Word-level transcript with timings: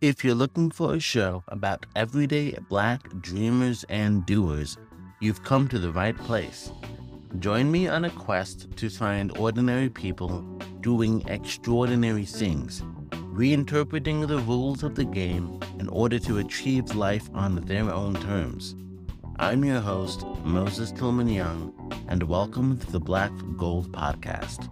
If 0.00 0.24
you're 0.24 0.34
looking 0.34 0.70
for 0.70 0.94
a 0.94 1.00
show 1.00 1.44
about 1.48 1.86
everyday 1.94 2.56
black 2.68 3.08
dreamers 3.20 3.84
and 3.88 4.26
doers, 4.26 4.76
you've 5.20 5.44
come 5.44 5.68
to 5.68 5.78
the 5.78 5.92
right 5.92 6.16
place. 6.16 6.72
Join 7.38 7.70
me 7.70 7.88
on 7.88 8.04
a 8.04 8.10
quest 8.10 8.76
to 8.76 8.90
find 8.90 9.36
ordinary 9.38 9.88
people 9.88 10.42
doing 10.80 11.26
extraordinary 11.28 12.24
things, 12.24 12.82
reinterpreting 13.32 14.26
the 14.26 14.40
rules 14.40 14.82
of 14.82 14.94
the 14.94 15.04
game 15.04 15.58
in 15.78 15.88
order 15.88 16.18
to 16.18 16.38
achieve 16.38 16.94
life 16.94 17.30
on 17.32 17.56
their 17.64 17.90
own 17.90 18.14
terms. 18.14 18.74
I'm 19.38 19.64
your 19.64 19.80
host, 19.80 20.26
Moses 20.44 20.92
Tillman 20.92 21.28
Young, 21.28 21.72
and 22.08 22.24
welcome 22.24 22.78
to 22.78 22.92
the 22.92 23.00
Black 23.00 23.32
Gold 23.56 23.90
Podcast. 23.92 24.68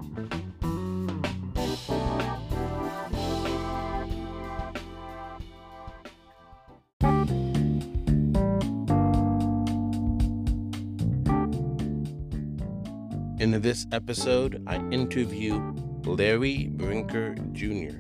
In 13.53 13.61
this 13.61 13.87
episode, 13.93 14.63
I 14.67 14.77
interview 14.77 15.75
Larry 16.07 16.69
Brinker 16.69 17.35
Jr., 17.53 17.99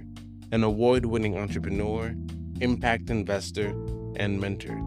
an 0.50 0.64
award 0.64 1.04
winning 1.04 1.36
entrepreneur, 1.36 2.14
impact 2.62 3.10
investor, 3.10 3.68
and 4.16 4.40
mentor. 4.40 4.80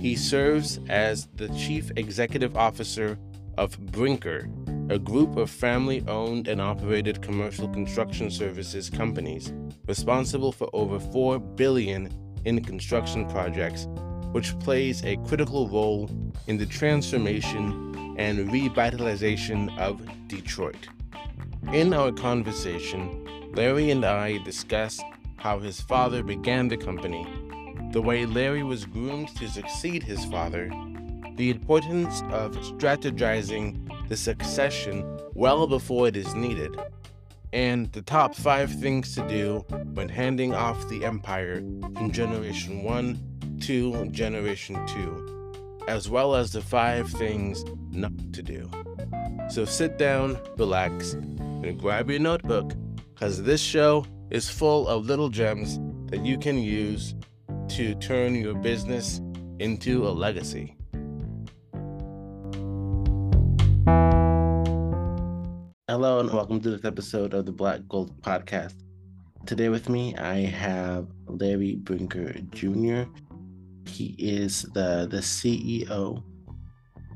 He 0.00 0.16
serves 0.16 0.80
as 0.88 1.28
the 1.36 1.46
Chief 1.50 1.92
Executive 1.94 2.56
Officer 2.56 3.16
of 3.56 3.78
Brinker, 3.92 4.48
a 4.90 4.98
group 4.98 5.36
of 5.36 5.48
family 5.48 6.02
owned 6.08 6.48
and 6.48 6.60
operated 6.60 7.22
commercial 7.22 7.68
construction 7.68 8.32
services 8.32 8.90
companies 8.90 9.52
responsible 9.86 10.50
for 10.50 10.68
over 10.72 10.98
4 10.98 11.38
billion 11.38 12.10
in 12.44 12.64
construction 12.64 13.28
projects, 13.28 13.86
which 14.32 14.58
plays 14.58 15.04
a 15.04 15.18
critical 15.18 15.68
role 15.68 16.10
in 16.48 16.58
the 16.58 16.66
transformation 16.66 17.93
and 18.16 18.50
revitalization 18.50 19.76
of 19.78 20.00
Detroit. 20.28 20.88
In 21.72 21.92
our 21.92 22.12
conversation, 22.12 23.52
Larry 23.54 23.90
and 23.90 24.04
I 24.04 24.38
discussed 24.38 25.02
how 25.36 25.58
his 25.58 25.80
father 25.80 26.22
began 26.22 26.68
the 26.68 26.76
company, 26.76 27.26
the 27.92 28.02
way 28.02 28.26
Larry 28.26 28.62
was 28.62 28.84
groomed 28.84 29.28
to 29.36 29.48
succeed 29.48 30.02
his 30.02 30.24
father, 30.26 30.68
the 31.36 31.50
importance 31.50 32.22
of 32.30 32.56
strategizing 32.56 34.08
the 34.08 34.16
succession 34.16 35.20
well 35.34 35.66
before 35.66 36.08
it 36.08 36.16
is 36.16 36.34
needed, 36.34 36.76
and 37.52 37.92
the 37.92 38.02
top 38.02 38.34
five 38.34 38.72
things 38.80 39.14
to 39.14 39.26
do 39.28 39.64
when 39.94 40.08
handing 40.08 40.54
off 40.54 40.88
the 40.88 41.04
empire 41.04 41.56
from 41.94 42.10
Generation 42.10 42.82
1 42.82 43.58
to 43.60 44.06
Generation 44.10 44.84
2 44.86 45.33
as 45.86 46.08
well 46.08 46.34
as 46.34 46.52
the 46.52 46.62
five 46.62 47.10
things 47.10 47.64
not 47.90 48.12
to 48.32 48.42
do. 48.42 48.70
So 49.50 49.64
sit 49.64 49.98
down, 49.98 50.38
relax, 50.56 51.12
and 51.12 51.78
grab 51.78 52.10
your 52.10 52.20
notebook, 52.20 52.72
because 53.14 53.42
this 53.42 53.60
show 53.60 54.06
is 54.30 54.48
full 54.48 54.88
of 54.88 55.06
little 55.06 55.28
gems 55.28 55.78
that 56.10 56.24
you 56.24 56.38
can 56.38 56.58
use 56.58 57.14
to 57.68 57.94
turn 57.96 58.34
your 58.34 58.54
business 58.54 59.20
into 59.58 60.08
a 60.08 60.10
legacy. 60.10 60.76
Hello, 65.86 66.20
and 66.20 66.32
welcome 66.32 66.60
to 66.60 66.70
this 66.70 66.84
episode 66.84 67.34
of 67.34 67.44
the 67.46 67.52
Black 67.52 67.80
Gold 67.88 68.20
Podcast. 68.22 68.74
Today 69.46 69.68
with 69.68 69.90
me, 69.90 70.16
I 70.16 70.36
have 70.40 71.06
Larry 71.26 71.76
Brinker 71.76 72.32
Jr. 72.50 73.02
He 73.86 74.14
is 74.18 74.62
the 74.74 75.06
the 75.10 75.18
CEO 75.18 76.22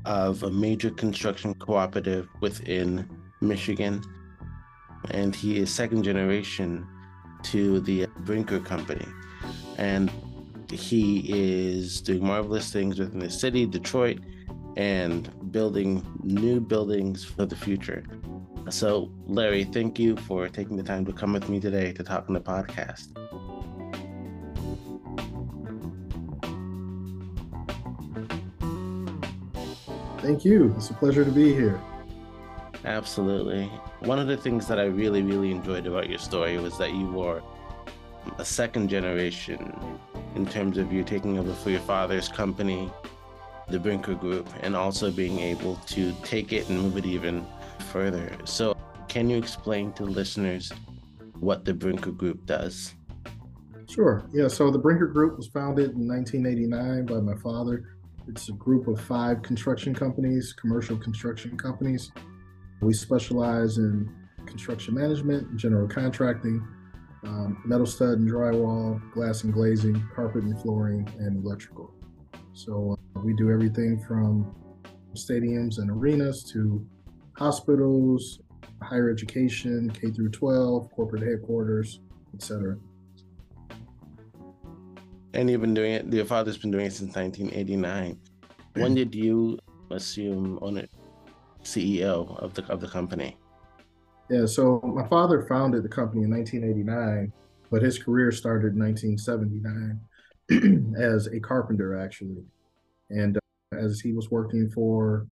of 0.05 0.43
a 0.43 0.49
major 0.49 0.89
construction 0.89 1.53
cooperative 1.55 2.27
within 2.41 3.09
Michigan, 3.41 4.01
and 5.11 5.35
he 5.35 5.57
is 5.57 5.69
second 5.73 6.03
generation 6.03 6.87
to 7.43 7.79
the 7.81 8.07
Brinker 8.19 8.59
Company, 8.59 9.07
and 9.77 10.11
he 10.71 11.25
is 11.27 12.01
doing 12.01 12.25
marvelous 12.25 12.71
things 12.71 12.99
within 12.99 13.19
the 13.19 13.29
city, 13.29 13.65
Detroit, 13.65 14.19
and 14.77 15.51
building 15.51 16.05
new 16.23 16.59
buildings 16.59 17.23
for 17.23 17.45
the 17.45 17.55
future. 17.55 18.03
So, 18.69 19.11
Larry, 19.25 19.63
thank 19.63 19.97
you 19.97 20.15
for 20.15 20.47
taking 20.47 20.77
the 20.77 20.83
time 20.83 21.05
to 21.05 21.13
come 21.13 21.33
with 21.33 21.49
me 21.49 21.59
today 21.59 21.91
to 21.93 22.03
talk 22.03 22.25
on 22.27 22.33
the 22.33 22.41
podcast. 22.41 23.15
Thank 30.29 30.45
you. 30.45 30.71
It's 30.77 30.91
a 30.91 30.93
pleasure 30.93 31.25
to 31.25 31.31
be 31.31 31.55
here. 31.55 31.81
Absolutely. 32.85 33.63
One 34.01 34.19
of 34.19 34.27
the 34.27 34.37
things 34.37 34.67
that 34.67 34.77
I 34.77 34.83
really, 34.83 35.23
really 35.23 35.49
enjoyed 35.49 35.87
about 35.87 36.07
your 36.07 36.19
story 36.19 36.55
was 36.59 36.77
that 36.77 36.93
you 36.93 37.11
were 37.11 37.41
a 38.37 38.45
second 38.45 38.89
generation 38.89 39.75
in 40.35 40.45
terms 40.45 40.77
of 40.77 40.93
you 40.93 41.03
taking 41.03 41.39
over 41.39 41.51
for 41.55 41.71
your 41.71 41.79
father's 41.79 42.27
company, 42.27 42.91
the 43.69 43.79
Brinker 43.79 44.13
Group, 44.13 44.47
and 44.61 44.75
also 44.75 45.09
being 45.09 45.39
able 45.39 45.77
to 45.87 46.13
take 46.23 46.53
it 46.53 46.69
and 46.69 46.79
move 46.79 46.95
it 46.97 47.07
even 47.07 47.43
further. 47.91 48.31
So, 48.45 48.77
can 49.07 49.31
you 49.31 49.37
explain 49.37 49.93
to 49.93 50.03
listeners 50.03 50.71
what 51.39 51.65
the 51.65 51.73
Brinker 51.73 52.11
Group 52.11 52.45
does? 52.45 52.93
Sure. 53.89 54.29
Yeah. 54.31 54.47
So, 54.47 54.69
the 54.69 54.77
Brinker 54.77 55.07
Group 55.07 55.37
was 55.37 55.47
founded 55.47 55.95
in 55.95 56.07
1989 56.07 57.07
by 57.07 57.19
my 57.19 57.35
father 57.41 57.95
it's 58.29 58.49
a 58.49 58.53
group 58.53 58.87
of 58.87 59.01
five 59.01 59.41
construction 59.41 59.93
companies, 59.93 60.53
commercial 60.53 60.97
construction 60.97 61.57
companies. 61.57 62.11
We 62.81 62.93
specialize 62.93 63.77
in 63.77 64.09
construction 64.45 64.93
management, 64.93 65.57
general 65.57 65.87
contracting, 65.87 66.65
um, 67.25 67.61
metal 67.65 67.85
stud 67.85 68.19
and 68.19 68.29
drywall, 68.29 69.01
glass 69.11 69.43
and 69.43 69.53
glazing, 69.53 70.01
carpet 70.15 70.43
and 70.43 70.59
flooring, 70.61 71.09
and 71.19 71.43
electrical. 71.43 71.91
So 72.53 72.97
uh, 73.15 73.19
we 73.21 73.33
do 73.33 73.51
everything 73.51 73.99
from 74.07 74.55
stadiums 75.15 75.79
and 75.79 75.89
arenas 75.89 76.43
to 76.51 76.85
hospitals, 77.35 78.39
higher 78.81 79.09
education, 79.09 79.89
K 79.89 80.11
through 80.11 80.29
12, 80.29 80.91
corporate 80.91 81.23
headquarters, 81.23 81.99
etc. 82.35 82.77
And 85.33 85.49
you've 85.49 85.61
been 85.61 85.73
doing 85.73 85.93
it. 85.93 86.11
Your 86.11 86.25
father's 86.25 86.57
been 86.57 86.71
doing 86.71 86.87
it 86.87 86.93
since 86.93 87.15
1989. 87.15 88.19
When 88.73 88.95
did 88.95 89.13
you 89.13 89.59
assume 89.91 90.57
on 90.61 90.77
it 90.77 90.89
CEO 91.63 92.37
of 92.41 92.53
the 92.53 92.65
of 92.65 92.81
the 92.81 92.87
company? 92.87 93.37
Yeah, 94.29 94.45
so 94.45 94.79
my 94.83 95.07
father 95.07 95.45
founded 95.47 95.83
the 95.83 95.89
company 95.89 96.23
in 96.23 96.29
1989, 96.29 97.33
but 97.71 97.81
his 97.81 97.97
career 97.97 98.31
started 98.31 98.73
in 98.73 98.79
1979 98.79 100.95
as 100.99 101.27
a 101.27 101.39
carpenter, 101.39 101.97
actually. 101.97 102.43
And 103.09 103.37
uh, 103.37 103.39
as 103.75 103.99
he 103.99 104.13
was 104.13 104.29
working 104.29 104.69
for 104.69 105.27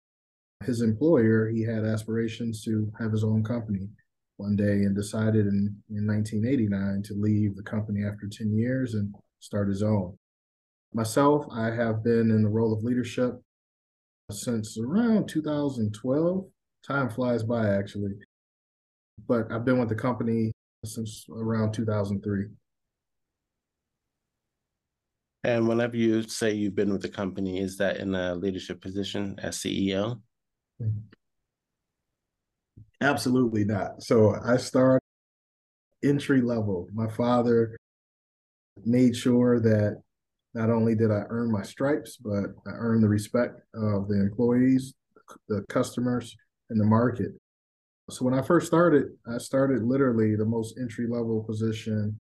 his 0.65 0.81
employer, 0.81 1.47
he 1.47 1.61
had 1.61 1.85
aspirations 1.85 2.63
to 2.63 2.91
have 2.99 3.11
his 3.11 3.23
own 3.23 3.43
company 3.43 3.87
one 4.37 4.55
day 4.55 4.83
and 4.83 4.95
decided 4.95 5.47
in, 5.47 5.75
in 5.89 6.07
1989 6.07 7.03
to 7.03 7.13
leave 7.13 7.55
the 7.55 7.63
company 7.63 8.03
after 8.03 8.27
10 8.27 8.55
years 8.55 8.95
and 8.95 9.13
start 9.39 9.67
his 9.67 9.83
own. 9.83 10.17
Myself, 10.93 11.45
I 11.51 11.71
have 11.71 12.03
been 12.03 12.31
in 12.31 12.43
the 12.43 12.49
role 12.49 12.73
of 12.73 12.83
leadership 12.83 13.41
since 14.31 14.77
around 14.77 15.27
2012. 15.27 16.45
Time 16.85 17.09
flies 17.09 17.43
by, 17.43 17.69
actually. 17.69 18.13
But 19.27 19.51
I've 19.51 19.65
been 19.65 19.79
with 19.79 19.89
the 19.89 19.95
company 19.95 20.51
since 20.85 21.25
around 21.31 21.73
2003. 21.73 22.45
And 25.43 25.67
whenever 25.67 25.95
you 25.95 26.23
say 26.23 26.53
you've 26.53 26.75
been 26.75 26.91
with 26.91 27.01
the 27.01 27.09
company, 27.09 27.59
is 27.59 27.77
that 27.77 27.97
in 27.97 28.15
a 28.15 28.35
leadership 28.35 28.81
position 28.81 29.39
as 29.41 29.57
CEO? 29.57 30.19
Absolutely 33.01 33.63
not. 33.63 34.03
So 34.03 34.35
I 34.43 34.57
started 34.57 35.01
entry 36.03 36.41
level. 36.41 36.87
My 36.93 37.07
father 37.07 37.77
made 38.85 39.15
sure 39.15 39.59
that 39.59 40.01
not 40.53 40.69
only 40.69 40.95
did 40.95 41.11
I 41.11 41.23
earn 41.29 41.51
my 41.51 41.61
stripes, 41.61 42.17
but 42.17 42.45
I 42.65 42.71
earned 42.71 43.03
the 43.03 43.09
respect 43.09 43.61
of 43.75 44.07
the 44.07 44.19
employees, 44.19 44.95
the 45.47 45.63
customers, 45.69 46.35
and 46.69 46.79
the 46.79 46.85
market. 46.85 47.31
So 48.09 48.25
when 48.25 48.33
I 48.33 48.41
first 48.41 48.67
started, 48.67 49.07
I 49.27 49.37
started 49.37 49.83
literally 49.83 50.35
the 50.35 50.45
most 50.45 50.77
entry 50.79 51.07
level 51.07 51.43
position 51.43 52.19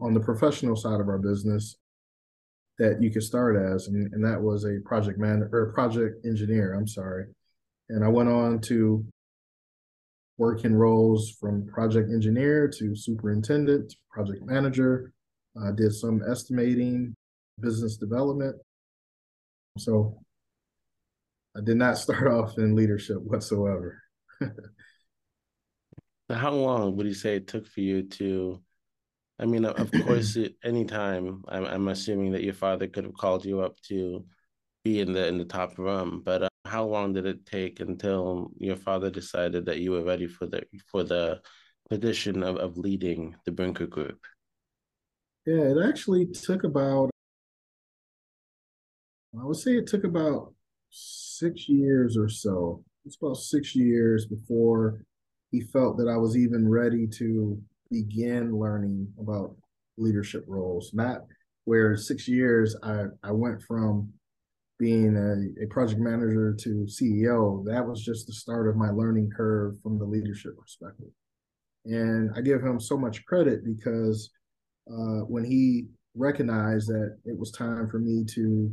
on 0.00 0.14
the 0.14 0.20
professional 0.20 0.76
side 0.76 1.00
of 1.00 1.08
our 1.08 1.18
business 1.18 1.76
that 2.78 3.00
you 3.00 3.10
could 3.10 3.22
start 3.22 3.56
as, 3.56 3.88
and, 3.88 4.12
and 4.12 4.24
that 4.24 4.40
was 4.40 4.64
a 4.64 4.80
project 4.84 5.18
manager 5.18 5.48
or 5.52 5.72
project 5.72 6.26
engineer. 6.26 6.74
I'm 6.74 6.88
sorry, 6.88 7.26
and 7.88 8.04
I 8.04 8.08
went 8.08 8.28
on 8.28 8.60
to 8.62 9.04
work 10.38 10.64
in 10.64 10.74
roles 10.74 11.30
from 11.40 11.66
project 11.66 12.10
engineer 12.10 12.66
to 12.78 12.96
superintendent, 12.96 13.90
to 13.90 13.96
project 14.10 14.44
manager, 14.44 15.12
I 15.60 15.70
did 15.72 15.92
some 15.92 16.22
estimating, 16.28 17.14
business 17.60 17.96
development. 17.96 18.56
So 19.78 20.18
I 21.56 21.60
did 21.62 21.76
not 21.76 21.98
start 21.98 22.26
off 22.32 22.58
in 22.58 22.74
leadership 22.74 23.18
whatsoever. 23.22 24.00
How 26.30 26.52
long 26.52 26.96
would 26.96 27.06
you 27.06 27.14
say 27.14 27.36
it 27.36 27.46
took 27.46 27.66
for 27.66 27.80
you 27.80 28.04
to? 28.04 28.62
I 29.38 29.44
mean, 29.44 29.64
of 29.66 29.90
course, 30.04 30.36
any 30.64 30.84
time, 30.84 31.42
I'm, 31.48 31.66
I'm 31.66 31.88
assuming 31.88 32.32
that 32.32 32.44
your 32.44 32.54
father 32.54 32.86
could 32.86 33.04
have 33.04 33.14
called 33.14 33.44
you 33.44 33.60
up 33.60 33.78
to 33.88 34.24
be 34.84 35.00
in 35.00 35.12
the 35.12 35.26
in 35.26 35.36
the 35.36 35.44
top 35.44 35.78
room. 35.78 36.22
But 36.24 36.44
uh, 36.44 36.48
how 36.64 36.84
long 36.84 37.12
did 37.12 37.26
it 37.26 37.44
take 37.44 37.80
until 37.80 38.50
your 38.58 38.76
father 38.76 39.10
decided 39.10 39.66
that 39.66 39.80
you 39.80 39.90
were 39.90 40.04
ready 40.04 40.26
for 40.26 40.46
the 40.46 40.62
for 40.86 41.04
the 41.04 41.40
position 41.90 42.42
of, 42.42 42.56
of 42.56 42.78
leading 42.78 43.36
the 43.44 43.52
Brinker 43.52 43.86
Group? 43.86 44.24
Yeah, 45.46 45.72
it 45.72 45.88
actually 45.88 46.26
took 46.26 46.62
about 46.62 47.10
I 49.40 49.44
would 49.44 49.56
say 49.56 49.72
it 49.72 49.86
took 49.86 50.04
about 50.04 50.52
six 50.90 51.68
years 51.68 52.16
or 52.16 52.28
so. 52.28 52.84
It's 53.04 53.16
about 53.20 53.38
six 53.38 53.74
years 53.74 54.26
before 54.26 55.02
he 55.50 55.62
felt 55.62 55.96
that 55.98 56.08
I 56.08 56.16
was 56.16 56.36
even 56.36 56.68
ready 56.68 57.06
to 57.18 57.60
begin 57.90 58.56
learning 58.56 59.08
about 59.18 59.56
leadership 59.96 60.44
roles. 60.46 60.92
Not 60.94 61.22
where 61.64 61.96
six 61.96 62.28
years 62.28 62.76
I, 62.82 63.04
I 63.24 63.32
went 63.32 63.62
from 63.62 64.12
being 64.78 65.16
a, 65.16 65.64
a 65.64 65.66
project 65.68 66.00
manager 66.00 66.54
to 66.60 66.86
CEO. 66.88 67.64
That 67.64 67.86
was 67.86 68.04
just 68.04 68.26
the 68.26 68.32
start 68.32 68.68
of 68.68 68.76
my 68.76 68.90
learning 68.90 69.30
curve 69.36 69.74
from 69.82 69.98
the 69.98 70.04
leadership 70.04 70.58
perspective. 70.58 71.10
And 71.84 72.30
I 72.36 72.42
give 72.42 72.62
him 72.62 72.78
so 72.78 72.96
much 72.96 73.24
credit 73.26 73.64
because 73.64 74.30
uh, 74.90 75.24
when 75.26 75.44
he 75.44 75.86
recognized 76.14 76.88
that 76.88 77.16
it 77.24 77.36
was 77.38 77.50
time 77.50 77.88
for 77.88 77.98
me 77.98 78.24
to 78.34 78.70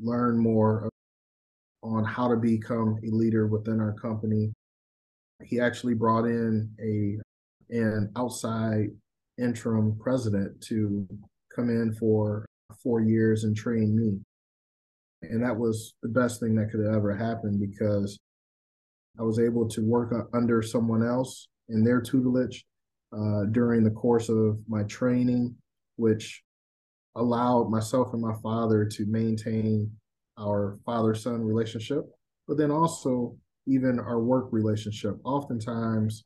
learn 0.00 0.38
more 0.38 0.88
on 1.82 2.04
how 2.04 2.28
to 2.28 2.36
become 2.36 2.98
a 3.04 3.14
leader 3.14 3.46
within 3.46 3.80
our 3.80 3.94
company. 3.94 4.52
He 5.44 5.60
actually 5.60 5.94
brought 5.94 6.24
in 6.24 6.70
a 6.80 7.18
an 7.68 8.10
outside 8.16 8.88
interim 9.38 9.98
president 10.00 10.60
to 10.62 11.06
come 11.54 11.68
in 11.68 11.94
for 11.98 12.46
four 12.82 13.00
years 13.00 13.44
and 13.44 13.56
train 13.56 13.96
me. 13.96 14.20
And 15.28 15.42
that 15.42 15.56
was 15.56 15.94
the 16.02 16.08
best 16.08 16.40
thing 16.40 16.54
that 16.56 16.70
could 16.70 16.84
have 16.84 16.94
ever 16.94 17.16
happened 17.16 17.60
because 17.60 18.18
I 19.18 19.22
was 19.22 19.38
able 19.38 19.68
to 19.68 19.80
work 19.82 20.12
under 20.34 20.62
someone 20.62 21.04
else 21.04 21.48
in 21.68 21.82
their 21.82 22.00
tutelage 22.00 22.64
uh, 23.12 23.44
during 23.52 23.84
the 23.84 23.90
course 23.90 24.28
of 24.28 24.58
my 24.68 24.82
training, 24.84 25.54
which 25.96 26.42
allowed 27.14 27.70
myself 27.70 28.12
and 28.12 28.22
my 28.22 28.34
father 28.42 28.84
to 28.84 29.06
maintain 29.06 29.90
our 30.38 30.78
father 30.84 31.14
son 31.14 31.42
relationship, 31.42 32.04
but 32.46 32.58
then 32.58 32.70
also 32.70 33.36
even 33.66 33.98
our 33.98 34.20
work 34.20 34.48
relationship. 34.50 35.16
Oftentimes, 35.24 36.24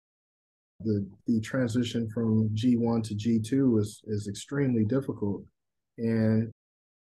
the 0.80 1.06
the 1.26 1.40
transition 1.40 2.08
from 2.10 2.48
G1 2.54 3.04
to 3.04 3.14
G2 3.14 3.80
is 3.80 4.00
is 4.06 4.28
extremely 4.28 4.84
difficult, 4.84 5.44
and 5.98 6.50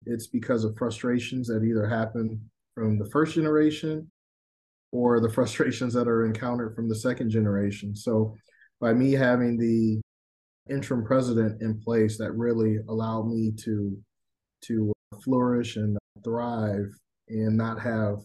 it's 0.06 0.26
because 0.26 0.64
of 0.64 0.76
frustrations 0.76 1.48
that 1.48 1.64
either 1.64 1.86
happen 1.86 2.40
from 2.74 2.98
the 2.98 3.08
first 3.10 3.34
generation 3.34 4.10
or 4.92 5.20
the 5.20 5.30
frustrations 5.30 5.94
that 5.94 6.08
are 6.08 6.26
encountered 6.26 6.74
from 6.74 6.88
the 6.88 6.94
second 6.94 7.30
generation. 7.30 7.94
So, 7.94 8.36
by 8.82 8.92
me 8.92 9.12
having 9.12 9.56
the 9.56 10.02
interim 10.68 11.04
president 11.04 11.62
in 11.62 11.80
place, 11.80 12.18
that 12.18 12.32
really 12.32 12.78
allowed 12.88 13.28
me 13.28 13.52
to 13.64 13.96
to 14.62 14.92
uh, 15.12 15.18
flourish 15.24 15.76
and 15.76 15.96
thrive 16.24 16.90
and 17.28 17.56
not 17.56 17.80
have 17.80 18.18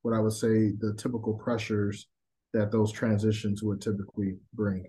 what 0.00 0.14
I 0.14 0.20
would 0.20 0.32
say 0.32 0.72
the 0.80 0.94
typical 0.98 1.34
pressures 1.34 2.08
that 2.54 2.72
those 2.72 2.90
transitions 2.90 3.62
would 3.62 3.80
typically 3.80 4.36
bring. 4.54 4.84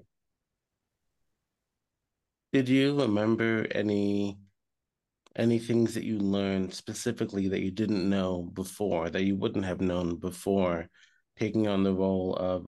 Did 2.54 2.70
you 2.70 3.00
remember 3.00 3.68
any 3.72 4.40
any 5.36 5.60
things 5.60 5.96
that 5.96 6.04
you 6.06 6.20
learned 6.20 6.74
specifically 6.74 7.50
that 7.50 7.62
you 7.62 7.72
didn't 7.72 8.10
know 8.10 8.44
before 8.54 9.10
that 9.10 9.24
you 9.24 9.36
wouldn't 9.36 9.66
have 9.66 9.82
known 9.82 10.16
before 10.16 10.88
taking 11.38 11.68
on 11.68 11.84
the 11.84 11.94
role 11.94 12.36
of 12.36 12.66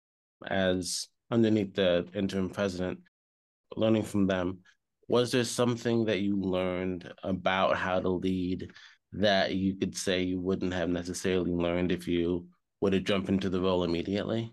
as 0.48 1.08
underneath 1.31 1.74
the 1.75 2.07
interim 2.13 2.50
president 2.50 3.00
learning 3.75 4.04
from 4.04 4.27
them 4.27 4.60
was 5.07 5.31
there 5.31 5.44
something 5.44 6.06
that 6.06 6.22
you 6.22 6.39
learned 6.39 7.12
about 7.24 7.77
how 7.77 8.00
to 8.00 8.10
lead 8.10 8.72
that 9.12 9.56
you 9.56 9.75
could 9.75 9.95
say 9.95 10.22
you 10.22 10.39
wouldn't 10.39 10.74
have 10.74 10.89
necessarily 10.89 11.51
learned 11.51 11.92
if 11.92 12.07
you 12.07 12.48
would 12.81 12.94
have 12.94 13.04
jumped 13.04 13.30
into 13.30 13.50
the 13.50 13.62
role 13.62 13.83
immediately? 13.83 14.51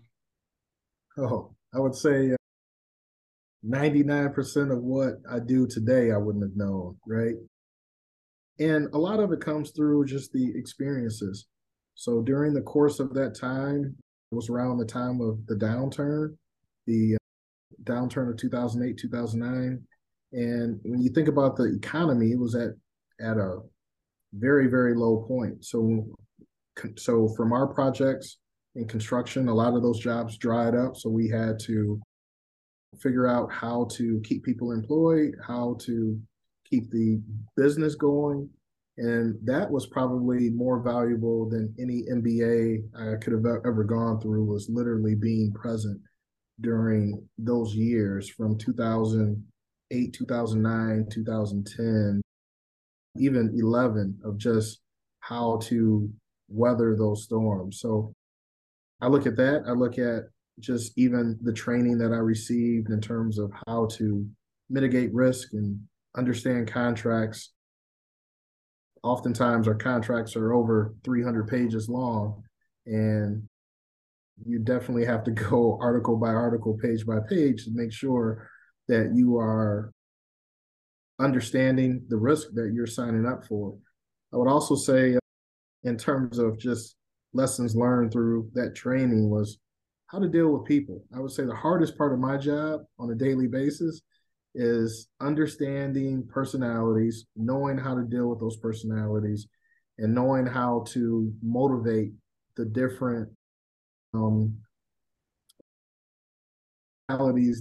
Oh, 1.17 1.55
I 1.73 1.79
would 1.79 1.95
say 1.95 2.33
uh, 2.33 2.37
99% 3.65 4.71
of 4.71 4.83
what 4.83 5.15
I 5.29 5.39
do 5.39 5.67
today, 5.67 6.11
I 6.11 6.17
wouldn't 6.17 6.43
have 6.43 6.55
known, 6.55 6.97
right? 7.07 7.35
And 8.59 8.87
a 8.93 8.97
lot 8.97 9.19
of 9.19 9.31
it 9.31 9.41
comes 9.41 9.71
through 9.71 10.05
just 10.05 10.31
the 10.31 10.51
experiences. 10.55 11.47
So 11.95 12.21
during 12.21 12.53
the 12.53 12.61
course 12.61 12.99
of 12.99 13.13
that 13.15 13.35
time, 13.35 13.95
it 14.31 14.35
was 14.35 14.49
around 14.49 14.77
the 14.77 14.85
time 14.85 15.19
of 15.21 15.45
the 15.47 15.55
downturn, 15.55 16.35
the 16.85 17.15
uh, 17.15 17.83
downturn 17.83 18.29
of 18.29 18.37
2008, 18.37 18.97
2009. 18.97 19.81
And 20.33 20.79
when 20.83 21.01
you 21.01 21.09
think 21.09 21.27
about 21.27 21.55
the 21.55 21.73
economy, 21.75 22.31
it 22.31 22.39
was 22.39 22.55
at 22.55 22.71
at 23.21 23.37
a 23.37 23.59
very 24.33 24.67
very 24.67 24.95
low 24.95 25.25
point. 25.27 25.63
So 25.63 26.05
so 26.97 27.27
from 27.37 27.53
our 27.53 27.67
projects 27.67 28.37
in 28.75 28.87
construction, 28.87 29.47
a 29.47 29.53
lot 29.53 29.75
of 29.75 29.83
those 29.83 29.99
jobs 29.99 30.37
dried 30.37 30.75
up. 30.75 30.97
So 30.97 31.09
we 31.09 31.29
had 31.29 31.59
to 31.65 32.01
figure 32.99 33.27
out 33.27 33.51
how 33.51 33.87
to 33.91 34.21
keep 34.23 34.43
people 34.43 34.71
employed, 34.71 35.35
how 35.45 35.77
to 35.81 36.19
keep 36.69 36.89
the 36.89 37.21
business 37.55 37.95
going. 37.95 38.49
And 38.97 39.35
that 39.43 39.69
was 39.69 39.87
probably 39.87 40.49
more 40.49 40.79
valuable 40.79 41.49
than 41.49 41.73
any 41.79 42.03
MBA 42.11 42.83
I 42.95 43.17
could 43.17 43.33
have 43.33 43.45
ever 43.65 43.83
gone 43.83 44.19
through 44.19 44.45
was 44.45 44.69
literally 44.69 45.15
being 45.15 45.51
present 45.53 45.99
during 46.61 47.27
those 47.37 47.73
years 47.75 48.29
from 48.29 48.57
2008, 48.57 50.13
2009, 50.13 51.07
2010, 51.11 52.21
even 53.17 53.53
11 53.57 54.19
of 54.23 54.37
just 54.37 54.79
how 55.19 55.57
to 55.63 56.09
weather 56.49 56.95
those 56.95 57.23
storms. 57.23 57.79
So 57.79 58.13
I 59.01 59.07
look 59.07 59.25
at 59.25 59.37
that. 59.37 59.63
I 59.67 59.71
look 59.71 59.97
at 59.97 60.23
just 60.59 60.93
even 60.97 61.37
the 61.41 61.53
training 61.53 61.97
that 61.97 62.11
I 62.11 62.17
received 62.17 62.89
in 62.89 63.01
terms 63.01 63.39
of 63.39 63.51
how 63.67 63.87
to 63.93 64.25
mitigate 64.69 65.13
risk 65.13 65.53
and 65.53 65.79
understand 66.15 66.71
contracts. 66.71 67.53
Oftentimes, 69.03 69.67
our 69.67 69.75
contracts 69.75 70.35
are 70.35 70.53
over 70.53 70.93
300 71.03 71.47
pages 71.47 71.89
long, 71.89 72.43
and 72.85 73.43
you 74.45 74.59
definitely 74.59 75.05
have 75.05 75.23
to 75.25 75.31
go 75.49 75.77
article 75.81 76.17
by 76.17 76.29
article, 76.29 76.77
page 76.81 77.05
by 77.05 77.17
page 77.29 77.65
to 77.65 77.71
make 77.73 77.91
sure 77.91 78.49
that 78.87 79.11
you 79.15 79.37
are 79.37 79.91
understanding 81.19 82.03
the 82.09 82.17
risk 82.17 82.47
that 82.53 82.71
you're 82.73 82.87
signing 82.87 83.25
up 83.25 83.45
for. 83.45 83.77
I 84.33 84.37
would 84.37 84.49
also 84.49 84.75
say, 84.75 85.17
in 85.83 85.97
terms 85.97 86.39
of 86.39 86.57
just 86.57 86.95
lessons 87.33 87.75
learned 87.75 88.11
through 88.11 88.49
that 88.53 88.75
training, 88.75 89.29
was 89.29 89.59
how 90.07 90.19
to 90.19 90.27
deal 90.27 90.49
with 90.49 90.67
people. 90.67 91.03
I 91.15 91.19
would 91.19 91.31
say 91.31 91.43
the 91.43 91.55
hardest 91.55 91.97
part 91.97 92.13
of 92.13 92.19
my 92.19 92.37
job 92.37 92.81
on 92.99 93.11
a 93.11 93.15
daily 93.15 93.47
basis 93.47 94.01
is 94.55 95.07
understanding 95.19 96.27
personalities, 96.31 97.25
knowing 97.35 97.77
how 97.77 97.95
to 97.95 98.03
deal 98.03 98.27
with 98.27 98.39
those 98.39 98.57
personalities, 98.57 99.47
and 99.97 100.13
knowing 100.13 100.45
how 100.45 100.83
to 100.89 101.31
motivate 101.41 102.11
the 102.55 102.65
different 102.65 103.29
um, 104.13 104.55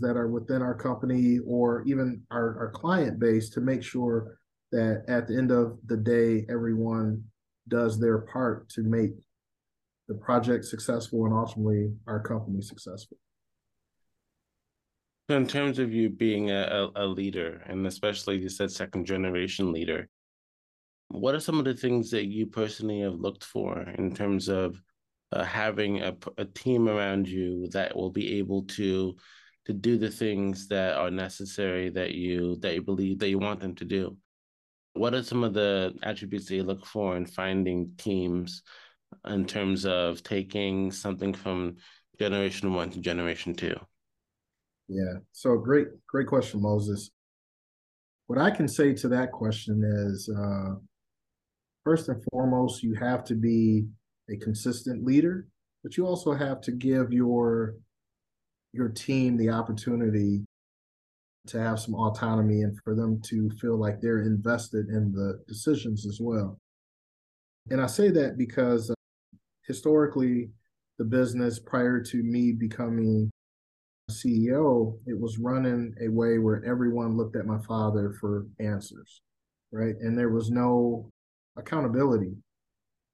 that 0.01 0.17
are 0.17 0.29
within 0.29 0.63
our 0.63 0.75
company 0.75 1.39
or 1.47 1.83
even 1.87 2.23
our, 2.31 2.59
our 2.59 2.71
client 2.71 3.19
base 3.19 3.51
to 3.51 3.61
make 3.61 3.83
sure 3.83 4.39
that 4.71 5.05
at 5.09 5.29
the 5.29 5.37
end 5.37 5.51
of 5.51 5.79
the 5.87 5.97
day, 5.97 6.47
everyone 6.49 7.23
does 7.69 8.01
their 8.01 8.19
part 8.19 8.69
to 8.71 8.83
make 8.83 9.13
the 10.09 10.15
project 10.15 10.65
successful 10.65 11.27
and 11.27 11.35
ultimately 11.35 11.93
our 12.07 12.21
company 12.21 12.61
successful. 12.63 13.17
So 15.31 15.37
in 15.37 15.47
terms 15.47 15.79
of 15.79 15.93
you 15.93 16.11
being 16.11 16.51
a, 16.51 16.89
a 16.97 17.07
leader, 17.07 17.63
and 17.67 17.87
especially 17.87 18.39
you 18.39 18.49
said 18.49 18.71
second 18.71 19.07
generation 19.07 19.73
leader, 19.73 20.09
what 21.09 21.35
are 21.35 21.41
some 21.41 21.59
of 21.59 21.65
the 21.65 21.75
things 21.75 22.11
that 22.11 22.27
you 22.27 22.47
personally 22.47 23.01
have 23.01 23.15
looked 23.15 23.45
for 23.45 23.81
in 23.99 24.15
terms 24.15 24.49
of 24.49 24.83
uh, 25.33 25.45
having 25.45 26.03
a, 26.03 26.15
a 26.39 26.45
team 26.45 26.89
around 26.89 27.27
you 27.29 27.69
that 27.69 27.97
will 27.97 28.11
be 28.11 28.39
able 28.39 28.63
to 28.65 29.17
to 29.65 29.73
do 29.73 29.97
the 29.97 30.11
things 30.11 30.67
that 30.69 30.97
are 30.97 31.11
necessary 31.11 31.89
that 31.91 32.13
you 32.15 32.57
that 32.57 32.75
you 32.75 32.83
believe 32.83 33.19
that 33.19 33.29
you 33.29 33.39
want 33.39 33.61
them 33.61 33.75
to 33.77 33.85
do. 33.85 34.17
What 34.95 35.15
are 35.15 35.23
some 35.23 35.45
of 35.45 35.55
the 35.55 35.95
attributes 36.03 36.47
that 36.47 36.57
you 36.57 36.65
look 36.65 36.85
for 36.85 37.17
in 37.17 37.27
finding 37.27 37.93
teams 37.97 38.63
in 39.27 39.47
terms 39.47 39.87
of 39.87 40.23
taking 40.23 40.91
something 40.91 41.33
from 41.33 41.77
generation 42.19 42.75
one 42.75 42.91
to 42.91 43.01
generation 43.01 43.55
two? 43.55 43.77
Yeah. 44.89 45.15
So 45.33 45.57
great, 45.57 45.89
great 46.07 46.27
question, 46.27 46.61
Moses. 46.61 47.11
What 48.27 48.39
I 48.39 48.51
can 48.51 48.69
say 48.69 48.93
to 48.95 49.09
that 49.09 49.33
question 49.33 49.83
is 49.85 50.29
uh, 50.29 50.75
first 51.85 52.09
and 52.09 52.23
foremost, 52.31 52.83
you 52.83 52.95
have 52.95 53.25
to 53.25 53.35
be 53.35 53.87
a 54.31 54.37
consistent 54.37 55.05
leader, 55.05 55.47
but 55.83 55.97
you 55.97 56.07
also 56.07 56.33
have 56.33 56.61
to 56.63 56.73
give 56.73 57.13
your 57.13 57.77
your 58.73 58.89
team 58.89 59.37
the 59.37 59.51
opportunity 59.51 60.45
to 61.47 61.61
have 61.61 61.79
some 61.79 61.95
autonomy 61.95 62.63
and 62.63 62.79
for 62.85 62.95
them 62.95 63.21
to 63.21 63.51
feel 63.61 63.77
like 63.77 64.01
they're 64.01 64.23
invested 64.23 64.89
in 64.89 65.13
the 65.13 65.43
decisions 65.47 66.07
as 66.07 66.19
well. 66.21 66.59
And 67.71 67.81
I 67.81 67.87
say 67.87 68.11
that 68.11 68.39
because 68.39 68.91
uh, 68.91 68.95
historically, 69.67 70.51
the 70.99 71.05
business 71.05 71.59
prior 71.59 72.01
to 72.01 72.23
me 72.23 72.53
becoming 72.53 73.31
CEO, 74.11 74.99
it 75.07 75.19
was 75.19 75.39
running 75.39 75.95
a 76.01 76.09
way 76.09 76.39
where 76.39 76.65
everyone 76.65 77.17
looked 77.17 77.37
at 77.37 77.47
my 77.47 77.59
father 77.67 78.15
for 78.21 78.47
answers, 78.61 79.21
right? 79.73 79.95
And 80.01 80.17
there 80.17 80.31
was 80.31 80.51
no 80.51 81.11
accountability 81.57 82.35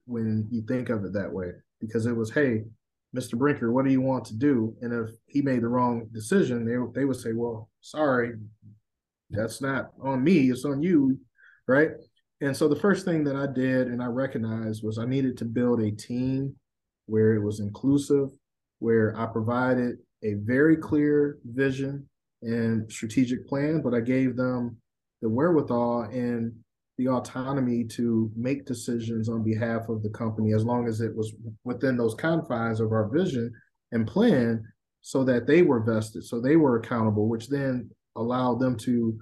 when 0.08 0.48
you 0.50 0.62
think 0.62 0.88
of 0.88 1.04
it 1.04 1.12
that 1.12 1.32
way, 1.32 1.50
because 1.80 2.06
it 2.06 2.16
was, 2.16 2.32
hey, 2.32 2.64
Mr. 3.16 3.38
Brinker, 3.38 3.72
what 3.72 3.84
do 3.84 3.90
you 3.90 4.00
want 4.00 4.24
to 4.26 4.34
do? 4.34 4.74
And 4.82 4.92
if 4.92 5.14
he 5.26 5.42
made 5.42 5.62
the 5.62 5.68
wrong 5.68 6.08
decision, 6.12 6.64
they 6.64 6.76
they 6.98 7.04
would 7.04 7.16
say, 7.16 7.32
well, 7.32 7.68
sorry, 7.80 8.32
that's 9.30 9.60
not 9.60 9.90
on 10.02 10.24
me, 10.24 10.50
it's 10.50 10.64
on 10.64 10.82
you, 10.82 11.18
right? 11.66 11.90
And 12.40 12.56
so 12.56 12.68
the 12.68 12.76
first 12.76 13.04
thing 13.04 13.24
that 13.24 13.36
I 13.36 13.46
did 13.46 13.88
and 13.88 14.02
I 14.02 14.06
recognized 14.06 14.84
was 14.84 14.98
I 14.98 15.06
needed 15.06 15.36
to 15.38 15.44
build 15.44 15.80
a 15.82 15.90
team 15.90 16.54
where 17.06 17.34
it 17.34 17.42
was 17.42 17.60
inclusive, 17.60 18.30
where 18.78 19.18
I 19.18 19.26
provided 19.26 19.96
a 20.22 20.34
very 20.34 20.76
clear 20.76 21.38
vision 21.44 22.08
and 22.42 22.90
strategic 22.90 23.48
plan, 23.48 23.80
but 23.82 23.94
I 23.94 24.00
gave 24.00 24.36
them 24.36 24.76
the 25.20 25.28
wherewithal 25.28 26.02
and 26.12 26.52
the 26.99 27.09
autonomy 27.09 27.85
to 27.85 28.31
make 28.37 28.67
decisions 28.67 29.28
on 29.28 29.45
behalf 29.45 29.88
of 29.88 30.02
the 30.02 30.11
company 30.11 30.52
as 30.52 30.64
long 30.64 30.88
as 30.88 31.00
it 31.00 31.14
was 31.14 31.33
within 31.64 31.97
those 31.97 32.14
confines 32.14 32.81
of 32.81 32.90
our 32.90 33.09
vision 33.09 33.50
and 33.93 34.07
plan 34.07 34.62
so 35.00 35.25
that 35.25 35.47
they 35.47 35.62
were 35.62 35.81
vested, 35.81 36.25
so 36.25 36.40
they 36.40 36.57
were 36.57 36.76
accountable, 36.76 37.28
which 37.28 37.49
then 37.49 37.88
allowed 38.17 38.59
them 38.59 38.76
to 38.76 39.19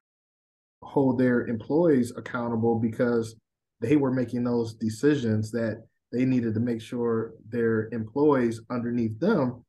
hold 0.82 1.18
their 1.18 1.46
employees 1.46 2.12
accountable 2.16 2.78
because 2.78 3.36
they 3.80 3.96
were 3.96 4.10
making 4.10 4.42
those 4.42 4.74
decisions 4.74 5.50
that 5.50 5.84
they 6.12 6.24
needed 6.24 6.54
to 6.54 6.60
make 6.60 6.80
sure 6.80 7.34
their 7.50 7.88
employees 7.92 8.62
underneath 8.70 9.18
them 9.20 9.62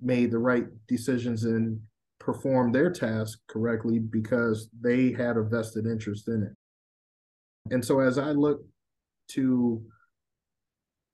made 0.00 0.30
the 0.30 0.38
right 0.38 0.66
decisions 0.86 1.44
and 1.44 1.80
performed 2.20 2.72
their 2.72 2.90
task 2.90 3.40
correctly 3.48 3.98
because 3.98 4.68
they 4.80 5.10
had 5.10 5.36
a 5.36 5.42
vested 5.42 5.86
interest 5.86 6.28
in 6.28 6.44
it. 6.44 6.52
And 7.70 7.84
so 7.84 8.00
as 8.00 8.18
I 8.18 8.32
look 8.32 8.64
to 9.28 9.82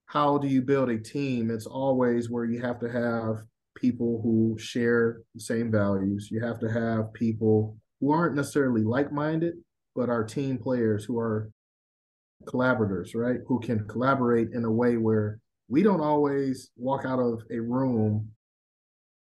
how 0.05 0.37
do 0.37 0.47
you 0.47 0.61
build 0.61 0.89
a 0.89 0.97
team, 0.97 1.51
it's 1.51 1.67
always 1.67 2.29
where 2.29 2.45
you 2.45 2.59
have 2.61 2.79
to 2.79 2.91
have 2.91 3.43
people 3.75 4.19
who 4.23 4.57
share 4.57 5.21
the 5.35 5.41
same 5.41 5.71
values. 5.71 6.29
You 6.31 6.43
have 6.43 6.59
to 6.59 6.71
have 6.71 7.13
people 7.13 7.77
who 8.01 8.11
aren't 8.11 8.35
necessarily 8.35 8.83
like-minded, 8.83 9.53
but 9.95 10.09
are 10.09 10.23
team 10.23 10.57
players 10.57 11.05
who 11.05 11.19
are 11.19 11.51
collaborators, 12.47 13.13
right? 13.13 13.39
Who 13.47 13.59
can 13.59 13.87
collaborate 13.87 14.49
in 14.53 14.65
a 14.65 14.71
way 14.71 14.97
where 14.97 15.39
we 15.67 15.83
don't 15.83 16.01
always 16.01 16.71
walk 16.75 17.05
out 17.05 17.19
of 17.19 17.43
a 17.51 17.59
room 17.59 18.29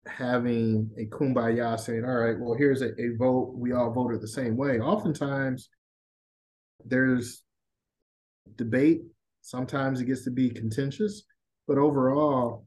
having 0.07 0.89
a 0.97 1.05
kumbaya 1.05 1.79
saying, 1.79 2.03
all 2.03 2.15
right, 2.15 2.39
well, 2.39 2.55
here's 2.57 2.81
a, 2.81 2.89
a 2.99 3.15
vote. 3.17 3.53
We 3.55 3.73
all 3.73 3.93
voted 3.93 4.21
the 4.21 4.27
same 4.27 4.57
way. 4.57 4.79
Oftentimes, 4.79 5.69
there's 6.85 7.43
debate. 8.55 9.01
Sometimes 9.41 9.99
it 9.99 10.05
gets 10.05 10.23
to 10.25 10.31
be 10.31 10.49
contentious, 10.49 11.23
but 11.67 11.77
overall, 11.77 12.65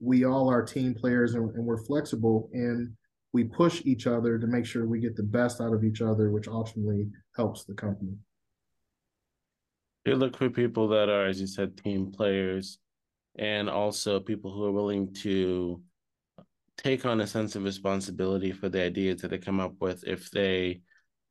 we 0.00 0.24
all 0.24 0.50
are 0.50 0.62
team 0.62 0.94
players 0.94 1.34
and, 1.34 1.54
and 1.54 1.64
we're 1.64 1.84
flexible 1.84 2.50
and 2.52 2.92
we 3.32 3.44
push 3.44 3.82
each 3.84 4.06
other 4.06 4.38
to 4.38 4.46
make 4.46 4.64
sure 4.64 4.86
we 4.86 5.00
get 5.00 5.16
the 5.16 5.22
best 5.22 5.60
out 5.60 5.72
of 5.72 5.84
each 5.84 6.00
other, 6.00 6.30
which 6.30 6.48
ultimately 6.48 7.06
helps 7.34 7.64
the 7.64 7.74
company. 7.74 8.12
You 10.04 10.14
look 10.14 10.36
for 10.36 10.48
people 10.48 10.88
that 10.88 11.08
are, 11.08 11.26
as 11.26 11.40
you 11.40 11.46
said, 11.46 11.76
team 11.76 12.12
players 12.12 12.78
and 13.38 13.68
also 13.68 14.20
people 14.20 14.52
who 14.52 14.64
are 14.64 14.72
willing 14.72 15.12
to 15.14 15.82
take 16.78 17.04
on 17.04 17.20
a 17.20 17.26
sense 17.26 17.56
of 17.56 17.64
responsibility 17.64 18.52
for 18.52 18.68
the 18.68 18.82
ideas 18.82 19.20
that 19.22 19.28
they 19.28 19.38
come 19.38 19.60
up 19.60 19.74
with 19.80 20.04
if 20.06 20.30
they 20.30 20.80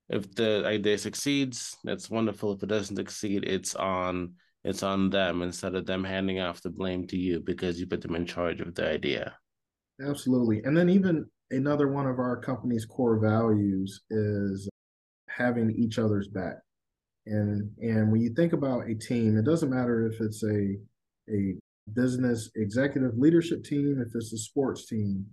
if 0.09 0.33
the 0.35 0.63
idea 0.65 0.97
succeeds 0.97 1.77
that's 1.83 2.09
wonderful. 2.09 2.53
If 2.53 2.63
it 2.63 2.69
doesn't 2.69 2.95
succeed 2.95 3.43
it's 3.43 3.75
on 3.75 4.33
it's 4.63 4.83
on 4.83 5.09
them 5.09 5.41
instead 5.41 5.75
of 5.75 5.85
them 5.85 6.03
handing 6.03 6.39
off 6.39 6.61
the 6.61 6.69
blame 6.69 7.07
to 7.07 7.17
you 7.17 7.39
because 7.39 7.79
you 7.79 7.87
put 7.87 8.01
them 8.01 8.15
in 8.15 8.25
charge 8.25 8.61
of 8.61 8.73
the 8.75 8.89
idea. 8.89 9.37
Absolutely. 10.05 10.61
And 10.63 10.75
then 10.75 10.89
even 10.89 11.25
another 11.51 11.87
one 11.87 12.07
of 12.07 12.19
our 12.19 12.37
company's 12.37 12.85
core 12.85 13.19
values 13.19 14.01
is 14.09 14.67
having 15.29 15.71
each 15.71 15.99
other's 15.99 16.27
back. 16.27 16.57
And 17.25 17.69
and 17.79 18.11
when 18.11 18.21
you 18.21 18.33
think 18.35 18.53
about 18.53 18.89
a 18.89 18.95
team 18.95 19.37
it 19.37 19.45
doesn't 19.45 19.69
matter 19.69 20.07
if 20.07 20.21
it's 20.21 20.43
a 20.43 20.75
a 21.31 21.55
business 21.93 22.49
executive 22.55 23.17
leadership 23.17 23.63
team, 23.63 24.03
if 24.05 24.13
it's 24.15 24.33
a 24.33 24.37
sports 24.37 24.87
team, 24.87 25.25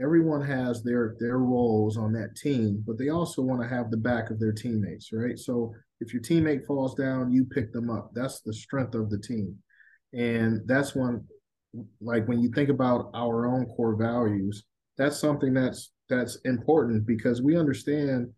everyone 0.00 0.42
has 0.42 0.82
their 0.82 1.16
their 1.18 1.38
roles 1.38 1.96
on 1.96 2.12
that 2.12 2.36
team, 2.36 2.82
but 2.86 2.98
they 2.98 3.08
also 3.08 3.42
want 3.42 3.62
to 3.62 3.68
have 3.68 3.90
the 3.90 3.96
back 3.96 4.30
of 4.30 4.38
their 4.38 4.52
teammates, 4.52 5.10
right? 5.12 5.38
So 5.38 5.72
if 6.00 6.12
your 6.12 6.22
teammate 6.22 6.66
falls 6.66 6.94
down, 6.94 7.32
you 7.32 7.44
pick 7.44 7.72
them 7.72 7.90
up. 7.90 8.10
That's 8.14 8.40
the 8.40 8.52
strength 8.52 8.94
of 8.94 9.10
the 9.10 9.18
team. 9.18 9.56
And 10.12 10.60
that's 10.66 10.94
one 10.94 11.24
like 12.00 12.26
when 12.26 12.40
you 12.40 12.50
think 12.50 12.70
about 12.70 13.10
our 13.14 13.46
own 13.46 13.66
core 13.66 13.96
values, 13.96 14.64
that's 14.96 15.18
something 15.18 15.52
that's 15.54 15.92
that's 16.08 16.36
important 16.44 17.06
because 17.06 17.42
we 17.42 17.58
understand 17.58 18.28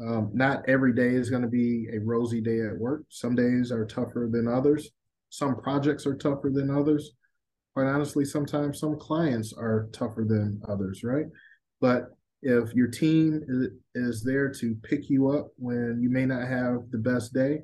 um, 0.00 0.30
not 0.32 0.68
every 0.68 0.94
day 0.94 1.14
is 1.14 1.30
going 1.30 1.42
to 1.42 1.48
be 1.48 1.88
a 1.92 1.98
rosy 1.98 2.40
day 2.40 2.60
at 2.60 2.78
work. 2.78 3.02
Some 3.08 3.34
days 3.34 3.72
are 3.72 3.86
tougher 3.86 4.28
than 4.30 4.46
others. 4.46 4.90
Some 5.30 5.56
projects 5.56 6.06
are 6.06 6.16
tougher 6.16 6.50
than 6.52 6.70
others. 6.70 7.12
Quite 7.78 7.90
honestly, 7.90 8.24
sometimes 8.24 8.80
some 8.80 8.98
clients 8.98 9.52
are 9.52 9.88
tougher 9.92 10.24
than 10.26 10.60
others, 10.68 11.04
right? 11.04 11.26
But 11.80 12.06
if 12.42 12.74
your 12.74 12.88
team 12.88 13.40
is, 13.46 13.68
is 13.94 14.24
there 14.24 14.50
to 14.54 14.74
pick 14.82 15.08
you 15.08 15.30
up 15.30 15.52
when 15.58 16.00
you 16.02 16.10
may 16.10 16.26
not 16.26 16.48
have 16.48 16.90
the 16.90 16.98
best 16.98 17.32
day, 17.32 17.60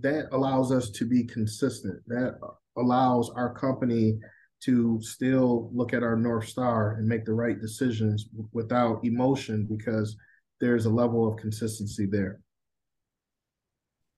that 0.00 0.26
allows 0.32 0.72
us 0.72 0.90
to 0.90 1.06
be 1.06 1.24
consistent. 1.24 2.02
That 2.06 2.38
allows 2.76 3.30
our 3.30 3.54
company 3.54 4.18
to 4.64 5.00
still 5.00 5.70
look 5.72 5.94
at 5.94 6.02
our 6.02 6.16
North 6.16 6.46
Star 6.46 6.96
and 6.96 7.08
make 7.08 7.24
the 7.24 7.32
right 7.32 7.58
decisions 7.58 8.26
without 8.52 9.02
emotion 9.06 9.66
because 9.70 10.18
there's 10.60 10.84
a 10.84 10.90
level 10.90 11.26
of 11.26 11.38
consistency 11.38 12.04
there. 12.04 12.40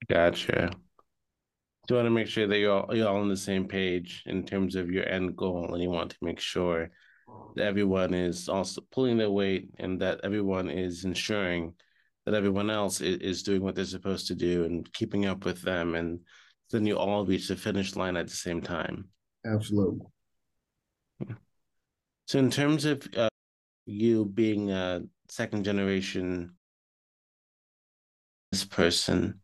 Gotcha 0.09 0.71
you 1.89 1.95
want 1.95 2.05
to 2.05 2.11
make 2.11 2.27
sure 2.27 2.47
that 2.47 2.59
you're 2.59 2.83
all, 2.83 2.95
you're 2.95 3.07
all 3.07 3.17
on 3.17 3.29
the 3.29 3.37
same 3.37 3.67
page 3.67 4.23
in 4.25 4.45
terms 4.45 4.75
of 4.75 4.89
your 4.89 5.07
end 5.07 5.35
goal, 5.35 5.73
and 5.73 5.81
you 5.81 5.89
want 5.89 6.11
to 6.11 6.17
make 6.21 6.39
sure 6.39 6.89
that 7.55 7.65
everyone 7.65 8.13
is 8.13 8.47
also 8.47 8.81
pulling 8.91 9.17
their 9.17 9.31
weight 9.31 9.69
and 9.79 9.99
that 10.01 10.19
everyone 10.23 10.69
is 10.69 11.03
ensuring 11.05 11.73
that 12.25 12.35
everyone 12.35 12.69
else 12.69 13.01
is, 13.01 13.17
is 13.17 13.43
doing 13.43 13.63
what 13.63 13.75
they're 13.75 13.85
supposed 13.85 14.27
to 14.27 14.35
do 14.35 14.63
and 14.65 14.91
keeping 14.93 15.25
up 15.25 15.45
with 15.45 15.61
them, 15.61 15.95
and 15.95 16.19
then 16.69 16.85
you 16.85 16.95
all 16.97 17.25
reach 17.25 17.47
the 17.47 17.55
finish 17.55 17.95
line 17.95 18.15
at 18.15 18.27
the 18.27 18.35
same 18.35 18.61
time. 18.61 19.09
Absolutely. 19.45 20.05
So, 22.27 22.37
in 22.37 22.51
terms 22.51 22.85
of 22.85 23.07
uh, 23.17 23.29
you 23.87 24.25
being 24.25 24.71
a 24.71 25.01
second 25.27 25.63
generation 25.63 26.51
this 28.51 28.63
person, 28.63 29.41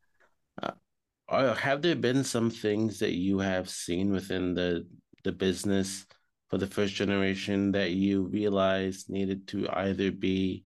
are, 1.27 1.55
have 1.55 1.82
there 1.82 1.96
been 1.96 2.24
some 2.24 2.50
things 2.50 3.00
that 3.00 3.13
you 3.13 3.39
have 3.39 3.70
seen 3.70 4.12
within 4.12 4.53
the 4.53 4.86
the 5.24 5.32
business 5.32 6.05
for 6.50 6.58
the 6.58 6.67
first 6.67 6.94
generation 6.94 7.72
that 7.72 7.91
you 7.91 8.27
realized 8.27 9.10
needed 9.10 9.48
to 9.48 9.67
either 9.72 10.12
be 10.12 10.63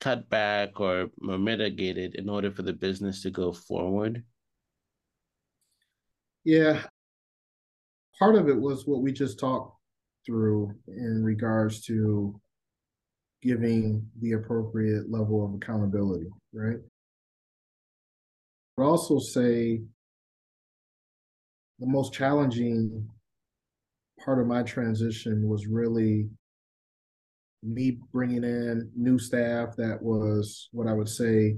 cut 0.00 0.28
back 0.28 0.80
or, 0.80 1.08
or 1.26 1.38
mitigated 1.38 2.16
in 2.16 2.28
order 2.28 2.50
for 2.50 2.62
the 2.62 2.72
business 2.72 3.22
to 3.22 3.30
go 3.30 3.52
forward? 3.52 4.24
Yeah. 6.44 6.82
Part 8.18 8.34
of 8.34 8.48
it 8.48 8.60
was 8.60 8.86
what 8.86 9.02
we 9.02 9.12
just 9.12 9.38
talked 9.38 9.78
through 10.24 10.72
in 10.88 11.22
regards 11.22 11.82
to 11.82 12.40
giving 13.42 14.06
the 14.20 14.32
appropriate 14.32 15.10
level 15.10 15.44
of 15.44 15.54
accountability, 15.54 16.26
right? 16.52 16.78
I'd 18.78 18.82
also 18.82 19.18
say 19.18 19.80
the 21.78 21.86
most 21.86 22.12
challenging 22.12 23.08
part 24.24 24.40
of 24.40 24.46
my 24.46 24.62
transition 24.62 25.48
was 25.48 25.66
really 25.66 26.28
me 27.62 27.98
bringing 28.12 28.44
in 28.44 28.90
new 28.94 29.18
staff 29.18 29.76
that 29.76 30.02
was 30.02 30.68
what 30.72 30.86
I 30.86 30.92
would 30.92 31.08
say 31.08 31.56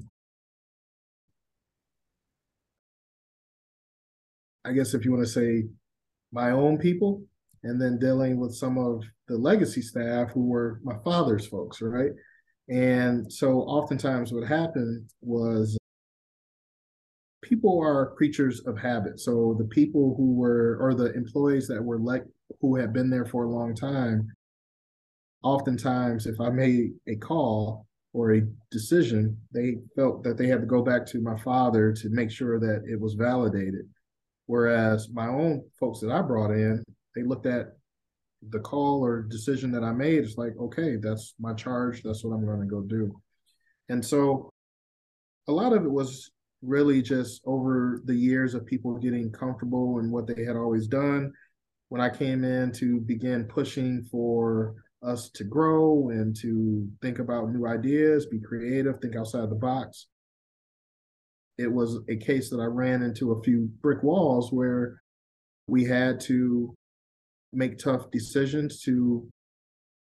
I 4.69 4.73
guess 4.73 4.93
if 4.93 5.05
you 5.05 5.13
want 5.13 5.25
to 5.25 5.31
say 5.31 5.65
my 6.31 6.51
own 6.51 6.77
people, 6.77 7.23
and 7.63 7.81
then 7.81 7.99
dealing 7.99 8.39
with 8.39 8.55
some 8.55 8.77
of 8.77 9.03
the 9.27 9.37
legacy 9.37 9.81
staff 9.81 10.31
who 10.33 10.47
were 10.47 10.79
my 10.85 10.95
father's 11.05 11.47
folks, 11.47 11.81
right? 11.81 12.11
And 12.69 13.33
so 13.33 13.61
oftentimes 13.61 14.31
what 14.31 14.47
happened 14.47 15.09
was 15.23 15.78
people 17.59 17.81
are 17.83 18.15
creatures 18.15 18.61
of 18.67 18.79
habit. 18.79 19.19
So 19.19 19.57
the 19.59 19.65
people 19.65 20.15
who 20.17 20.35
were, 20.35 20.79
or 20.81 20.95
the 20.95 21.13
employees 21.15 21.67
that 21.67 21.83
were 21.83 21.99
like, 21.99 22.25
who 22.61 22.77
had 22.77 22.93
been 22.93 23.11
there 23.11 23.27
for 23.27 23.45
a 23.45 23.51
long 23.51 23.75
time, 23.75 24.29
oftentimes 25.43 26.27
if 26.27 26.41
I 26.41 26.51
made 26.51 26.93
a 27.09 27.17
call 27.17 27.87
or 28.13 28.35
a 28.35 28.43
decision, 28.71 29.37
they 29.53 29.75
felt 29.97 30.23
that 30.23 30.39
they 30.39 30.47
had 30.47 30.61
to 30.61 30.67
go 30.67 30.83
back 30.83 31.05
to 31.07 31.21
my 31.21 31.37
father 31.41 31.93
to 31.95 32.09
make 32.11 32.31
sure 32.31 32.61
that 32.61 32.85
it 32.89 33.01
was 33.01 33.15
validated. 33.15 33.89
Whereas 34.47 35.09
my 35.13 35.27
own 35.27 35.65
folks 35.81 35.99
that 36.01 36.13
I 36.13 36.23
brought 36.23 36.53
in, 36.53 36.85
they 37.17 37.25
looked 37.25 37.47
at 37.47 37.73
the 38.51 38.61
call 38.61 39.05
or 39.05 39.23
decision 39.23 39.73
that 39.73 39.83
I 39.83 39.91
made. 39.91 40.23
It's 40.23 40.39
like, 40.39 40.53
okay, 40.61 40.95
that's 40.95 41.35
my 41.41 41.55
charge. 41.55 42.05
That's 42.05 42.23
what 42.23 42.35
I'm 42.35 42.47
going 42.47 42.61
to 42.61 42.67
go 42.67 42.83
do. 42.83 43.21
And 43.89 44.05
so 44.05 44.49
a 45.49 45.53
lot 45.53 45.73
of 45.73 45.85
it 45.85 45.91
was 45.91 46.31
really 46.63 47.03
just 47.03 47.41
over 47.45 48.03
the 48.05 48.15
years 48.15 48.55
of 48.55 48.67
people 48.67 48.97
getting 48.97 49.31
comfortable 49.31 49.99
in 50.01 50.11
what 50.11 50.27
they 50.27 50.45
had 50.45 50.57
always 50.57 50.87
done. 50.87 51.33
When 51.89 52.01
I 52.01 52.11
came 52.11 52.45
in 52.45 52.73
to 52.73 53.01
begin 53.01 53.45
pushing 53.45 54.07
for 54.11 54.75
us 55.03 55.31
to 55.31 55.45
grow 55.45 56.09
and 56.11 56.37
to 56.41 56.89
think 57.01 57.19
about 57.19 57.51
new 57.51 57.67
ideas, 57.67 58.27
be 58.27 58.41
creative, 58.41 58.99
think 59.01 59.17
outside 59.17 59.49
the 59.49 59.55
box, 59.55 60.09
it 61.57 61.73
was 61.73 62.01
a 62.09 62.17
case 62.17 62.51
that 62.51 62.61
I 62.61 62.67
ran 62.67 63.03
into 63.03 63.33
a 63.33 63.43
few 63.43 63.71
brick 63.81 64.03
walls 64.03 64.53
where 64.53 65.01
we 65.69 65.85
had 65.85 66.21
to 66.21 66.75
make 67.53 67.79
tough 67.79 68.11
decisions 68.11 68.83
to 68.83 69.29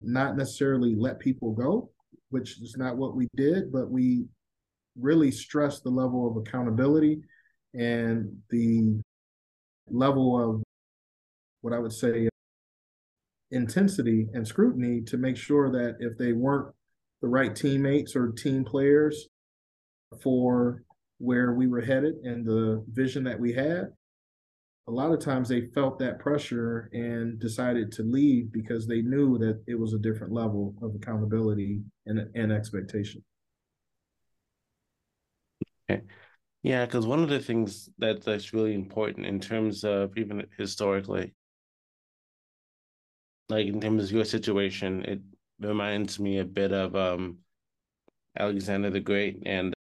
not 0.01 0.37
necessarily 0.37 0.95
let 0.95 1.19
people 1.19 1.53
go, 1.53 1.91
which 2.31 2.61
is 2.61 2.77
not 2.77 2.97
what 2.97 3.17
we 3.17 3.29
did, 3.37 3.73
but 3.73 3.91
we 3.91 4.27
really 5.01 5.31
stress 5.31 5.81
the 5.81 5.91
level 5.91 6.29
of 6.29 6.37
accountability 6.37 7.21
and 7.75 8.37
the 8.51 9.01
level 9.89 10.55
of 10.55 10.63
what 11.61 11.73
I 11.73 11.79
would 11.79 11.93
say 11.93 12.29
intensity 13.51 14.29
and 14.33 14.47
scrutiny 14.47 15.01
to 15.03 15.17
make 15.17 15.37
sure 15.37 15.71
that 15.71 15.97
if 16.01 16.17
they 16.19 16.33
weren't 16.33 16.75
the 17.23 17.29
right 17.29 17.55
teammates 17.55 18.15
or 18.15 18.29
team 18.33 18.65
players 18.65 19.29
for 20.23 20.83
where 21.19 21.55
we 21.55 21.67
were 21.67 21.81
headed 21.81 22.15
and 22.25 22.45
the 22.45 22.85
vision 22.93 23.25
that 23.25 23.39
we 23.39 23.53
had, 23.53 23.89
a 24.87 24.91
lot 24.91 25.13
of 25.13 25.21
times 25.21 25.49
they 25.49 25.69
felt 25.75 25.99
that 25.99 26.19
pressure 26.19 26.91
and 26.93 27.39
decided 27.39 27.91
to 27.93 28.03
leave 28.03 28.53
because 28.53 28.87
they 28.87 29.01
knew 29.01 29.39
that 29.39 29.63
it 29.67 29.79
was 29.79 29.95
a 29.95 29.99
different 29.99 30.33
level 30.33 30.75
of 30.83 30.95
accountability 30.95 31.81
and, 32.07 32.29
and 32.35 32.53
expectation. 32.53 33.25
Okay. 35.91 36.03
Yeah, 36.63 36.87
because 36.87 37.07
one 37.07 37.23
of 37.23 37.29
the 37.29 37.41
things 37.41 37.91
that 37.99 38.23
that's 38.25 38.53
really 38.53 38.75
important 38.75 39.27
in 39.27 39.41
terms 39.41 39.85
of 39.85 40.17
even 40.17 40.47
historically, 40.57 41.35
like 43.49 43.67
in 43.67 43.81
terms 43.81 44.05
of 44.05 44.13
your 44.13 44.25
situation, 44.25 45.05
it 45.05 45.21
reminds 45.61 46.19
me 46.19 46.39
a 46.39 46.45
bit 46.45 46.73
of 46.73 46.97
um 46.97 47.39
Alexander 48.39 48.91
the 48.91 49.01
Great 49.01 49.43
and 49.47 49.75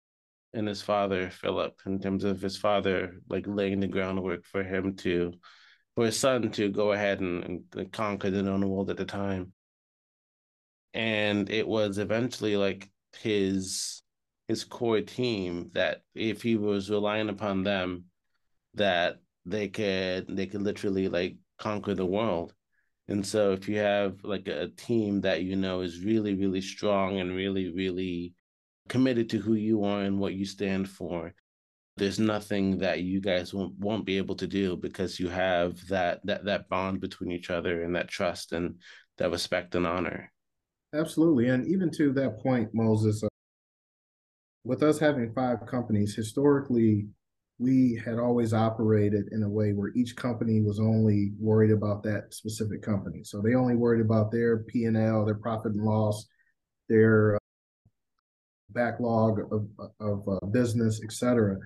and 0.54 0.68
his 0.68 0.82
father 0.82 1.30
Philip 1.30 1.80
in 1.86 2.00
terms 2.00 2.24
of 2.24 2.40
his 2.42 2.56
father 2.56 3.20
like 3.28 3.46
laying 3.46 3.80
the 3.80 3.88
groundwork 3.88 4.44
for 4.46 4.62
him 4.64 4.96
to 4.96 5.32
for 5.94 6.06
his 6.06 6.18
son 6.18 6.50
to 6.52 6.70
go 6.70 6.92
ahead 6.92 7.20
and, 7.20 7.66
and 7.74 7.92
conquer 7.92 8.30
the 8.30 8.42
known 8.42 8.68
world 8.68 8.90
at 8.90 8.96
the 8.98 9.04
time 9.04 9.52
and 10.94 11.50
it 11.50 11.66
was 11.66 11.98
eventually 11.98 12.56
like 12.56 12.90
his 13.18 14.02
his 14.48 14.64
core 14.64 15.00
team 15.00 15.70
that 15.74 16.02
if 16.14 16.42
he 16.42 16.56
was 16.56 16.90
relying 16.90 17.28
upon 17.28 17.62
them 17.62 18.04
that 18.74 19.20
they 19.46 19.68
could 19.68 20.26
they 20.28 20.46
could 20.46 20.62
literally 20.62 21.08
like 21.08 21.36
conquer 21.58 21.94
the 21.94 22.06
world. 22.06 22.54
And 23.08 23.26
so 23.26 23.52
if 23.52 23.68
you 23.68 23.78
have 23.78 24.16
like 24.22 24.48
a 24.48 24.68
team 24.68 25.20
that 25.22 25.42
you 25.42 25.56
know 25.56 25.80
is 25.80 26.04
really 26.04 26.34
really 26.34 26.60
strong 26.60 27.20
and 27.20 27.34
really 27.34 27.72
really 27.72 28.34
committed 28.88 29.30
to 29.30 29.38
who 29.38 29.54
you 29.54 29.84
are 29.84 30.02
and 30.02 30.18
what 30.18 30.34
you 30.34 30.44
stand 30.44 30.88
for 30.88 31.34
there's 31.96 32.18
nothing 32.18 32.78
that 32.78 33.02
you 33.02 33.20
guys 33.20 33.52
won't, 33.52 33.78
won't 33.78 34.06
be 34.06 34.16
able 34.16 34.34
to 34.34 34.46
do 34.46 34.76
because 34.76 35.20
you 35.20 35.28
have 35.28 35.86
that 35.88 36.24
that 36.24 36.44
that 36.44 36.68
bond 36.68 37.00
between 37.00 37.30
each 37.30 37.50
other 37.50 37.82
and 37.82 37.94
that 37.94 38.08
trust 38.08 38.52
and 38.52 38.76
that 39.18 39.30
respect 39.30 39.74
and 39.74 39.86
honor. 39.86 40.32
Absolutely. 40.94 41.48
And 41.48 41.66
even 41.66 41.90
to 41.92 42.12
that 42.14 42.40
point 42.40 42.70
moses 42.72 43.22
with 44.64 44.82
us 44.82 44.98
having 44.98 45.32
five 45.32 45.66
companies 45.66 46.14
historically 46.14 47.06
we 47.58 48.00
had 48.04 48.18
always 48.18 48.52
operated 48.52 49.26
in 49.30 49.44
a 49.44 49.48
way 49.48 49.72
where 49.72 49.92
each 49.94 50.16
company 50.16 50.60
was 50.60 50.80
only 50.80 51.32
worried 51.38 51.70
about 51.70 52.02
that 52.02 52.32
specific 52.32 52.82
company 52.82 53.22
so 53.22 53.40
they 53.40 53.54
only 53.54 53.76
worried 53.76 54.00
about 54.00 54.30
their 54.32 54.58
p&l 54.64 55.24
their 55.24 55.34
profit 55.36 55.72
and 55.72 55.84
loss 55.84 56.26
their 56.88 57.38
backlog 58.72 59.40
of, 59.52 59.68
of 60.00 60.28
uh, 60.28 60.46
business, 60.46 61.00
et 61.04 61.12
cetera. 61.12 61.56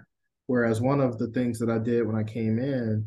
Whereas 0.47 0.81
one 0.81 1.01
of 1.01 1.19
the 1.19 1.29
things 1.29 1.59
that 1.59 1.71
I 1.71 1.79
did 1.79 2.07
when 2.07 2.17
I 2.17 2.23
came 2.23 2.59
in 2.59 3.05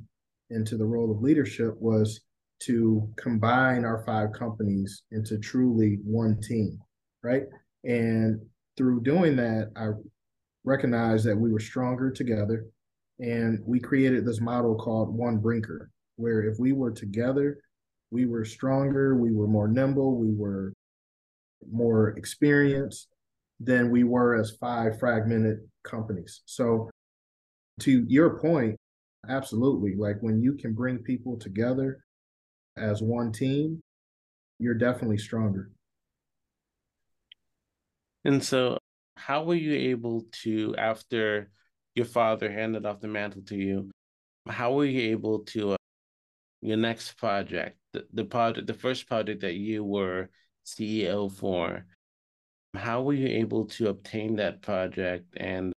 into 0.50 0.78
the 0.78 0.86
role 0.86 1.12
of 1.12 1.22
leadership 1.22 1.76
was 1.80 2.22
to 2.64 3.10
combine 3.18 3.86
our 3.86 4.04
five 4.06 4.34
companies 4.34 5.04
into 5.12 5.38
truly 5.38 6.00
one 6.04 6.42
team, 6.42 6.78
right? 7.24 7.44
And 7.86 8.42
through 8.78 9.02
doing 9.04 9.36
that, 9.38 9.72
I 9.76 9.90
recognized 10.64 11.26
that 11.26 11.38
we 11.38 11.52
were 11.52 11.60
stronger 11.60 12.12
together. 12.12 12.66
And 13.20 13.60
we 13.66 13.80
created 13.80 14.26
this 14.26 14.40
model 14.40 14.76
called 14.76 15.14
One 15.14 15.38
Brinker, 15.38 15.90
where 16.16 16.44
if 16.44 16.58
we 16.58 16.72
were 16.72 16.92
together, 16.92 17.58
we 18.12 18.26
were 18.26 18.46
stronger, 18.46 19.16
we 19.16 19.34
were 19.34 19.48
more 19.48 19.68
nimble, 19.68 20.18
we 20.18 20.34
were 20.34 20.74
more 21.70 22.10
experienced, 22.12 23.10
than 23.60 23.92
we 23.92 24.04
were 24.04 24.36
as 24.36 24.52
five 24.52 24.98
fragmented 25.00 25.60
companies. 25.84 26.42
So, 26.46 26.90
to 27.82 28.06
your 28.08 28.40
point, 28.40 28.78
absolutely. 29.28 29.96
Like 29.96 30.18
when 30.22 30.42
you 30.42 30.54
can 30.54 30.74
bring 30.74 31.00
people 31.00 31.38
together 31.38 32.00
as 32.78 33.02
one 33.02 33.32
team, 33.32 33.82
you're 34.60 34.74
definitely 34.74 35.18
stronger. 35.18 35.72
And 38.30 38.44
so, 38.44 38.78
how 39.18 39.44
were 39.44 39.56
you 39.56 39.74
able 39.90 40.28
to, 40.44 40.76
after 40.78 41.50
your 41.96 42.06
father 42.06 42.52
handed 42.52 42.86
off 42.86 43.00
the 43.00 43.08
mantle 43.08 43.42
to 43.48 43.56
you, 43.56 43.90
how 44.48 44.74
were 44.74 44.86
you 44.86 45.10
able 45.10 45.40
to, 45.46 45.72
uh, 45.72 45.78
your 46.62 46.78
next 46.78 47.18
project, 47.18 47.80
the, 47.92 48.06
the 48.14 48.24
project, 48.24 48.68
the 48.68 48.76
first 48.76 49.08
project 49.08 49.42
that 49.42 49.56
you 49.56 49.84
were 49.84 50.30
CEO 50.64 51.36
for, 51.36 51.88
how 52.76 53.02
were 53.02 53.16
you 53.16 53.26
able 53.26 53.66
to 53.66 53.90
obtain 53.90 54.36
that 54.36 54.62
project 54.62 55.26
and 55.36 55.74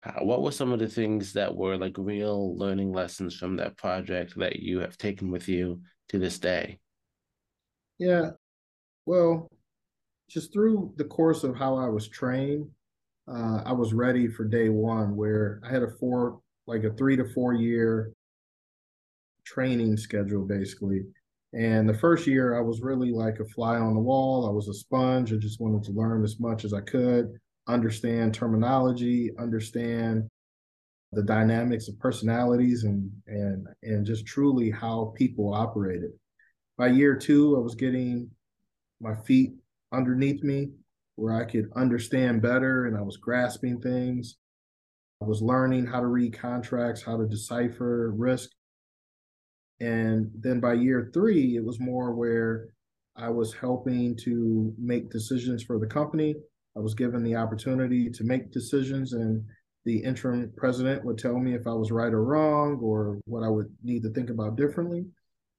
how, 0.00 0.24
what 0.24 0.40
were 0.40 0.52
some 0.52 0.72
of 0.72 0.78
the 0.78 0.88
things 0.88 1.34
that 1.34 1.54
were 1.54 1.76
like 1.76 1.96
real 1.98 2.56
learning 2.56 2.94
lessons 2.94 3.36
from 3.36 3.56
that 3.56 3.76
project 3.76 4.38
that 4.38 4.60
you 4.60 4.78
have 4.78 4.96
taken 4.96 5.30
with 5.30 5.50
you 5.50 5.82
to 6.08 6.18
this 6.18 6.38
day? 6.38 6.78
Yeah, 7.98 8.30
well, 9.04 9.50
just 10.32 10.52
through 10.52 10.92
the 10.96 11.04
course 11.04 11.44
of 11.44 11.56
how 11.56 11.76
I 11.76 11.88
was 11.88 12.08
trained, 12.08 12.66
uh, 13.28 13.62
I 13.64 13.72
was 13.72 13.92
ready 13.92 14.28
for 14.28 14.44
day 14.44 14.68
one 14.68 15.16
where 15.16 15.60
I 15.64 15.70
had 15.72 15.82
a 15.82 15.90
four, 16.00 16.40
like 16.66 16.84
a 16.84 16.92
three 16.94 17.16
to 17.16 17.24
four 17.34 17.52
year 17.54 18.12
training 19.44 19.96
schedule 19.96 20.44
basically 20.44 21.02
and 21.54 21.86
the 21.86 21.94
first 21.94 22.26
year, 22.26 22.56
I 22.56 22.62
was 22.62 22.80
really 22.80 23.12
like 23.12 23.38
a 23.38 23.44
fly 23.44 23.76
on 23.76 23.94
the 23.94 24.00
wall. 24.00 24.46
I 24.46 24.50
was 24.50 24.68
a 24.68 24.74
sponge. 24.74 25.32
I 25.32 25.36
just 25.36 25.60
wanted 25.60 25.82
to 25.84 25.92
learn 25.92 26.24
as 26.24 26.40
much 26.40 26.64
as 26.64 26.72
I 26.72 26.80
could, 26.80 27.38
understand 27.68 28.32
terminology, 28.32 29.30
understand 29.38 30.28
the 31.12 31.22
dynamics 31.22 31.88
of 31.88 31.98
personalities, 31.98 32.84
and 32.84 33.10
and 33.26 33.66
and 33.82 34.06
just 34.06 34.24
truly 34.24 34.70
how 34.70 35.12
people 35.16 35.52
operated. 35.52 36.12
by 36.78 36.86
year 36.88 37.14
two, 37.16 37.56
I 37.56 37.60
was 37.60 37.74
getting 37.74 38.30
my 39.00 39.14
feet 39.14 39.52
underneath 39.92 40.42
me 40.42 40.70
where 41.16 41.34
I 41.34 41.44
could 41.44 41.70
understand 41.76 42.42
better 42.42 42.86
and 42.86 42.96
I 42.96 43.02
was 43.02 43.16
grasping 43.16 43.80
things. 43.80 44.36
I 45.22 45.26
was 45.26 45.42
learning 45.42 45.86
how 45.86 46.00
to 46.00 46.06
read 46.06 46.38
contracts, 46.38 47.02
how 47.02 47.16
to 47.16 47.26
decipher 47.26 48.12
risk. 48.16 48.50
And 49.80 50.30
then 50.40 50.60
by 50.60 50.74
year 50.74 51.10
three, 51.12 51.56
it 51.56 51.64
was 51.64 51.78
more 51.80 52.14
where 52.14 52.68
I 53.16 53.28
was 53.28 53.54
helping 53.54 54.16
to 54.24 54.72
make 54.78 55.10
decisions 55.10 55.62
for 55.62 55.78
the 55.78 55.86
company. 55.86 56.34
I 56.76 56.80
was 56.80 56.94
given 56.94 57.22
the 57.22 57.36
opportunity 57.36 58.08
to 58.10 58.24
make 58.24 58.50
decisions, 58.50 59.12
and 59.12 59.44
the 59.84 60.02
interim 60.02 60.52
president 60.56 61.04
would 61.04 61.18
tell 61.18 61.38
me 61.38 61.54
if 61.54 61.66
I 61.66 61.72
was 61.72 61.90
right 61.90 62.12
or 62.12 62.24
wrong 62.24 62.78
or 62.82 63.18
what 63.26 63.44
I 63.44 63.48
would 63.48 63.66
need 63.82 64.02
to 64.02 64.12
think 64.12 64.30
about 64.30 64.56
differently. 64.56 65.04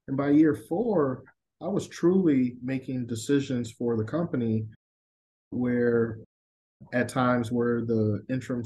And 0.08 0.18
by 0.18 0.32
year 0.32 0.56
four, 0.68 1.24
I 1.64 1.68
was 1.68 1.88
truly 1.88 2.58
making 2.62 3.06
decisions 3.06 3.72
for 3.72 3.96
the 3.96 4.04
company 4.04 4.66
where 5.52 6.20
at 6.92 7.08
times 7.08 7.52
where 7.52 7.86
the 7.86 8.22
interim 8.30 8.64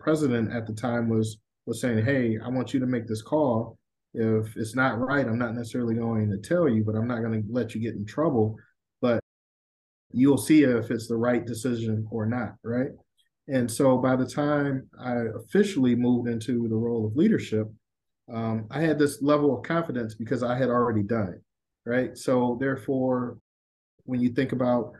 president 0.00 0.52
at 0.52 0.66
the 0.66 0.72
time 0.72 1.08
was 1.08 1.38
was 1.66 1.80
saying, 1.80 2.04
Hey, 2.04 2.38
I 2.44 2.48
want 2.48 2.74
you 2.74 2.80
to 2.80 2.86
make 2.86 3.06
this 3.06 3.22
call. 3.22 3.78
If 4.14 4.56
it's 4.56 4.74
not 4.74 4.98
right, 4.98 5.26
I'm 5.26 5.38
not 5.38 5.54
necessarily 5.54 5.94
going 5.94 6.30
to 6.30 6.38
tell 6.38 6.68
you, 6.68 6.84
but 6.84 6.96
I'm 6.96 7.06
not 7.06 7.22
going 7.22 7.40
to 7.40 7.48
let 7.50 7.74
you 7.74 7.80
get 7.80 7.94
in 7.94 8.04
trouble. 8.04 8.56
But 9.00 9.20
you'll 10.12 10.38
see 10.38 10.64
if 10.64 10.90
it's 10.90 11.08
the 11.08 11.16
right 11.16 11.44
decision 11.44 12.06
or 12.10 12.26
not, 12.26 12.54
right? 12.64 12.90
And 13.48 13.70
so 13.70 13.98
by 13.98 14.16
the 14.16 14.26
time 14.26 14.88
I 15.00 15.16
officially 15.36 15.94
moved 15.94 16.28
into 16.28 16.68
the 16.68 16.76
role 16.76 17.06
of 17.06 17.16
leadership, 17.16 17.68
um, 18.32 18.66
I 18.70 18.80
had 18.80 18.98
this 18.98 19.22
level 19.22 19.56
of 19.56 19.64
confidence 19.64 20.14
because 20.14 20.42
I 20.42 20.56
had 20.56 20.68
already 20.68 21.02
done 21.02 21.28
it, 21.28 21.42
right? 21.86 22.16
So 22.16 22.56
therefore, 22.60 23.38
when 24.04 24.20
you 24.20 24.30
think 24.30 24.52
about 24.52 24.92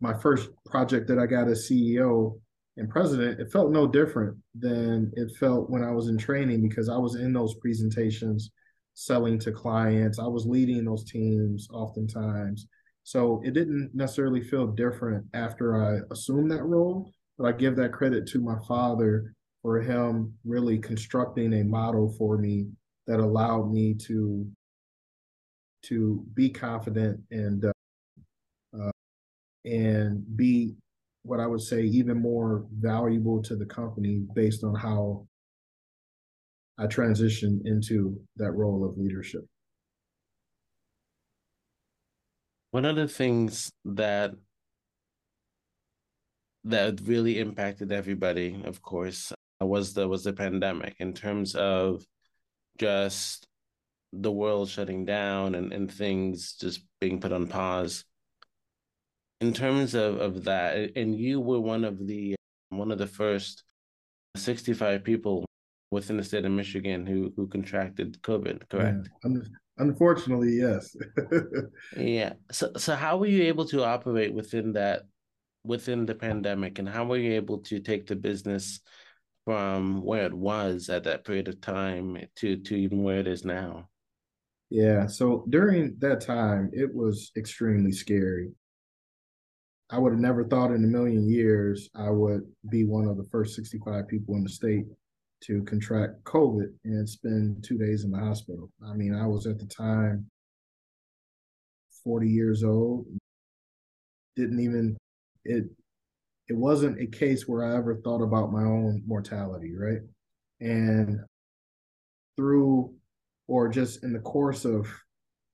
my 0.00 0.14
first 0.14 0.50
project 0.66 1.08
that 1.08 1.18
I 1.18 1.26
got 1.26 1.48
as 1.48 1.68
CEO 1.68 2.38
and 2.76 2.90
president, 2.90 3.40
it 3.40 3.52
felt 3.52 3.70
no 3.70 3.86
different 3.86 4.36
than 4.54 5.12
it 5.14 5.36
felt 5.38 5.70
when 5.70 5.82
I 5.82 5.92
was 5.92 6.08
in 6.08 6.18
training 6.18 6.66
because 6.68 6.88
I 6.88 6.96
was 6.96 7.14
in 7.14 7.32
those 7.32 7.54
presentations 7.56 8.50
selling 8.94 9.38
to 9.40 9.52
clients. 9.52 10.18
I 10.18 10.26
was 10.26 10.46
leading 10.46 10.84
those 10.84 11.04
teams 11.04 11.68
oftentimes. 11.72 12.66
So 13.02 13.42
it 13.44 13.52
didn't 13.52 13.90
necessarily 13.92 14.42
feel 14.42 14.68
different 14.68 15.26
after 15.34 15.82
I 15.82 16.00
assumed 16.12 16.50
that 16.50 16.64
role, 16.64 17.12
but 17.38 17.46
I 17.46 17.52
give 17.52 17.76
that 17.76 17.92
credit 17.92 18.26
to 18.28 18.40
my 18.40 18.56
father 18.66 19.34
for 19.62 19.80
him 19.80 20.32
really 20.44 20.78
constructing 20.78 21.52
a 21.54 21.64
model 21.64 22.14
for 22.18 22.38
me 22.38 22.66
that 23.06 23.20
allowed 23.20 23.70
me 23.72 23.94
to 23.94 24.46
to 25.88 26.24
be 26.34 26.48
confident 26.48 27.20
and 27.30 27.64
uh, 27.64 27.72
uh, 28.78 28.90
and 29.64 30.24
be 30.36 30.74
what 31.22 31.40
I 31.40 31.46
would 31.46 31.62
say 31.62 31.82
even 31.82 32.20
more 32.20 32.66
valuable 32.78 33.42
to 33.42 33.56
the 33.56 33.64
company 33.64 34.24
based 34.34 34.62
on 34.62 34.74
how 34.74 35.26
I 36.78 36.86
transitioned 36.86 37.60
into 37.64 38.20
that 38.36 38.52
role 38.52 38.84
of 38.84 38.98
leadership. 38.98 39.44
One 42.72 42.84
of 42.84 42.96
the 42.96 43.08
things 43.08 43.70
that 43.84 44.32
that 46.64 47.00
really 47.02 47.38
impacted 47.38 47.92
everybody, 47.92 48.62
of 48.64 48.82
course, 48.82 49.32
was 49.60 49.94
the 49.94 50.08
was 50.08 50.24
the 50.24 50.32
pandemic 50.32 50.96
in 50.98 51.12
terms 51.12 51.54
of 51.54 52.04
just 52.78 53.46
the 54.22 54.32
world 54.32 54.68
shutting 54.68 55.04
down 55.04 55.54
and, 55.54 55.72
and 55.72 55.92
things 55.92 56.54
just 56.54 56.80
being 57.00 57.20
put 57.20 57.32
on 57.32 57.46
pause 57.46 58.04
in 59.40 59.52
terms 59.52 59.94
of, 59.94 60.20
of 60.20 60.44
that, 60.44 60.96
and 60.96 61.14
you 61.14 61.40
were 61.40 61.60
one 61.60 61.84
of 61.84 62.06
the 62.06 62.34
one 62.70 62.90
of 62.90 62.98
the 62.98 63.06
first 63.06 63.62
65 64.36 65.04
people 65.04 65.44
within 65.90 66.16
the 66.16 66.24
state 66.24 66.44
of 66.44 66.52
Michigan 66.52 67.06
who 67.06 67.32
who 67.36 67.46
contracted 67.46 68.20
COVID, 68.22 68.68
correct? 68.68 69.08
Yeah. 69.24 69.40
Unfortunately, 69.76 70.52
yes. 70.52 70.96
yeah. 71.96 72.34
So 72.52 72.70
so 72.76 72.94
how 72.94 73.16
were 73.16 73.26
you 73.26 73.44
able 73.44 73.66
to 73.66 73.84
operate 73.84 74.32
within 74.32 74.72
that 74.74 75.02
within 75.64 76.06
the 76.06 76.14
pandemic 76.14 76.78
and 76.78 76.88
how 76.88 77.04
were 77.04 77.16
you 77.16 77.32
able 77.32 77.58
to 77.58 77.80
take 77.80 78.06
the 78.06 78.16
business 78.16 78.80
from 79.46 80.02
where 80.02 80.26
it 80.26 80.34
was 80.34 80.90
at 80.90 81.04
that 81.04 81.24
period 81.24 81.48
of 81.48 81.60
time 81.60 82.18
to 82.36 82.56
to 82.56 82.76
even 82.76 83.02
where 83.02 83.18
it 83.18 83.26
is 83.26 83.44
now? 83.44 83.88
Yeah, 84.74 85.06
so 85.06 85.44
during 85.50 85.94
that 86.00 86.20
time, 86.20 86.68
it 86.72 86.92
was 86.92 87.30
extremely 87.36 87.92
scary. 87.92 88.50
I 89.88 90.00
would 90.00 90.10
have 90.10 90.20
never 90.20 90.42
thought 90.42 90.72
in 90.72 90.82
a 90.82 90.88
million 90.88 91.28
years 91.30 91.88
I 91.94 92.10
would 92.10 92.42
be 92.70 92.82
one 92.84 93.06
of 93.06 93.16
the 93.16 93.28
first 93.30 93.54
65 93.54 94.08
people 94.08 94.34
in 94.34 94.42
the 94.42 94.48
state 94.48 94.86
to 95.44 95.62
contract 95.62 96.24
COVID 96.24 96.72
and 96.82 97.08
spend 97.08 97.62
two 97.62 97.78
days 97.78 98.02
in 98.02 98.10
the 98.10 98.18
hospital. 98.18 98.68
I 98.84 98.94
mean, 98.94 99.14
I 99.14 99.28
was 99.28 99.46
at 99.46 99.60
the 99.60 99.66
time 99.66 100.26
40 102.02 102.28
years 102.28 102.64
old, 102.64 103.06
didn't 104.34 104.58
even, 104.58 104.96
it, 105.44 105.66
it 106.48 106.56
wasn't 106.56 107.00
a 107.00 107.06
case 107.06 107.46
where 107.46 107.62
I 107.62 107.76
ever 107.76 108.00
thought 108.02 108.22
about 108.24 108.50
my 108.50 108.64
own 108.64 109.04
mortality, 109.06 109.72
right? 109.76 110.00
And 110.60 111.20
through, 112.36 112.92
or 113.46 113.68
just 113.68 114.04
in 114.04 114.12
the 114.12 114.20
course 114.20 114.64
of, 114.64 114.88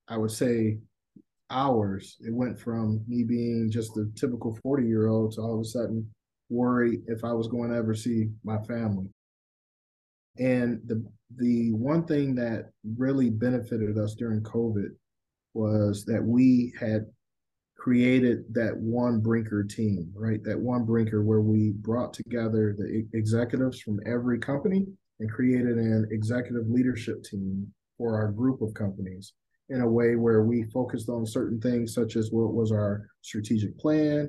I 0.09 0.17
would 0.17 0.31
say, 0.31 0.79
hours, 1.51 2.17
it 2.21 2.33
went 2.33 2.59
from 2.59 3.03
me 3.09 3.25
being 3.25 3.71
just 3.71 3.97
a 3.97 4.07
typical 4.15 4.57
40 4.63 4.87
year 4.87 5.09
old 5.09 5.33
to 5.33 5.41
all 5.41 5.55
of 5.55 5.61
a 5.61 5.65
sudden 5.65 6.09
worry 6.49 7.01
if 7.07 7.25
I 7.25 7.33
was 7.33 7.49
going 7.49 7.71
to 7.71 7.77
ever 7.77 7.95
see 7.95 8.29
my 8.45 8.59
family. 8.63 9.09
And 10.39 10.81
the 10.87 11.05
the 11.37 11.73
one 11.73 12.05
thing 12.07 12.35
that 12.37 12.71
really 12.97 13.31
benefited 13.31 13.97
us 13.99 14.15
during 14.15 14.43
COVID 14.43 14.89
was 15.55 16.05
that 16.07 16.23
we 16.23 16.73
had 16.79 17.07
created 17.77 18.45
that 18.53 18.77
one 18.77 19.21
Brinker 19.21 19.65
team, 19.65 20.13
right? 20.15 20.43
That 20.45 20.59
one 20.59 20.85
Brinker 20.85 21.23
where 21.23 21.41
we 21.41 21.73
brought 21.77 22.13
together 22.13 22.75
the 22.77 23.07
executives 23.15 23.81
from 23.81 24.01
every 24.07 24.39
company 24.39 24.87
and 25.21 25.31
created 25.31 25.79
an 25.79 26.09
executive 26.11 26.69
leadership 26.69 27.23
team 27.23 27.73
for 28.01 28.17
our 28.17 28.29
group 28.33 28.63
of 28.63 28.73
companies 28.73 29.35
in 29.69 29.83
a 29.83 29.89
way 29.89 30.17
where 30.17 30.43
we 30.43 30.65
focused 30.73 31.11
on 31.11 31.27
certain 31.27 31.61
things 31.61 31.93
such 31.93 32.17
as 32.17 32.33
what 32.33 32.55
was 32.55 32.73
our 32.73 33.07
strategic 33.21 33.79
plan, 33.79 34.27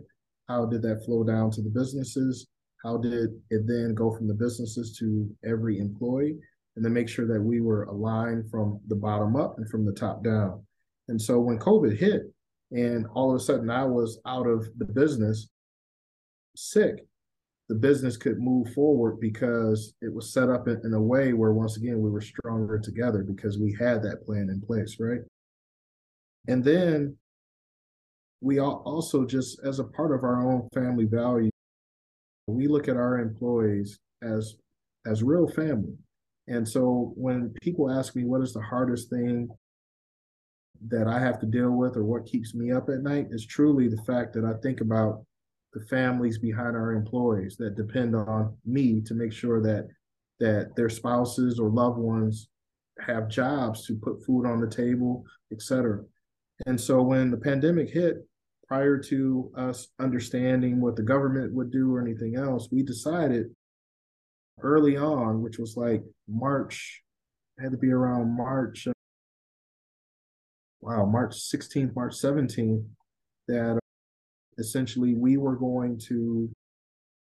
how 0.50 0.66
did 0.66 0.82
that 0.82 1.02
flow 1.06 1.24
down 1.24 1.50
to 1.50 1.62
the 1.62 1.70
businesses, 1.70 2.48
how 2.84 2.98
did 2.98 3.30
it 3.50 3.66
then 3.66 3.96
go 3.96 4.14
from 4.14 4.28
the 4.28 4.34
businesses 4.34 4.98
to 4.98 5.26
every 5.46 5.80
employee, 5.80 6.38
and 6.76 6.84
then 6.84 6.92
make 6.92 7.08
sure 7.08 7.26
that 7.26 7.42
we 7.42 7.62
were 7.62 7.84
aligned 7.84 8.52
from 8.52 8.78
the 8.90 8.96
bottom 8.96 9.38
up 9.38 9.58
and 9.58 9.70
from 9.70 9.86
the 9.86 9.94
top 9.94 10.22
down. 10.22 10.62
And 11.08 11.20
so 11.22 11.40
when 11.40 11.58
COVID 11.58 11.98
hit, 11.98 12.24
and 12.72 13.08
all 13.14 13.30
of 13.30 13.38
a 13.38 13.40
sudden 13.40 13.70
I 13.70 13.86
was 13.86 14.20
out 14.26 14.48
of 14.48 14.68
the 14.78 14.86
business 14.86 15.48
sick, 16.58 17.06
the 17.72 17.78
business 17.78 18.18
could 18.18 18.38
move 18.38 18.74
forward 18.74 19.18
because 19.22 19.94
it 20.02 20.14
was 20.14 20.34
set 20.34 20.50
up 20.50 20.68
in, 20.68 20.82
in, 20.84 20.94
a 20.94 21.02
way 21.02 21.32
where 21.32 21.54
once 21.54 21.78
again 21.78 22.02
we 22.02 22.10
were 22.10 22.20
stronger 22.20 22.78
together 22.78 23.24
because 23.24 23.58
we 23.58 23.74
had 23.80 24.04
that 24.04 24.26
plan 24.26 24.50
in 24.50 24.60
place 24.60 24.98
right? 25.00 25.22
And 26.50 26.62
then 26.66 27.16
we 28.42 28.60
also 28.60 29.26
just 29.26 29.62
as 29.64 29.80
a 29.80 29.86
part 29.86 30.14
of 30.14 30.26
our 30.26 30.46
own 30.46 30.68
family 30.74 31.06
value 31.06 31.50
we 32.46 32.68
look 32.68 32.90
at 32.90 32.98
our 32.98 33.20
employees 33.20 33.98
as 34.22 34.56
as 35.06 35.24
real 35.24 35.48
family. 35.48 35.96
And 36.50 36.68
so 36.68 37.14
when 37.16 37.54
people 37.62 37.90
ask 37.90 38.18
me 38.18 38.26
what 38.26 38.42
is 38.42 38.52
the 38.52 38.62
hardest 38.62 39.10
thing 39.10 39.48
that 40.90 41.08
i 41.08 41.20
have 41.20 41.40
to 41.40 41.46
deal 41.46 41.72
with 41.72 41.96
or 41.96 42.04
what 42.04 42.26
keeps 42.26 42.54
me 42.54 42.74
up 42.74 42.90
at 42.90 43.02
night? 43.02 43.28
is 43.30 43.46
truly 43.46 43.88
the 43.88 44.04
fact 44.04 44.34
that 44.34 44.44
i 44.44 44.54
think 44.62 44.82
about 44.82 45.24
the 45.74 45.86
families 45.86 46.38
behind 46.38 46.76
our 46.76 46.92
employees 46.94 47.56
that 47.58 47.76
depend 47.76 48.16
on 48.16 48.56
me 48.66 49.02
to 49.02 49.14
make 49.14 49.32
sure 49.32 49.62
that 49.62 49.88
that 50.40 50.76
their 50.76 50.90
spouses 50.90 51.60
or 51.60 51.70
loved 51.70 52.00
ones 52.00 52.50
have 53.00 53.30
jobs 53.30 53.86
to 53.86 53.96
put 53.96 54.26
food 54.26 54.46
on 54.46 54.60
the 54.60 54.68
table, 54.68 55.24
et 55.52 55.62
cetera. 55.62 56.04
And 56.66 56.80
so 56.80 57.02
when 57.02 57.30
the 57.30 57.38
pandemic 57.38 57.90
hit, 57.90 58.26
prior 58.68 58.98
to 58.98 59.52
us 59.58 59.90
understanding 60.00 60.80
what 60.80 60.96
the 60.96 61.04
government 61.04 61.54
would 61.54 61.72
do 61.72 61.94
or 61.94 62.02
anything 62.02 62.38
else, 62.38 62.70
we 62.72 62.82
decided 62.82 63.48
early 64.62 64.96
on, 64.96 65.42
which 65.42 65.60
was 65.60 65.76
like 65.76 66.02
March, 66.28 67.02
had 67.60 67.72
to 67.72 67.78
be 67.78 67.92
around 67.92 68.36
March, 68.36 68.88
uh, 68.88 68.94
wow, 70.80 71.06
March 71.06 71.36
16th, 71.36 71.94
March 71.96 72.14
17th, 72.14 72.86
that 73.50 73.81
essentially 74.58 75.14
we 75.14 75.38
were 75.38 75.56
going 75.56 76.00
to 76.08 76.50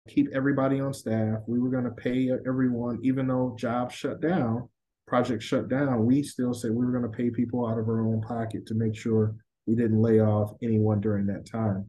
keep 0.08 0.28
everybody 0.34 0.80
on 0.80 0.94
staff. 0.94 1.40
We 1.48 1.60
were 1.60 1.70
going 1.70 1.84
to 1.84 1.92
pay 1.92 2.32
everyone, 2.48 3.00
even 3.04 3.28
though 3.28 3.56
jobs 3.58 3.96
shut 3.96 4.22
down 4.22 4.68
project 5.10 5.42
shut 5.42 5.68
down, 5.68 6.06
we 6.06 6.22
still 6.24 6.54
said 6.54 6.72
we 6.72 6.86
were 6.86 6.92
going 6.92 7.12
to 7.12 7.18
pay 7.18 7.32
people 7.32 7.68
out 7.68 7.80
of 7.80 7.90
our 7.90 8.08
own 8.08 8.22
pocket 8.22 8.66
to 8.68 8.76
make 8.76 8.96
sure 8.96 9.36
we 9.66 9.76
didn't 9.76 10.02
lay 10.02 10.22
off 10.22 10.54
anyone 10.62 11.02
during 11.02 11.26
that 11.26 11.50
time. 11.50 11.86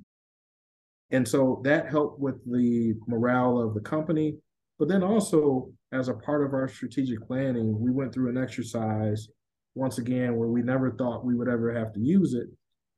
And 1.10 1.28
so 1.28 1.60
that 1.64 1.90
helped 1.90 2.18
with 2.18 2.36
the 2.50 2.94
morale 3.06 3.60
of 3.60 3.74
the 3.74 3.80
company. 3.80 4.38
But 4.78 4.88
then 4.88 5.02
also, 5.02 5.70
as 5.92 6.08
a 6.08 6.14
part 6.14 6.44
of 6.44 6.54
our 6.54 6.68
strategic 6.68 7.20
planning, 7.26 7.78
we 7.78 7.90
went 7.90 8.14
through 8.14 8.30
an 8.30 8.42
exercise 8.42 9.28
once 9.74 9.98
again 9.98 10.36
where 10.36 10.48
we 10.48 10.62
never 10.62 10.92
thought 10.92 11.24
we 11.24 11.34
would 11.34 11.48
ever 11.48 11.72
have 11.74 11.92
to 11.92 12.00
use 12.00 12.32
it. 12.32 12.48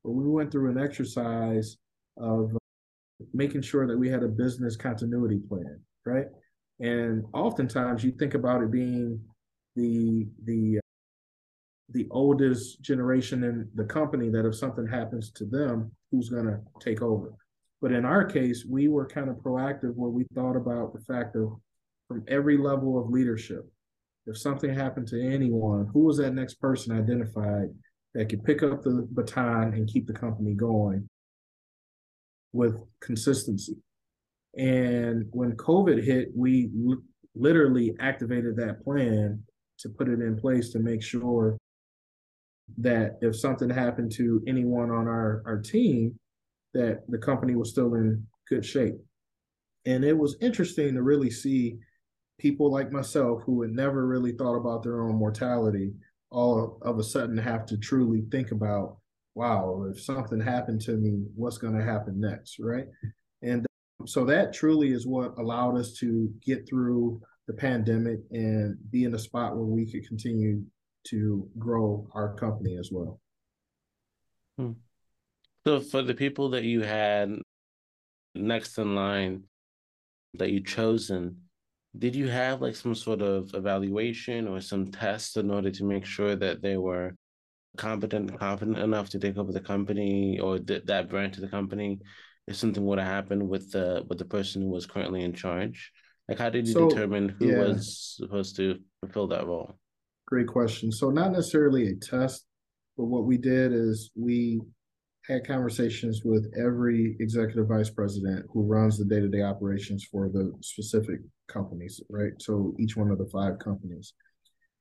But 0.03 0.11
we 0.11 0.25
went 0.25 0.51
through 0.51 0.71
an 0.71 0.81
exercise 0.81 1.77
of 2.17 2.51
making 3.33 3.61
sure 3.61 3.87
that 3.87 3.97
we 3.97 4.09
had 4.09 4.23
a 4.23 4.27
business 4.27 4.75
continuity 4.75 5.39
plan, 5.47 5.79
right? 6.05 6.27
And 6.79 7.23
oftentimes 7.33 8.03
you 8.03 8.11
think 8.11 8.33
about 8.33 8.61
it 8.61 8.71
being 8.71 9.19
the 9.75 10.27
the 10.45 10.79
the 11.89 12.07
oldest 12.11 12.81
generation 12.81 13.43
in 13.43 13.69
the 13.75 13.83
company 13.83 14.29
that 14.29 14.45
if 14.45 14.55
something 14.55 14.87
happens 14.87 15.31
to 15.31 15.45
them, 15.45 15.91
who's 16.11 16.29
going 16.29 16.45
to 16.45 16.59
take 16.79 17.01
over? 17.01 17.31
But 17.81 17.91
in 17.91 18.05
our 18.05 18.23
case, 18.23 18.65
we 18.67 18.87
were 18.87 19.05
kind 19.05 19.29
of 19.29 19.35
proactive 19.37 19.93
where 19.95 20.09
we 20.09 20.25
thought 20.33 20.55
about 20.55 20.93
the 20.93 21.01
fact 21.01 21.35
of 21.35 21.53
from 22.07 22.23
every 22.27 22.57
level 22.57 22.99
of 22.99 23.09
leadership, 23.09 23.69
if 24.25 24.37
something 24.37 24.73
happened 24.73 25.07
to 25.09 25.21
anyone, 25.21 25.89
who 25.93 26.05
was 26.05 26.17
that 26.17 26.33
next 26.33 26.55
person 26.55 26.97
identified 26.97 27.67
that 28.13 28.29
could 28.29 28.43
pick 28.43 28.63
up 28.63 28.81
the 28.83 29.07
baton 29.11 29.73
and 29.73 29.87
keep 29.87 30.07
the 30.07 30.13
company 30.13 30.53
going 30.53 31.07
with 32.53 32.75
consistency? 33.01 33.75
And 34.57 35.25
when 35.31 35.53
COVID 35.53 36.03
hit, 36.03 36.29
we 36.35 36.71
l- 36.87 37.01
literally 37.35 37.95
activated 37.99 38.55
that 38.57 38.83
plan 38.83 39.43
to 39.79 39.89
put 39.89 40.07
it 40.07 40.21
in 40.21 40.39
place 40.39 40.69
to 40.69 40.79
make 40.79 41.01
sure 41.01 41.57
that 42.77 43.17
if 43.21 43.35
something 43.35 43.69
happened 43.69 44.11
to 44.13 44.41
anyone 44.47 44.89
on 44.91 45.07
our, 45.07 45.43
our 45.45 45.57
team, 45.57 46.17
that 46.73 47.01
the 47.09 47.17
company 47.17 47.55
was 47.55 47.69
still 47.69 47.95
in 47.95 48.25
good 48.47 48.65
shape. 48.65 48.95
And 49.85 50.03
it 50.05 50.17
was 50.17 50.37
interesting 50.41 50.93
to 50.93 51.03
really 51.03 51.29
see 51.29 51.77
people 52.39 52.71
like 52.71 52.91
myself 52.91 53.43
who 53.43 53.61
had 53.61 53.71
never 53.71 54.07
really 54.07 54.31
thought 54.31 54.55
about 54.55 54.83
their 54.83 55.01
own 55.01 55.15
mortality 55.15 55.93
all 56.31 56.79
of 56.81 56.97
a 56.97 57.03
sudden 57.03 57.37
have 57.37 57.65
to 57.67 57.77
truly 57.77 58.23
think 58.31 58.51
about 58.51 58.97
wow 59.35 59.85
if 59.91 60.01
something 60.01 60.39
happened 60.39 60.79
to 60.79 60.93
me 60.93 61.23
what's 61.35 61.57
going 61.57 61.77
to 61.77 61.83
happen 61.83 62.19
next 62.19 62.57
right 62.59 62.85
and 63.41 63.65
so 64.05 64.25
that 64.25 64.53
truly 64.53 64.91
is 64.91 65.07
what 65.07 65.37
allowed 65.37 65.77
us 65.77 65.93
to 65.93 66.29
get 66.45 66.67
through 66.67 67.21
the 67.47 67.53
pandemic 67.53 68.19
and 68.31 68.77
be 68.91 69.03
in 69.03 69.13
a 69.13 69.19
spot 69.19 69.55
where 69.55 69.65
we 69.65 69.89
could 69.89 70.07
continue 70.07 70.63
to 71.05 71.47
grow 71.57 72.07
our 72.13 72.33
company 72.35 72.77
as 72.77 72.89
well. 72.91 73.19
Hmm. 74.57 74.71
So, 75.65 75.79
for 75.79 76.01
the 76.01 76.13
people 76.13 76.49
that 76.49 76.63
you 76.63 76.81
had 76.81 77.33
next 78.35 78.77
in 78.77 78.95
line 78.95 79.43
that 80.35 80.51
you 80.51 80.61
chosen, 80.61 81.37
did 81.97 82.15
you 82.15 82.27
have 82.27 82.61
like 82.61 82.75
some 82.75 82.95
sort 82.95 83.21
of 83.21 83.53
evaluation 83.53 84.47
or 84.47 84.59
some 84.59 84.91
tests 84.91 85.37
in 85.37 85.51
order 85.51 85.69
to 85.71 85.83
make 85.83 86.05
sure 86.05 86.35
that 86.35 86.61
they 86.61 86.77
were 86.77 87.13
competent, 87.77 88.37
confident 88.39 88.77
enough 88.77 89.09
to 89.09 89.19
take 89.19 89.37
over 89.37 89.51
the 89.51 89.59
company 89.59 90.39
or 90.39 90.59
th- 90.59 90.85
that 90.85 91.09
branch 91.09 91.35
of 91.35 91.41
the 91.41 91.47
company 91.47 91.99
if 92.47 92.55
something 92.55 92.85
were 92.85 92.97
to 92.97 93.03
happen 93.03 93.47
with 93.47 93.71
the 93.71 94.03
with 94.07 94.17
the 94.17 94.25
person 94.25 94.61
who 94.61 94.69
was 94.69 94.85
currently 94.85 95.23
in 95.23 95.33
charge? 95.33 95.91
Like, 96.27 96.39
how 96.39 96.49
did 96.49 96.67
you 96.67 96.73
so, 96.73 96.89
determine 96.89 97.29
who 97.29 97.47
yeah. 97.47 97.59
was 97.59 98.15
supposed 98.17 98.55
to 98.57 98.79
fulfill 99.01 99.27
that 99.27 99.45
role? 99.45 99.77
Great 100.27 100.47
question. 100.47 100.91
So, 100.91 101.09
not 101.09 101.31
necessarily 101.31 101.87
a 101.87 101.95
test, 101.95 102.45
but 102.97 103.05
what 103.05 103.25
we 103.25 103.37
did 103.37 103.73
is 103.73 104.09
we 104.15 104.61
had 105.27 105.47
conversations 105.47 106.21
with 106.23 106.51
every 106.59 107.15
executive 107.19 107.67
vice 107.67 107.89
president 107.89 108.45
who 108.51 108.63
runs 108.63 108.97
the 108.97 109.05
day 109.05 109.19
to 109.19 109.29
day 109.29 109.41
operations 109.41 110.05
for 110.09 110.29
the 110.29 110.53
specific 110.61 111.19
companies, 111.47 112.01
right? 112.09 112.33
So, 112.39 112.73
each 112.79 112.95
one 112.95 113.11
of 113.11 113.17
the 113.17 113.29
five 113.31 113.59
companies. 113.59 114.13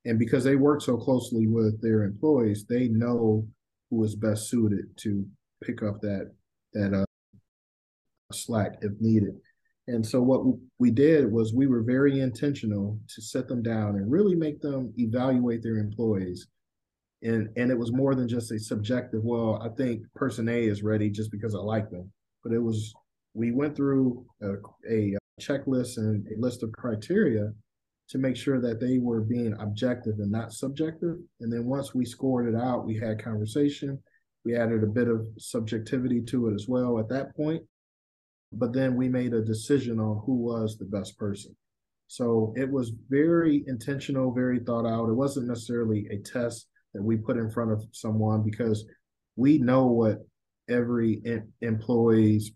And 0.04 0.18
because 0.18 0.44
they 0.44 0.56
work 0.56 0.82
so 0.82 0.96
closely 0.96 1.46
with 1.46 1.80
their 1.80 2.02
employees, 2.02 2.64
they 2.68 2.88
know 2.88 3.46
who 3.90 4.04
is 4.04 4.16
best 4.16 4.48
suited 4.48 4.86
to 4.98 5.24
pick 5.62 5.82
up 5.82 6.00
that 6.00 6.32
that 6.72 6.94
uh, 6.94 7.04
slack 8.32 8.78
if 8.80 8.92
needed. 9.00 9.34
And 9.88 10.04
so 10.04 10.22
what 10.22 10.42
we 10.78 10.90
did 10.90 11.30
was 11.30 11.52
we 11.52 11.66
were 11.66 11.82
very 11.82 12.20
intentional 12.20 12.98
to 13.14 13.22
set 13.22 13.48
them 13.48 13.62
down 13.62 13.96
and 13.96 14.10
really 14.10 14.34
make 14.34 14.60
them 14.60 14.92
evaluate 14.96 15.62
their 15.62 15.76
employees. 15.76 16.46
And 17.22 17.48
and 17.56 17.70
it 17.70 17.78
was 17.78 17.92
more 17.92 18.14
than 18.14 18.28
just 18.28 18.50
a 18.50 18.58
subjective, 18.58 19.22
well, 19.22 19.60
I 19.62 19.68
think 19.76 20.02
person 20.14 20.48
A 20.48 20.64
is 20.64 20.82
ready 20.82 21.10
just 21.10 21.30
because 21.30 21.54
I 21.54 21.58
like 21.58 21.90
them. 21.90 22.10
But 22.42 22.52
it 22.52 22.58
was 22.58 22.92
we 23.34 23.52
went 23.52 23.76
through 23.76 24.24
a, 24.42 24.54
a 24.90 25.16
checklist 25.40 25.96
and 25.96 26.26
a 26.26 26.40
list 26.40 26.62
of 26.62 26.72
criteria 26.72 27.52
to 28.08 28.18
make 28.18 28.36
sure 28.36 28.60
that 28.60 28.80
they 28.80 28.98
were 28.98 29.20
being 29.20 29.54
objective 29.58 30.18
and 30.18 30.30
not 30.30 30.52
subjective. 30.52 31.16
And 31.40 31.52
then 31.52 31.64
once 31.64 31.94
we 31.94 32.04
scored 32.04 32.52
it 32.52 32.58
out, 32.58 32.84
we 32.84 32.98
had 32.98 33.22
conversation. 33.22 33.98
We 34.44 34.56
added 34.56 34.82
a 34.82 34.88
bit 34.88 35.08
of 35.08 35.26
subjectivity 35.38 36.20
to 36.22 36.48
it 36.48 36.54
as 36.54 36.66
well 36.68 36.98
at 36.98 37.08
that 37.08 37.34
point 37.36 37.62
but 38.52 38.72
then 38.72 38.96
we 38.96 39.08
made 39.08 39.32
a 39.32 39.42
decision 39.42 39.98
on 39.98 40.22
who 40.24 40.34
was 40.34 40.76
the 40.76 40.84
best 40.84 41.18
person. 41.18 41.56
So 42.08 42.52
it 42.56 42.70
was 42.70 42.92
very 43.08 43.64
intentional, 43.66 44.32
very 44.32 44.60
thought 44.60 44.86
out. 44.86 45.08
It 45.08 45.14
wasn't 45.14 45.48
necessarily 45.48 46.06
a 46.10 46.18
test 46.18 46.66
that 46.92 47.02
we 47.02 47.16
put 47.16 47.38
in 47.38 47.50
front 47.50 47.72
of 47.72 47.84
someone 47.92 48.42
because 48.42 48.84
we 49.36 49.58
know 49.58 49.86
what 49.86 50.18
every 50.68 51.22
in, 51.24 51.50
employee's 51.62 52.52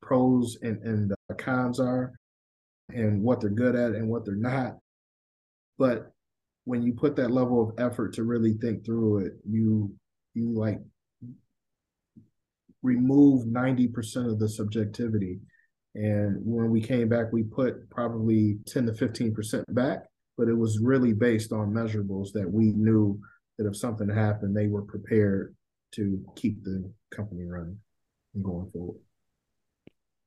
pros 0.00 0.56
and, 0.62 0.80
and 0.84 1.12
uh, 1.12 1.34
cons 1.34 1.80
are 1.80 2.12
and 2.90 3.22
what 3.22 3.40
they're 3.40 3.50
good 3.50 3.74
at 3.74 3.92
and 3.92 4.08
what 4.08 4.24
they're 4.24 4.34
not. 4.34 4.76
But 5.78 6.12
when 6.64 6.82
you 6.82 6.92
put 6.92 7.16
that 7.16 7.30
level 7.30 7.62
of 7.62 7.78
effort 7.78 8.14
to 8.14 8.24
really 8.24 8.54
think 8.54 8.84
through 8.84 9.26
it, 9.26 9.32
you 9.48 9.92
you 10.34 10.52
like 10.54 10.78
remove 12.82 13.46
90% 13.46 14.30
of 14.30 14.38
the 14.38 14.48
subjectivity. 14.48 15.40
And 15.94 16.36
when 16.44 16.70
we 16.70 16.80
came 16.80 17.08
back, 17.08 17.32
we 17.32 17.42
put 17.42 17.90
probably 17.90 18.58
10 18.66 18.86
to 18.86 18.92
15% 18.92 19.64
back, 19.74 20.04
but 20.36 20.48
it 20.48 20.56
was 20.56 20.78
really 20.78 21.12
based 21.12 21.52
on 21.52 21.72
measurables 21.72 22.32
that 22.34 22.48
we 22.50 22.72
knew 22.72 23.18
that 23.58 23.66
if 23.66 23.76
something 23.76 24.08
happened, 24.08 24.56
they 24.56 24.68
were 24.68 24.82
prepared 24.82 25.56
to 25.94 26.24
keep 26.36 26.62
the 26.62 26.88
company 27.10 27.44
running 27.44 27.78
and 28.34 28.44
going 28.44 28.70
forward. 28.70 29.00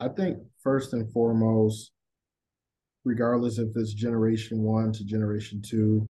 I 0.02 0.08
think 0.08 0.40
first 0.64 0.94
and 0.94 1.12
foremost, 1.14 1.92
regardless 3.06 3.60
if 3.60 3.70
it's 3.76 3.94
generation 3.94 4.64
one 4.64 4.92
to 4.94 5.06
generation 5.06 5.62
two 5.62 6.08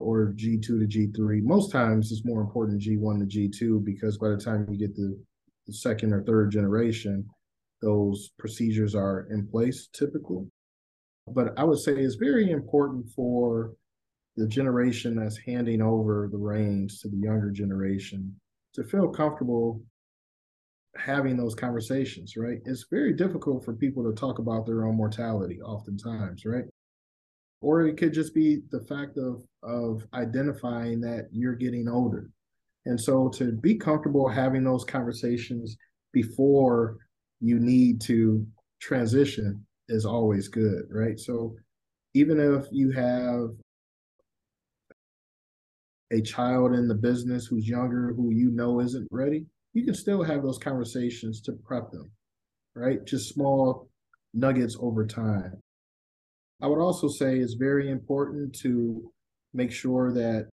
or 0.00 0.32
G2 0.34 0.62
to 0.62 0.86
G3, 0.86 1.42
most 1.42 1.70
times 1.70 2.10
it's 2.10 2.24
more 2.24 2.40
important 2.40 2.80
G1 2.80 3.20
to 3.20 3.26
G2 3.38 3.84
because 3.84 4.16
by 4.16 4.30
the 4.30 4.38
time 4.38 4.66
you 4.70 4.78
get 4.78 4.96
the, 4.96 5.20
the 5.66 5.74
second 5.74 6.14
or 6.14 6.22
third 6.22 6.50
generation, 6.52 7.28
those 7.82 8.30
procedures 8.38 8.94
are 8.94 9.26
in 9.30 9.46
place 9.46 9.90
typically. 9.92 10.46
But 11.28 11.52
I 11.58 11.64
would 11.64 11.80
say 11.80 11.92
it's 11.92 12.14
very 12.14 12.50
important 12.50 13.10
for 13.10 13.74
the 14.36 14.48
generation 14.48 15.16
that's 15.16 15.36
handing 15.36 15.82
over 15.82 16.30
the 16.32 16.38
reins 16.38 17.00
to 17.00 17.08
the 17.08 17.18
younger 17.18 17.50
generation 17.50 18.34
to 18.72 18.84
feel 18.84 19.08
comfortable 19.08 19.82
having 20.96 21.36
those 21.36 21.54
conversations, 21.54 22.36
right? 22.36 22.58
It's 22.64 22.86
very 22.90 23.12
difficult 23.12 23.64
for 23.64 23.74
people 23.74 24.04
to 24.04 24.14
talk 24.14 24.38
about 24.38 24.66
their 24.66 24.84
own 24.86 24.96
mortality 24.96 25.60
oftentimes, 25.60 26.44
right? 26.44 26.64
Or 27.60 27.86
it 27.86 27.96
could 27.96 28.12
just 28.12 28.34
be 28.34 28.62
the 28.70 28.80
fact 28.80 29.16
of 29.18 29.42
of 29.62 30.06
identifying 30.14 31.00
that 31.02 31.28
you're 31.30 31.54
getting 31.54 31.88
older. 31.88 32.28
And 32.86 33.00
so 33.00 33.28
to 33.30 33.52
be 33.52 33.76
comfortable 33.76 34.28
having 34.28 34.64
those 34.64 34.84
conversations 34.84 35.76
before 36.12 36.96
you 37.40 37.58
need 37.58 38.00
to 38.02 38.44
transition 38.80 39.64
is 39.88 40.04
always 40.04 40.48
good, 40.48 40.84
right? 40.90 41.18
So 41.18 41.54
even 42.14 42.40
if 42.40 42.66
you 42.72 42.90
have 42.90 43.50
a 46.10 46.20
child 46.20 46.74
in 46.74 46.88
the 46.88 46.94
business 46.94 47.46
who's 47.46 47.68
younger 47.68 48.12
who 48.14 48.30
you 48.30 48.50
know 48.50 48.80
isn't 48.80 49.08
ready, 49.10 49.46
you 49.72 49.84
can 49.84 49.94
still 49.94 50.22
have 50.22 50.42
those 50.42 50.58
conversations 50.58 51.40
to 51.42 51.52
prep 51.52 51.90
them, 51.90 52.10
right? 52.74 53.04
Just 53.04 53.32
small 53.32 53.88
nuggets 54.34 54.76
over 54.80 55.06
time. 55.06 55.60
I 56.60 56.66
would 56.66 56.80
also 56.80 57.08
say 57.08 57.38
it's 57.38 57.54
very 57.54 57.90
important 57.90 58.54
to 58.62 59.10
make 59.52 59.72
sure 59.72 60.12
that 60.12 60.48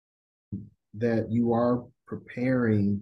that 0.95 1.27
you 1.29 1.53
are 1.53 1.83
preparing 2.07 3.01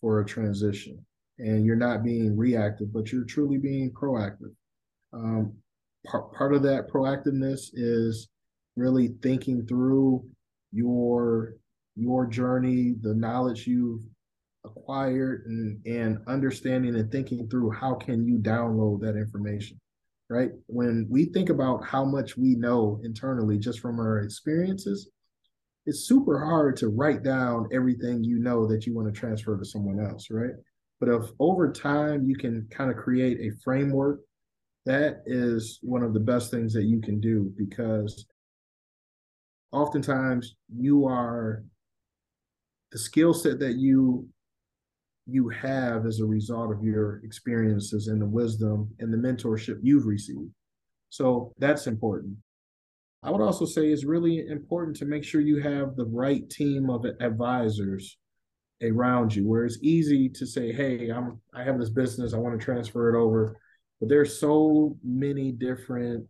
for 0.00 0.20
a 0.20 0.26
transition 0.26 1.04
and 1.38 1.64
you're 1.64 1.76
not 1.76 2.04
being 2.04 2.36
reactive, 2.36 2.92
but 2.92 3.10
you're 3.10 3.24
truly 3.24 3.56
being 3.56 3.90
proactive. 3.90 4.52
Um, 5.14 5.54
part, 6.06 6.32
part 6.34 6.54
of 6.54 6.62
that 6.64 6.88
proactiveness 6.92 7.70
is 7.72 8.28
really 8.76 9.14
thinking 9.22 9.66
through 9.66 10.24
your 10.72 11.54
your 11.94 12.26
journey, 12.26 12.94
the 13.00 13.14
knowledge 13.14 13.66
you've 13.66 14.02
acquired 14.82 15.44
and, 15.46 15.80
and 15.86 16.18
understanding 16.26 16.96
and 16.96 17.10
thinking 17.10 17.48
through 17.48 17.70
how 17.70 17.94
can 17.94 18.26
you 18.26 18.38
download 18.38 19.00
that 19.00 19.16
information 19.16 19.78
right? 20.30 20.50
When 20.66 21.06
we 21.10 21.26
think 21.26 21.50
about 21.50 21.84
how 21.84 22.06
much 22.06 22.38
we 22.38 22.54
know 22.54 22.98
internally 23.04 23.58
just 23.58 23.80
from 23.80 24.00
our 24.00 24.20
experiences 24.20 25.10
it's 25.84 26.06
super 26.06 26.44
hard 26.44 26.76
to 26.76 26.88
write 26.88 27.22
down 27.22 27.68
everything 27.72 28.22
you 28.22 28.38
know 28.38 28.66
that 28.68 28.86
you 28.86 28.94
want 28.94 29.12
to 29.12 29.18
transfer 29.18 29.56
to 29.58 29.64
someone 29.64 30.00
else 30.00 30.28
right? 30.30 30.54
But 31.00 31.08
if 31.08 31.30
over 31.38 31.72
time 31.72 32.24
you 32.24 32.36
can 32.36 32.66
kind 32.70 32.90
of 32.90 32.96
create 32.96 33.38
a 33.40 33.56
framework 33.62 34.20
that 34.86 35.22
is 35.26 35.78
one 35.82 36.02
of 36.02 36.12
the 36.12 36.20
best 36.20 36.50
things 36.50 36.72
that 36.72 36.84
you 36.84 37.00
can 37.00 37.20
do 37.20 37.52
because 37.56 38.26
oftentimes 39.70 40.56
you 40.74 41.06
are 41.06 41.64
the 42.90 42.98
skill 42.98 43.32
set 43.32 43.58
that 43.60 43.74
you 43.76 44.28
you 45.26 45.48
have 45.48 46.06
as 46.06 46.20
a 46.20 46.26
result 46.26 46.72
of 46.72 46.82
your 46.82 47.20
experiences 47.24 48.08
and 48.08 48.20
the 48.20 48.26
wisdom 48.26 48.90
and 48.98 49.12
the 49.12 49.16
mentorship 49.16 49.78
you've 49.82 50.06
received. 50.06 50.50
So 51.10 51.52
that's 51.58 51.86
important. 51.86 52.36
I 53.22 53.30
would 53.30 53.40
also 53.40 53.64
say 53.64 53.88
it's 53.88 54.04
really 54.04 54.46
important 54.48 54.96
to 54.96 55.04
make 55.04 55.22
sure 55.22 55.40
you 55.40 55.62
have 55.62 55.94
the 55.94 56.06
right 56.06 56.48
team 56.50 56.90
of 56.90 57.06
advisors 57.20 58.18
around 58.82 59.34
you 59.34 59.46
where 59.46 59.64
it's 59.64 59.78
easy 59.80 60.28
to 60.28 60.44
say, 60.44 60.72
hey, 60.72 61.10
I'm 61.10 61.40
I 61.54 61.62
have 61.62 61.78
this 61.78 61.90
business, 61.90 62.34
I 62.34 62.38
want 62.38 62.58
to 62.58 62.64
transfer 62.64 63.14
it 63.14 63.18
over. 63.18 63.56
But 64.00 64.08
there's 64.08 64.40
so 64.40 64.96
many 65.04 65.52
different 65.52 66.26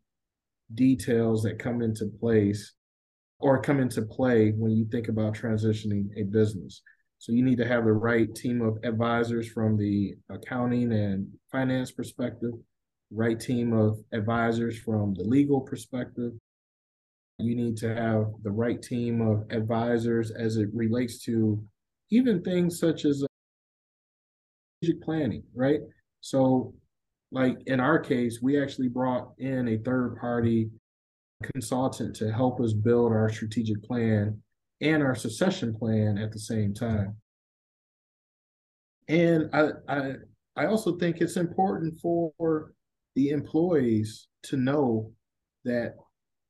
details 0.74 1.42
that 1.44 1.58
come 1.58 1.80
into 1.80 2.10
place 2.20 2.74
or 3.38 3.62
come 3.62 3.80
into 3.80 4.02
play 4.02 4.50
when 4.50 4.72
you 4.72 4.86
think 4.90 5.08
about 5.08 5.34
transitioning 5.34 6.08
a 6.16 6.24
business. 6.24 6.82
So 7.22 7.30
you 7.30 7.44
need 7.44 7.58
to 7.58 7.68
have 7.68 7.84
the 7.84 7.92
right 7.92 8.34
team 8.34 8.62
of 8.62 8.78
advisors 8.82 9.48
from 9.48 9.76
the 9.76 10.16
accounting 10.28 10.92
and 10.92 11.28
finance 11.52 11.92
perspective, 11.92 12.50
right 13.12 13.38
team 13.38 13.72
of 13.72 14.00
advisors 14.12 14.76
from 14.80 15.14
the 15.14 15.22
legal 15.22 15.60
perspective. 15.60 16.32
You 17.38 17.54
need 17.54 17.76
to 17.76 17.94
have 17.94 18.24
the 18.42 18.50
right 18.50 18.82
team 18.82 19.20
of 19.20 19.44
advisors 19.50 20.32
as 20.32 20.56
it 20.56 20.68
relates 20.74 21.22
to 21.26 21.62
even 22.10 22.42
things 22.42 22.80
such 22.80 23.04
as 23.04 23.22
uh, 23.22 23.26
strategic 24.80 25.04
planning, 25.04 25.44
right? 25.54 25.78
So, 26.22 26.74
like 27.30 27.56
in 27.66 27.78
our 27.78 28.00
case, 28.00 28.40
we 28.42 28.60
actually 28.60 28.88
brought 28.88 29.28
in 29.38 29.68
a 29.68 29.78
third 29.78 30.16
party 30.20 30.70
consultant 31.52 32.16
to 32.16 32.32
help 32.32 32.60
us 32.60 32.72
build 32.72 33.12
our 33.12 33.28
strategic 33.28 33.80
plan 33.84 34.42
and 34.82 35.02
our 35.02 35.14
succession 35.14 35.74
plan 35.74 36.18
at 36.18 36.32
the 36.32 36.38
same 36.38 36.74
time. 36.74 37.16
And 39.08 39.48
I, 39.52 39.68
I, 39.88 40.12
I 40.56 40.66
also 40.66 40.98
think 40.98 41.20
it's 41.20 41.36
important 41.36 41.98
for 42.00 42.74
the 43.14 43.30
employees 43.30 44.28
to 44.44 44.56
know 44.56 45.10
that 45.64 45.94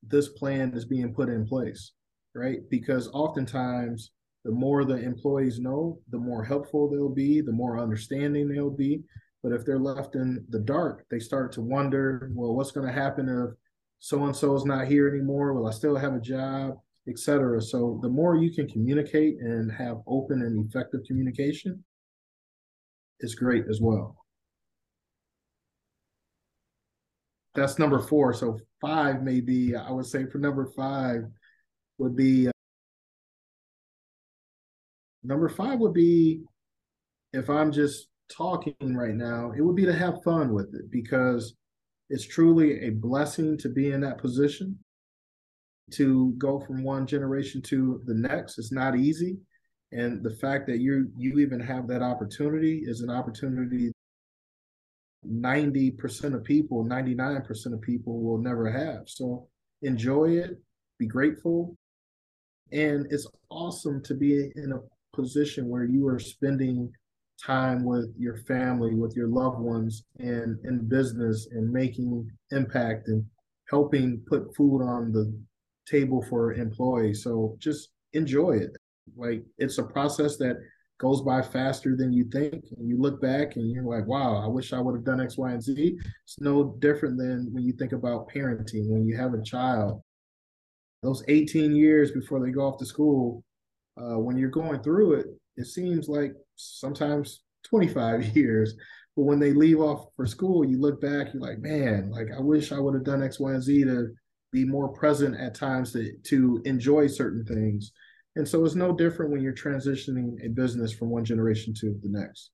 this 0.02 0.28
plan 0.28 0.72
is 0.74 0.84
being 0.84 1.14
put 1.14 1.28
in 1.28 1.46
place, 1.46 1.92
right? 2.34 2.58
Because 2.70 3.08
oftentimes, 3.08 4.10
the 4.44 4.50
more 4.50 4.84
the 4.84 4.96
employees 4.96 5.60
know, 5.60 6.00
the 6.10 6.18
more 6.18 6.42
helpful 6.42 6.90
they'll 6.90 7.08
be, 7.08 7.40
the 7.40 7.52
more 7.52 7.78
understanding 7.78 8.48
they'll 8.48 8.70
be. 8.70 9.02
But 9.42 9.52
if 9.52 9.64
they're 9.64 9.78
left 9.78 10.14
in 10.14 10.44
the 10.48 10.58
dark, 10.58 11.04
they 11.10 11.18
start 11.18 11.52
to 11.52 11.60
wonder, 11.60 12.30
well, 12.34 12.54
what's 12.54 12.72
going 12.72 12.86
to 12.86 12.92
happen 12.92 13.28
if 13.28 13.54
so 13.98 14.24
and 14.24 14.34
so 14.34 14.54
is 14.56 14.64
not 14.64 14.88
here 14.88 15.08
anymore? 15.08 15.52
Will 15.52 15.68
I 15.68 15.72
still 15.72 15.96
have 15.96 16.14
a 16.14 16.20
job? 16.20 16.74
Etc. 17.08 17.60
So 17.60 17.98
the 18.02 18.08
more 18.08 18.36
you 18.36 18.52
can 18.52 18.68
communicate 18.68 19.38
and 19.40 19.70
have 19.72 19.98
open 20.06 20.42
and 20.42 20.66
effective 20.66 21.00
communication 21.06 21.84
is 23.20 23.34
great 23.34 23.64
as 23.68 23.80
well. 23.80 24.16
That's 27.54 27.78
number 27.78 27.98
four. 28.00 28.32
So 28.32 28.58
five 28.80 29.22
may 29.22 29.40
be, 29.40 29.74
I 29.76 29.90
would 29.90 30.06
say 30.06 30.26
for 30.26 30.38
number 30.38 30.66
five 30.76 31.22
would 31.98 32.16
be, 32.16 32.48
uh, 32.48 32.52
number 35.22 35.48
five 35.48 35.78
would 35.78 35.92
be, 35.92 36.42
if 37.32 37.50
I'm 37.50 37.70
just 37.72 38.08
talking 38.30 38.74
right 38.80 39.14
now, 39.14 39.52
it 39.56 39.60
would 39.60 39.76
be 39.76 39.84
to 39.84 39.92
have 39.92 40.22
fun 40.22 40.54
with 40.54 40.74
it 40.74 40.90
because 40.90 41.54
it's 42.08 42.26
truly 42.26 42.86
a 42.86 42.90
blessing 42.90 43.58
to 43.58 43.68
be 43.68 43.90
in 43.90 44.00
that 44.00 44.18
position 44.18 44.78
to 45.90 46.32
go 46.38 46.60
from 46.60 46.82
one 46.82 47.06
generation 47.06 47.60
to 47.62 48.00
the 48.06 48.14
next. 48.14 48.58
It's 48.58 48.72
not 48.72 48.96
easy. 48.96 49.36
And 49.92 50.22
the 50.22 50.36
fact 50.36 50.66
that 50.68 50.78
you 50.78 51.10
you 51.16 51.38
even 51.38 51.60
have 51.60 51.86
that 51.88 52.02
opportunity 52.02 52.82
is 52.86 53.00
an 53.00 53.10
opportunity 53.10 53.92
90% 55.26 56.34
of 56.34 56.44
people, 56.44 56.84
99% 56.84 57.72
of 57.72 57.80
people 57.80 58.20
will 58.20 58.38
never 58.38 58.70
have. 58.70 59.02
So 59.06 59.46
enjoy 59.82 60.30
it, 60.30 60.60
be 60.98 61.06
grateful. 61.06 61.76
And 62.72 63.06
it's 63.10 63.26
awesome 63.50 64.02
to 64.04 64.14
be 64.14 64.50
in 64.56 64.72
a 64.72 65.16
position 65.16 65.68
where 65.68 65.84
you 65.84 66.08
are 66.08 66.18
spending 66.18 66.90
time 67.44 67.84
with 67.84 68.12
your 68.18 68.36
family, 68.36 68.94
with 68.94 69.14
your 69.14 69.28
loved 69.28 69.58
ones, 69.58 70.04
and 70.18 70.58
in 70.64 70.88
business 70.88 71.48
and 71.52 71.70
making 71.70 72.30
impact 72.50 73.08
and 73.08 73.24
helping 73.68 74.22
put 74.26 74.54
food 74.56 74.82
on 74.82 75.12
the 75.12 75.32
table 75.86 76.24
for 76.28 76.52
employees. 76.54 77.22
So 77.22 77.56
just 77.58 77.90
enjoy 78.12 78.52
it. 78.52 78.76
Like 79.16 79.42
it's 79.58 79.78
a 79.78 79.82
process 79.82 80.36
that 80.38 80.56
goes 81.02 81.20
by 81.20 81.42
faster 81.42 81.96
than 81.96 82.12
you 82.12 82.24
think. 82.32 82.64
And 82.76 82.88
you 82.88 82.96
look 82.98 83.20
back 83.20 83.56
and 83.56 83.70
you're 83.70 83.84
like, 83.84 84.06
wow, 84.06 84.36
I 84.42 84.46
wish 84.46 84.72
I 84.72 84.80
would 84.80 84.94
have 84.94 85.04
done 85.04 85.20
X, 85.20 85.36
Y, 85.36 85.50
and 85.50 85.62
Z. 85.62 85.98
It's 86.24 86.40
no 86.40 86.76
different 86.78 87.18
than 87.18 87.48
when 87.52 87.64
you 87.64 87.72
think 87.72 87.92
about 87.92 88.28
parenting, 88.32 88.88
when 88.88 89.04
you 89.04 89.16
have 89.16 89.34
a 89.34 89.42
child. 89.42 90.00
Those 91.02 91.24
18 91.26 91.74
years 91.74 92.12
before 92.12 92.40
they 92.40 92.52
go 92.52 92.68
off 92.68 92.78
to 92.78 92.86
school, 92.86 93.42
uh, 94.00 94.18
when 94.18 94.38
you're 94.38 94.48
going 94.48 94.80
through 94.82 95.14
it, 95.14 95.26
it 95.56 95.66
seems 95.66 96.08
like 96.08 96.32
sometimes 96.54 97.42
25 97.64 98.24
years. 98.36 98.74
But 99.16 99.24
when 99.24 99.40
they 99.40 99.52
leave 99.52 99.80
off 99.80 100.06
for 100.16 100.24
school, 100.24 100.64
you 100.64 100.80
look 100.80 101.00
back, 101.00 101.34
you're 101.34 101.42
like, 101.42 101.58
man, 101.58 102.10
like 102.10 102.28
I 102.34 102.40
wish 102.40 102.70
I 102.70 102.78
would 102.78 102.94
have 102.94 103.04
done 103.04 103.22
X, 103.22 103.40
Y, 103.40 103.52
and 103.52 103.62
Z 103.62 103.84
to 103.84 104.08
be 104.52 104.64
more 104.64 104.88
present 104.88 105.34
at 105.40 105.54
times 105.54 105.92
to, 105.92 106.12
to 106.24 106.62
enjoy 106.64 107.06
certain 107.06 107.44
things. 107.44 107.92
And 108.36 108.46
so 108.46 108.64
it's 108.64 108.74
no 108.74 108.92
different 108.92 109.32
when 109.32 109.42
you're 109.42 109.52
transitioning 109.52 110.44
a 110.44 110.48
business 110.48 110.92
from 110.92 111.10
one 111.10 111.24
generation 111.24 111.74
to 111.74 111.98
the 112.02 112.08
next. 112.08 112.50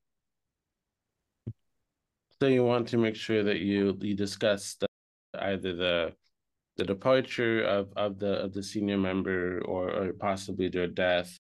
So 2.40 2.46
you 2.46 2.64
want 2.64 2.88
to 2.88 2.99
make 2.99 3.16
sure 3.16 3.42
that 3.42 3.59
you 3.59 3.99
you 4.01 4.14
discuss 4.14 4.76
the, 4.76 4.86
either 5.40 5.74
the 5.74 6.12
the 6.76 6.84
departure 6.84 7.62
of, 7.62 7.92
of 7.96 8.20
the 8.20 8.34
of 8.44 8.55
the 8.55 8.62
senior 8.62 8.96
member 8.96 9.61
or, 9.64 9.90
or 9.90 10.12
possibly 10.12 10.68
their 10.68 10.86
death. 10.86 11.36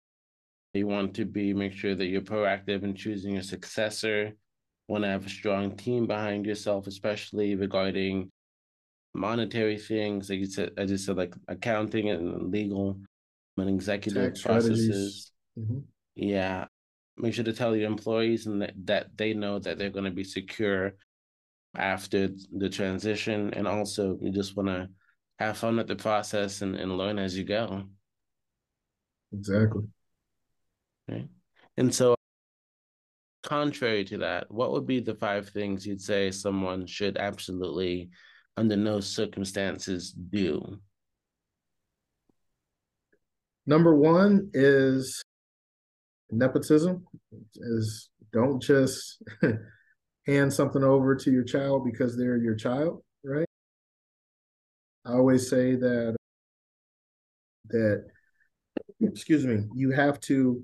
You 0.72 0.86
want 0.86 1.14
to 1.14 1.26
be 1.26 1.52
make 1.52 1.72
sure 1.72 1.94
that 1.94 2.06
you're 2.06 2.22
proactive 2.22 2.82
in 2.82 2.94
choosing 2.94 3.36
a 3.36 3.42
successor. 3.42 4.32
Want 4.88 5.04
to 5.04 5.10
have 5.10 5.26
a 5.26 5.30
strong 5.30 5.76
team 5.76 6.06
behind 6.06 6.46
yourself, 6.46 6.86
especially 6.86 7.56
regarding 7.56 8.30
monetary 9.16 9.78
things, 9.78 10.30
like 10.30 10.38
you 10.40 10.46
said, 10.46 10.72
I 10.78 10.84
just 10.84 11.06
said 11.06 11.16
like 11.16 11.34
accounting 11.48 12.10
and 12.10 12.52
legal 12.52 13.00
and 13.56 13.68
executive 13.68 14.34
Tax 14.34 14.42
processes. 14.42 15.32
Mm-hmm. 15.58 15.78
Yeah. 16.14 16.66
Make 17.16 17.34
sure 17.34 17.44
to 17.44 17.52
tell 17.52 17.74
your 17.74 17.86
employees 17.86 18.46
and 18.46 18.60
that, 18.62 18.74
that 18.84 19.16
they 19.16 19.32
know 19.32 19.58
that 19.58 19.78
they're 19.78 19.90
going 19.90 20.04
to 20.04 20.10
be 20.10 20.24
secure 20.24 20.94
after 21.74 22.28
the 22.54 22.68
transition. 22.68 23.54
And 23.54 23.66
also, 23.66 24.18
you 24.20 24.30
just 24.30 24.56
want 24.56 24.68
to 24.68 24.88
have 25.38 25.58
fun 25.58 25.76
with 25.76 25.88
the 25.88 25.96
process 25.96 26.62
and, 26.62 26.76
and 26.76 26.98
learn 26.98 27.18
as 27.18 27.36
you 27.36 27.44
go. 27.44 27.84
Exactly. 29.32 29.84
Right. 31.08 31.28
And 31.78 31.94
so, 31.94 32.14
contrary 33.42 34.04
to 34.04 34.18
that, 34.18 34.50
what 34.50 34.72
would 34.72 34.86
be 34.86 35.00
the 35.00 35.14
five 35.14 35.48
things 35.48 35.86
you'd 35.86 36.00
say 36.00 36.30
someone 36.30 36.86
should 36.86 37.16
absolutely 37.16 38.10
under 38.56 38.76
no 38.76 39.00
circumstances 39.00 40.12
do? 40.12 40.78
Number 43.66 43.94
one 43.94 44.50
is 44.54 45.22
nepotism. 46.30 47.06
Is 47.56 48.08
don't 48.32 48.62
just 48.62 49.22
hand 50.26 50.52
something 50.52 50.82
over 50.82 51.14
to 51.16 51.30
your 51.30 51.44
child 51.44 51.84
because 51.84 52.16
they're 52.16 52.36
your 52.36 52.54
child, 52.54 53.02
right? 53.24 53.46
I 55.04 55.12
always 55.12 55.48
say 55.48 55.74
that 55.76 56.16
that 57.68 58.04
excuse 59.00 59.44
me, 59.44 59.64
you 59.74 59.90
have 59.90 60.20
to 60.20 60.62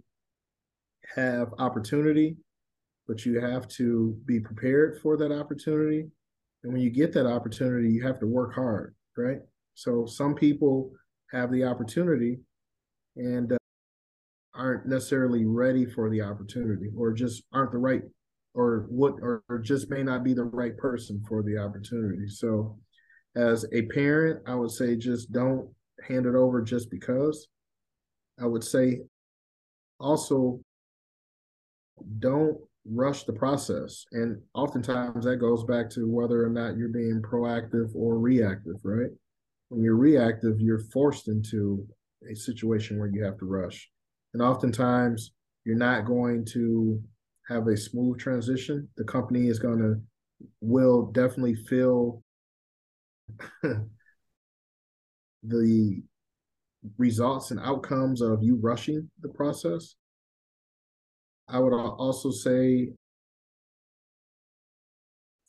have 1.15 1.53
opportunity, 1.59 2.37
but 3.07 3.27
you 3.27 3.41
have 3.41 3.69
to 3.69 4.17
be 4.25 4.41
prepared 4.41 5.01
for 5.01 5.17
that 5.17 5.33
opportunity 5.33 6.07
and 6.65 6.73
when 6.73 6.83
you 6.83 6.91
get 6.91 7.13
that 7.15 7.27
opportunity, 7.27 7.91
you 7.91 8.07
have 8.07 8.21
to 8.21 8.27
work 8.27 8.55
hard, 8.55 8.95
right? 9.17 9.39
So 9.75 10.07
some 10.07 10.35
people 10.35 10.93
have 11.33 11.51
the 11.51 11.65
opportunity 11.65 12.39
and 13.17 13.53
uh, 13.53 13.57
aren't 14.55 14.87
necessarily 14.87 15.45
ready 15.45 15.87
for 15.87 16.11
the 16.11 16.21
opportunity 16.21 16.91
or 16.97 17.13
just 17.13 17.43
aren't 17.53 17.73
the 17.73 17.79
right 17.79 18.03
or 18.55 18.87
what 18.91 19.15
or, 19.23 19.43
or 19.49 19.59
just 19.59 19.91
may 19.91 20.03
not 20.03 20.23
be 20.23 20.35
the 20.35 20.45
right 20.45 20.77
person 20.77 21.23
for 21.27 21.43
the 21.43 21.57
opportunity. 21.57 22.29
So 22.29 22.79
as 23.35 23.65
a 23.73 23.83
parent, 23.87 24.43
I 24.47 24.55
would 24.55 24.71
say 24.71 24.95
just 24.97 25.33
don't 25.33 25.69
hand 26.07 26.27
it 26.27 26.35
over 26.35 26.61
just 26.63 26.91
because. 26.91 27.49
I 28.41 28.47
would 28.47 28.65
say 28.65 29.01
also 29.99 30.61
don't 32.19 32.59
rush 32.91 33.25
the 33.25 33.33
process. 33.33 34.05
And 34.13 34.41
oftentimes 34.55 35.25
that 35.25 35.37
goes 35.37 35.65
back 35.65 35.89
to 35.91 36.11
whether 36.11 36.45
or 36.45 36.51
not 36.51 36.77
you're 36.77 36.89
being 36.89 37.23
proactive 37.23 37.95
or 37.95 38.19
reactive, 38.19 38.77
right? 38.83 39.11
When 39.69 39.83
you're 39.83 39.97
reactive, 39.97 40.61
you're 40.61 40.85
forced 40.93 41.29
into 41.29 41.87
a 42.31 42.35
situation 42.35 42.99
where 42.99 43.09
you 43.09 43.25
have 43.25 43.39
to 43.39 43.47
rush. 43.47 43.89
And 44.35 44.43
oftentimes 44.43 45.33
you're 45.65 45.77
not 45.77 46.07
going 46.07 46.45
to 46.53 47.01
have 47.49 47.67
a 47.69 47.77
smooth 47.77 48.19
transition. 48.19 48.89
The 48.97 49.05
company 49.05 49.49
is 49.49 49.59
going 49.59 49.79
to, 49.79 50.01
will 50.61 51.11
definitely 51.13 51.55
feel 51.55 52.23
the 55.43 56.03
results 56.99 57.51
and 57.51 57.61
outcomes 57.61 58.21
of 58.21 58.43
you 58.43 58.59
rushing 58.61 59.09
the 59.21 59.29
process. 59.29 59.95
I 61.53 61.59
would 61.59 61.75
also 61.75 62.31
say 62.31 62.89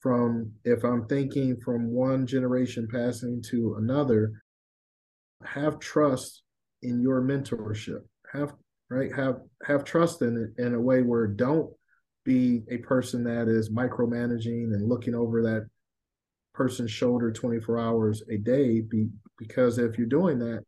from 0.01 0.51
if 0.65 0.83
I'm 0.83 1.07
thinking 1.07 1.55
from 1.63 1.89
one 1.89 2.27
generation 2.27 2.89
passing 2.91 3.41
to 3.51 3.75
another, 3.77 4.33
have 5.45 5.79
trust 5.79 6.43
in 6.81 7.01
your 7.01 7.21
mentorship. 7.21 8.01
Have 8.33 8.53
right 8.89 9.15
have 9.15 9.37
have 9.65 9.85
trust 9.85 10.21
in 10.21 10.35
it 10.37 10.61
in 10.61 10.73
a 10.73 10.81
way 10.81 11.01
where 11.01 11.25
don't 11.25 11.71
be 12.25 12.63
a 12.69 12.77
person 12.77 13.23
that 13.23 13.47
is 13.47 13.71
micromanaging 13.71 14.73
and 14.73 14.89
looking 14.89 15.15
over 15.15 15.41
that 15.41 15.67
person's 16.53 16.91
shoulder 16.91 17.31
24 17.31 17.79
hours 17.79 18.23
a 18.29 18.37
day 18.37 18.81
be, 18.81 19.07
because 19.37 19.77
if 19.77 19.97
you're 19.97 20.07
doing 20.07 20.37
that 20.39 20.63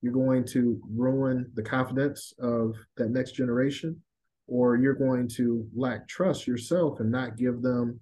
you're 0.00 0.12
going 0.12 0.44
to 0.44 0.80
ruin 0.94 1.50
the 1.54 1.62
confidence 1.62 2.32
of 2.38 2.74
that 2.96 3.10
next 3.10 3.32
generation 3.32 4.00
or 4.46 4.76
you're 4.76 4.94
going 4.94 5.28
to 5.36 5.66
lack 5.74 6.06
trust 6.08 6.46
yourself 6.46 7.00
and 7.00 7.10
not 7.10 7.36
give 7.36 7.62
them 7.62 8.00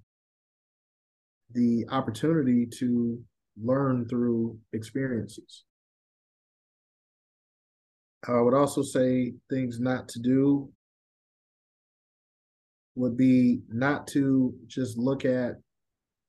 the 1.53 1.86
opportunity 1.90 2.66
to 2.78 3.20
learn 3.62 4.09
through 4.09 4.59
experiences. 4.72 5.64
I 8.26 8.40
would 8.40 8.55
also 8.55 8.82
say 8.82 9.34
things 9.51 9.80
not 9.80 10.09
to 10.09 10.20
do 10.20 10.70
would 12.95 13.16
be 13.16 13.61
not 13.68 14.07
to 14.07 14.55
just 14.66 14.97
look 14.99 15.24
at 15.24 15.55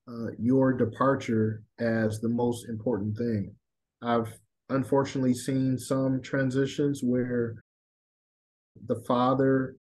uh, 0.08 0.32
your 0.40 0.74
departure 0.74 1.62
as 1.80 2.20
the 2.20 2.30
most 2.30 2.68
important 2.68 3.18
thing. 3.18 3.54
I've 4.02 4.34
unfortunately 4.70 5.34
seen 5.34 5.78
some 5.78 6.22
transitions 6.22 7.02
where 7.04 7.56
the 8.88 9.02
father 9.08 9.76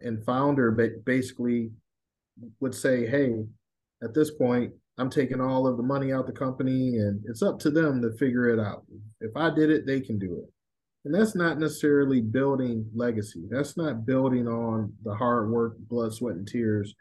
and 0.00 0.24
founder 0.24 0.70
but 0.70 1.04
basically 1.04 1.70
would 2.60 2.74
say, 2.74 3.06
hey, 3.06 3.44
at 4.02 4.14
this 4.14 4.30
point, 4.30 4.72
I'm 4.98 5.10
taking 5.10 5.40
all 5.40 5.66
of 5.66 5.76
the 5.76 5.82
money 5.82 6.12
out 6.12 6.26
the 6.26 6.32
company 6.32 6.96
and 6.96 7.22
it's 7.26 7.42
up 7.42 7.58
to 7.60 7.70
them 7.70 8.02
to 8.02 8.16
figure 8.16 8.48
it 8.48 8.60
out. 8.60 8.84
If 9.20 9.36
I 9.36 9.50
did 9.50 9.70
it, 9.70 9.86
they 9.86 10.00
can 10.00 10.18
do 10.18 10.38
it. 10.38 10.52
And 11.04 11.14
that's 11.14 11.36
not 11.36 11.58
necessarily 11.58 12.20
building 12.20 12.84
legacy. 12.94 13.44
That's 13.48 13.76
not 13.76 14.04
building 14.04 14.48
on 14.48 14.92
the 15.04 15.14
hard 15.14 15.50
work, 15.50 15.78
blood, 15.88 16.12
sweat, 16.12 16.34
and 16.34 16.46
tears 16.46 16.94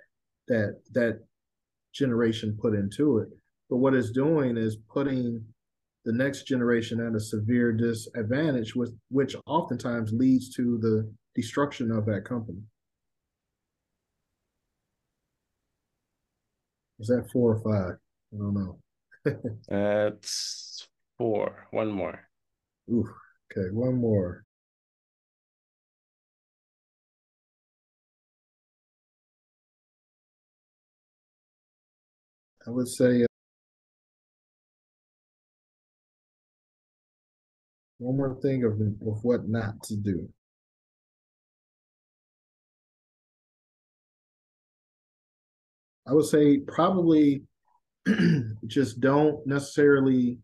that 0.48 0.80
that 0.94 1.20
generation 1.94 2.58
put 2.62 2.74
into 2.74 3.18
it. 3.18 3.30
But 3.70 3.78
what 3.78 3.96
it's 3.96 4.12
doing 4.12 4.56
is 4.56 4.78
putting 4.94 5.44
the 6.06 6.14
next 6.14 6.44
generation 6.44 7.06
at 7.06 7.16
a 7.16 7.20
severe 7.20 7.74
disadvantage, 7.74 8.76
with 8.76 8.96
which 9.10 9.36
oftentimes 9.46 10.14
leads 10.14 10.50
to 10.56 10.78
the 10.78 11.12
destruction 11.36 11.92
of 11.92 12.06
that 12.06 12.24
company. 12.24 12.62
Is 17.00 17.08
that 17.08 17.30
four 17.32 17.56
or 17.56 17.60
five? 17.60 17.98
I 18.34 18.38
don't 18.38 18.54
know. 18.54 18.80
That's 19.68 20.88
four. 21.18 21.68
One 21.72 21.92
more. 21.92 22.28
Ooh, 22.92 23.10
okay, 23.52 23.70
one 23.72 23.96
more. 23.96 24.46
I 32.68 32.70
would 32.70 32.88
say 32.88 33.24
uh, 33.24 33.28
one 38.00 38.18
more 38.18 38.34
thing 38.42 38.64
of, 38.64 38.74
of 39.08 39.24
what 39.24 39.48
not 39.48 39.84
to 39.84 39.96
do. 39.96 40.28
I 46.08 46.14
would 46.14 46.26
say 46.26 46.60
probably 46.60 47.44
just 48.68 49.00
don't 49.00 49.46
necessarily 49.46 50.40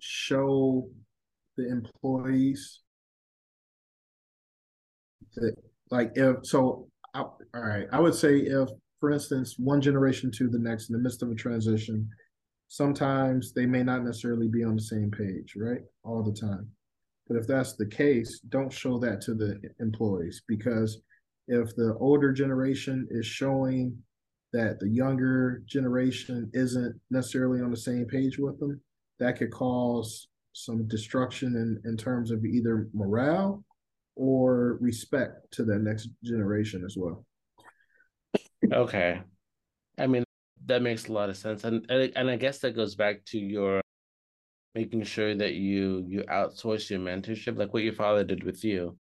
show 0.00 0.88
the 1.56 1.68
employees 1.68 2.80
that 5.36 5.54
like 5.90 6.12
if 6.14 6.36
so 6.42 6.88
I, 7.14 7.20
all 7.20 7.36
right 7.54 7.86
i 7.92 8.00
would 8.00 8.14
say 8.14 8.38
if 8.38 8.68
for 8.98 9.10
instance 9.10 9.56
one 9.58 9.80
generation 9.80 10.30
to 10.32 10.48
the 10.48 10.58
next 10.58 10.88
in 10.88 10.94
the 10.94 11.02
midst 11.02 11.22
of 11.22 11.30
a 11.30 11.34
transition 11.34 12.08
sometimes 12.70 13.52
they 13.52 13.66
may 13.66 13.82
not 13.82 14.04
necessarily 14.04 14.46
be 14.48 14.62
on 14.62 14.76
the 14.76 14.82
same 14.82 15.10
page 15.10 15.54
right 15.56 15.82
all 16.04 16.22
the 16.22 16.32
time. 16.32 16.68
But 17.26 17.36
if 17.36 17.46
that's 17.46 17.74
the 17.74 17.86
case 17.86 18.40
don't 18.48 18.72
show 18.72 18.98
that 19.00 19.20
to 19.22 19.34
the 19.34 19.60
employees 19.80 20.42
because 20.48 21.02
if 21.48 21.74
the 21.74 21.96
older 21.98 22.32
generation 22.32 23.08
is 23.10 23.26
showing 23.26 23.98
that 24.52 24.80
the 24.80 24.88
younger 24.88 25.62
generation 25.66 26.50
isn't 26.52 27.00
necessarily 27.10 27.62
on 27.62 27.70
the 27.70 27.76
same 27.76 28.06
page 28.06 28.38
with 28.38 28.58
them, 28.58 28.80
that 29.18 29.36
could 29.36 29.50
cause 29.50 30.28
some 30.52 30.86
destruction 30.88 31.54
in, 31.54 31.80
in 31.90 31.96
terms 31.96 32.30
of 32.30 32.44
either 32.44 32.88
morale 32.92 33.64
or 34.16 34.78
respect 34.80 35.50
to 35.52 35.64
the 35.64 35.76
next 35.76 36.08
generation 36.24 36.84
as 36.84 36.96
well. 36.98 37.24
Okay. 38.72 39.20
I 39.98 40.06
mean, 40.06 40.24
that 40.66 40.82
makes 40.82 41.06
a 41.06 41.12
lot 41.12 41.30
of 41.30 41.36
sense. 41.36 41.64
And 41.64 41.86
and 41.90 42.30
I 42.30 42.36
guess 42.36 42.58
that 42.58 42.76
goes 42.76 42.94
back 42.94 43.24
to 43.26 43.38
your 43.38 43.80
making 44.74 45.02
sure 45.04 45.34
that 45.34 45.54
you 45.54 46.04
you 46.06 46.22
outsource 46.22 46.90
your 46.90 47.00
mentorship, 47.00 47.58
like 47.58 47.72
what 47.72 47.82
your 47.82 47.94
father 47.94 48.24
did 48.24 48.44
with 48.44 48.64
you. 48.64 48.96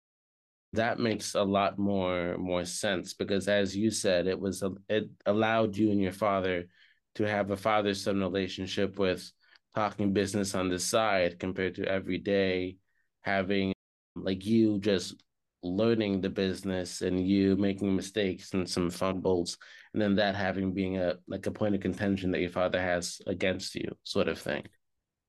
That 0.76 0.98
makes 0.98 1.34
a 1.34 1.42
lot 1.42 1.78
more 1.78 2.36
more 2.38 2.64
sense 2.64 3.14
because 3.14 3.48
as 3.48 3.76
you 3.76 3.90
said, 3.90 4.26
it 4.26 4.38
was 4.38 4.62
it 4.88 5.10
allowed 5.24 5.76
you 5.76 5.90
and 5.90 6.00
your 6.00 6.12
father 6.12 6.68
to 7.16 7.24
have 7.24 7.50
a 7.50 7.56
father 7.56 7.94
son 7.94 8.20
relationship 8.20 8.98
with 8.98 9.30
talking 9.74 10.12
business 10.12 10.54
on 10.54 10.68
the 10.68 10.78
side 10.78 11.38
compared 11.38 11.74
to 11.74 11.86
every 11.86 12.18
day 12.18 12.76
having 13.22 13.72
like 14.14 14.46
you 14.46 14.78
just 14.78 15.22
learning 15.62 16.20
the 16.20 16.30
business 16.30 17.02
and 17.02 17.26
you 17.26 17.56
making 17.56 17.94
mistakes 17.94 18.54
and 18.54 18.68
some 18.68 18.88
fumbles 18.88 19.58
and 19.92 20.00
then 20.00 20.14
that 20.14 20.34
having 20.34 20.72
being 20.72 20.98
a 20.98 21.14
like 21.26 21.46
a 21.46 21.50
point 21.50 21.74
of 21.74 21.80
contention 21.80 22.30
that 22.30 22.40
your 22.40 22.50
father 22.50 22.80
has 22.80 23.20
against 23.26 23.74
you 23.74 23.90
sort 24.04 24.28
of 24.28 24.38
thing. 24.38 24.62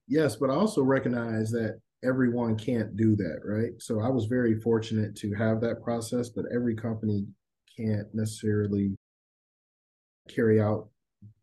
Yes 0.08 0.36
but 0.36 0.50
i 0.50 0.54
also 0.54 0.84
recognize 0.84 1.52
that 1.52 1.80
everyone 2.04 2.58
can't 2.58 2.96
do 2.96 3.16
that 3.16 3.40
right 3.44 3.72
so 3.80 4.00
i 4.02 4.08
was 4.08 4.26
very 4.26 4.60
fortunate 4.60 5.16
to 5.16 5.34
have 5.34 5.60
that 5.60 5.82
process 5.84 6.30
but 6.30 6.46
every 6.54 6.76
company 6.76 7.26
can't 7.76 8.08
necessarily 8.14 8.96
carry 10.30 10.62
out 10.62 10.90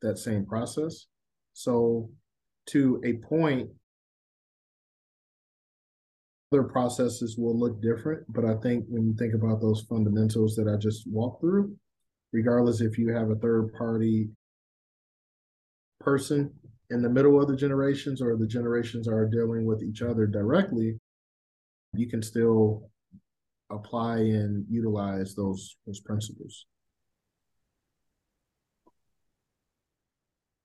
that 0.00 0.18
same 0.18 0.44
process 0.46 1.06
so 1.52 2.08
to 2.66 3.00
a 3.04 3.14
point 3.26 3.68
other 6.54 6.62
processes 6.62 7.36
will 7.36 7.58
look 7.58 7.82
different. 7.82 8.24
But 8.32 8.44
I 8.44 8.54
think 8.56 8.84
when 8.88 9.04
you 9.06 9.14
think 9.18 9.34
about 9.34 9.60
those 9.60 9.84
fundamentals 9.88 10.54
that 10.56 10.68
I 10.68 10.76
just 10.76 11.04
walked 11.06 11.40
through, 11.40 11.74
regardless 12.32 12.80
if 12.80 12.96
you 12.96 13.12
have 13.12 13.30
a 13.30 13.36
third 13.36 13.72
party 13.74 14.28
person 16.00 16.52
in 16.94 17.02
the 17.02 17.10
middle 17.10 17.42
of 17.42 17.48
the 17.48 17.56
generations 17.56 18.22
or 18.22 18.36
the 18.36 18.46
generations 18.46 19.08
are 19.08 19.26
dealing 19.26 19.66
with 19.66 19.82
each 19.82 20.00
other 20.00 20.26
directly, 20.26 20.96
you 21.92 22.08
can 22.08 22.22
still 22.22 22.88
apply 23.70 24.18
and 24.18 24.64
utilize 24.70 25.34
those 25.34 25.76
those 25.86 26.00
principles. 26.00 26.66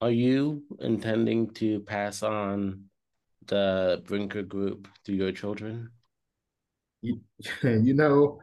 Are 0.02 0.12
you 0.12 0.64
intending 0.80 1.50
to 1.56 1.80
pass 1.82 2.24
on 2.24 2.86
the 3.48 4.02
Brinker 4.06 4.44
Group 4.44 4.88
to 5.06 5.14
your 5.14 5.32
children? 5.32 5.90
You, 7.02 7.20
you 7.64 7.96
know, 7.96 8.40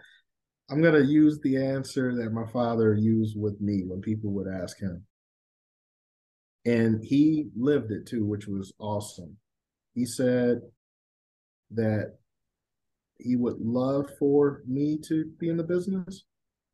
I'm 0.68 0.82
going 0.82 1.00
to 1.00 1.04
use 1.04 1.38
the 1.40 1.56
answer 1.56 2.14
that 2.16 2.32
my 2.32 2.46
father 2.50 2.94
used 2.94 3.40
with 3.40 3.58
me 3.60 3.84
when 3.86 4.00
people 4.00 4.32
would 4.32 4.48
ask 4.48 4.78
him. 4.78 5.06
And 6.66 7.02
he 7.02 7.48
lived 7.56 7.92
it 7.92 8.06
too, 8.06 8.26
which 8.26 8.46
was 8.46 8.74
awesome. 8.78 9.36
He 9.94 10.04
said 10.04 10.60
that 11.70 12.16
he 13.18 13.36
would 13.36 13.60
love 13.60 14.10
for 14.18 14.62
me 14.66 14.98
to 15.08 15.24
be 15.38 15.48
in 15.48 15.56
the 15.56 15.64
business, 15.64 16.24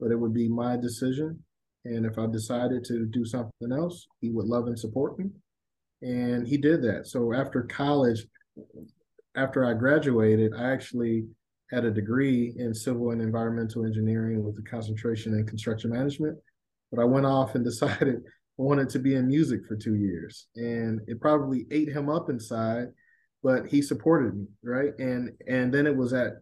but 0.01 0.11
it 0.11 0.16
would 0.18 0.34
be 0.34 0.49
my 0.49 0.76
decision. 0.76 1.38
And 1.84 2.05
if 2.05 2.18
I 2.18 2.26
decided 2.26 2.84
to 2.86 3.07
do 3.07 3.24
something 3.24 3.70
else, 3.70 4.07
he 4.20 4.30
would 4.30 4.47
love 4.47 4.66
and 4.66 4.78
support 4.78 5.18
me 5.18 5.26
and 6.03 6.47
he 6.47 6.57
did 6.57 6.82
that. 6.82 7.07
So 7.07 7.32
after 7.32 7.62
college, 7.62 8.26
after 9.36 9.64
I 9.64 9.72
graduated, 9.74 10.53
I 10.57 10.72
actually 10.72 11.24
had 11.70 11.84
a 11.84 11.90
degree 11.90 12.55
in 12.59 12.74
civil 12.74 13.12
and 13.12 13.22
environmental 13.22 13.86
engineering 13.86 14.45
with 14.45 14.59
a 14.59 14.68
concentration 14.68 15.34
in 15.34 15.47
construction 15.47 15.90
management. 15.90 16.36
But 16.90 17.01
I 17.01 17.05
went 17.05 17.24
off 17.24 17.55
and 17.55 17.64
decided 17.72 18.22
wanted 18.63 18.89
to 18.91 18.99
be 18.99 19.15
in 19.15 19.27
music 19.27 19.61
for 19.67 19.77
two 19.77 19.95
years, 19.95 20.47
and 20.57 21.01
it 21.07 21.21
probably 21.21 21.67
ate 21.71 21.89
him 21.89 22.09
up 22.09 22.31
inside. 22.31 22.89
But 23.43 23.67
he 23.67 23.83
supported 23.83 24.37
me, 24.37 24.47
right? 24.63 24.93
And 24.99 25.33
and 25.49 25.75
then 25.75 25.87
it 25.87 25.97
was 25.97 26.13
at 26.13 26.35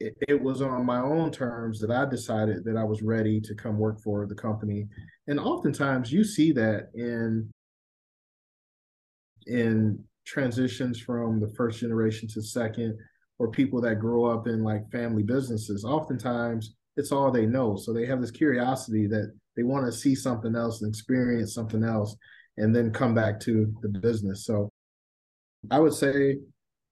it, 0.00 0.16
it 0.28 0.40
was 0.40 0.60
on 0.60 0.84
my 0.84 1.00
own 1.00 1.30
terms 1.30 1.80
that 1.80 1.90
I 1.90 2.04
decided 2.04 2.64
that 2.64 2.76
I 2.76 2.84
was 2.84 3.02
ready 3.02 3.40
to 3.40 3.54
come 3.54 3.78
work 3.78 4.00
for 4.02 4.26
the 4.26 4.34
company. 4.34 4.88
And 5.28 5.38
oftentimes 5.38 6.12
you 6.12 6.24
see 6.24 6.52
that 6.52 6.90
in 6.94 7.50
in 9.46 10.02
transitions 10.26 10.98
from 11.00 11.40
the 11.40 11.52
first 11.56 11.80
generation 11.80 12.28
to 12.28 12.42
second 12.42 12.98
or 13.38 13.50
people 13.50 13.80
that 13.82 14.00
grow 14.00 14.24
up 14.24 14.46
in 14.46 14.62
like 14.62 14.90
family 14.90 15.22
businesses 15.22 15.84
oftentimes 15.84 16.74
it's 16.96 17.12
all 17.12 17.30
they 17.30 17.46
know 17.46 17.76
so 17.76 17.92
they 17.92 18.06
have 18.06 18.20
this 18.20 18.30
curiosity 18.30 19.06
that 19.06 19.32
they 19.56 19.62
want 19.62 19.86
to 19.86 19.92
see 19.92 20.14
something 20.14 20.54
else 20.54 20.82
and 20.82 20.88
experience 20.88 21.54
something 21.54 21.84
else 21.84 22.16
and 22.56 22.74
then 22.74 22.92
come 22.92 23.14
back 23.14 23.40
to 23.40 23.72
the 23.82 23.88
business 23.88 24.44
so 24.44 24.70
i 25.70 25.78
would 25.78 25.94
say 25.94 26.36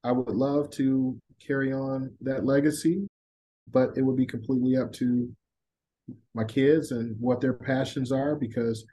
i 0.04 0.12
would 0.12 0.34
love 0.34 0.70
to 0.70 1.16
carry 1.44 1.72
on 1.72 2.10
that 2.20 2.44
legacy 2.44 3.06
but 3.70 3.90
it 3.96 4.02
would 4.02 4.16
be 4.16 4.26
completely 4.26 4.76
up 4.76 4.92
to 4.92 5.28
my 6.34 6.44
kids 6.44 6.90
and 6.90 7.16
what 7.20 7.40
their 7.40 7.52
passions 7.52 8.10
are 8.10 8.34
because 8.34 8.84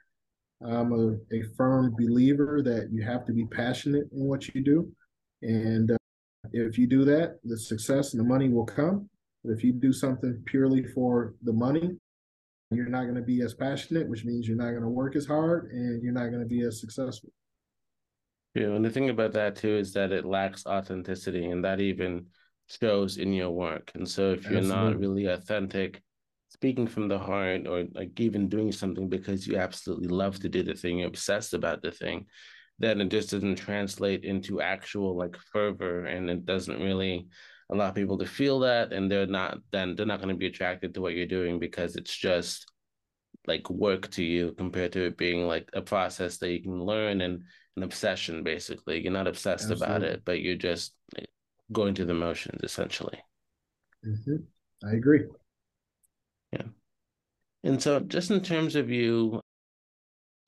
I'm 0.62 0.92
a, 0.92 1.34
a 1.34 1.42
firm 1.56 1.94
believer 1.96 2.62
that 2.62 2.90
you 2.92 3.02
have 3.02 3.24
to 3.26 3.32
be 3.32 3.46
passionate 3.46 4.04
in 4.12 4.24
what 4.24 4.54
you 4.54 4.62
do. 4.62 4.90
And 5.42 5.90
uh, 5.90 5.96
if 6.52 6.76
you 6.76 6.86
do 6.86 7.04
that, 7.06 7.38
the 7.44 7.58
success 7.58 8.12
and 8.12 8.20
the 8.20 8.28
money 8.28 8.48
will 8.50 8.66
come. 8.66 9.08
But 9.44 9.52
if 9.52 9.64
you 9.64 9.72
do 9.72 9.92
something 9.92 10.42
purely 10.46 10.84
for 10.84 11.34
the 11.42 11.52
money, 11.52 11.96
you're 12.70 12.88
not 12.88 13.02
going 13.02 13.16
to 13.16 13.22
be 13.22 13.42
as 13.42 13.54
passionate, 13.54 14.08
which 14.08 14.24
means 14.24 14.46
you're 14.46 14.56
not 14.56 14.70
going 14.70 14.82
to 14.82 14.88
work 14.88 15.16
as 15.16 15.26
hard 15.26 15.70
and 15.72 16.02
you're 16.02 16.12
not 16.12 16.28
going 16.28 16.42
to 16.42 16.46
be 16.48 16.62
as 16.62 16.80
successful. 16.80 17.30
Yeah, 18.54 18.68
and 18.68 18.84
the 18.84 18.90
thing 18.90 19.10
about 19.10 19.32
that 19.32 19.56
too 19.56 19.76
is 19.76 19.92
that 19.92 20.12
it 20.12 20.24
lacks 20.24 20.66
authenticity, 20.66 21.46
and 21.46 21.64
that 21.64 21.80
even 21.80 22.26
shows 22.68 23.16
in 23.16 23.32
your 23.32 23.50
work. 23.50 23.92
And 23.94 24.08
so, 24.08 24.32
if 24.32 24.44
you're 24.44 24.58
Absolutely. 24.58 24.90
not 24.90 24.98
really 24.98 25.26
authentic 25.26 26.02
speaking 26.48 26.86
from 26.86 27.06
the 27.06 27.18
heart 27.18 27.66
or 27.68 27.84
like 27.94 28.18
even 28.18 28.48
doing 28.48 28.72
something 28.72 29.08
because 29.08 29.46
you 29.46 29.56
absolutely 29.56 30.08
love 30.08 30.40
to 30.40 30.48
do 30.48 30.64
the 30.64 30.74
thing, 30.74 30.98
you're 30.98 31.08
obsessed 31.08 31.54
about 31.54 31.80
the 31.80 31.92
thing, 31.92 32.26
then 32.80 33.00
it 33.00 33.08
just 33.08 33.30
doesn't 33.30 33.56
translate 33.56 34.24
into 34.24 34.60
actual 34.60 35.16
like 35.16 35.36
fervor 35.52 36.06
and 36.06 36.28
it 36.28 36.44
doesn't 36.44 36.82
really 36.82 37.28
allow 37.70 37.90
people 37.90 38.18
to 38.18 38.26
feel 38.26 38.58
that 38.60 38.92
and 38.92 39.10
they're 39.10 39.26
not 39.26 39.58
then 39.70 39.94
they're 39.94 40.06
not 40.06 40.20
going 40.20 40.34
to 40.34 40.38
be 40.38 40.46
attracted 40.46 40.92
to 40.92 41.00
what 41.00 41.14
you're 41.14 41.26
doing 41.26 41.58
because 41.58 41.96
it's 41.96 42.14
just 42.14 42.70
like 43.46 43.68
work 43.70 44.10
to 44.10 44.22
you 44.22 44.52
compared 44.58 44.92
to 44.92 45.06
it 45.06 45.16
being 45.16 45.46
like 45.46 45.68
a 45.72 45.80
process 45.80 46.38
that 46.38 46.50
you 46.50 46.62
can 46.62 46.82
learn 46.82 47.20
and 47.20 47.42
an 47.76 47.82
obsession 47.82 48.42
basically 48.42 49.00
you're 49.00 49.12
not 49.12 49.28
obsessed 49.28 49.70
Absolutely. 49.70 49.86
about 49.86 50.02
it 50.02 50.22
but 50.24 50.40
you're 50.40 50.56
just 50.56 50.94
going 51.72 51.94
through 51.94 52.06
the 52.06 52.14
motions 52.14 52.60
essentially 52.62 53.18
mm-hmm. 54.04 54.36
i 54.88 54.92
agree 54.92 55.24
yeah. 56.52 56.62
And 57.64 57.82
so 57.82 58.00
just 58.00 58.30
in 58.30 58.40
terms 58.40 58.76
of 58.76 58.90
you 58.90 59.40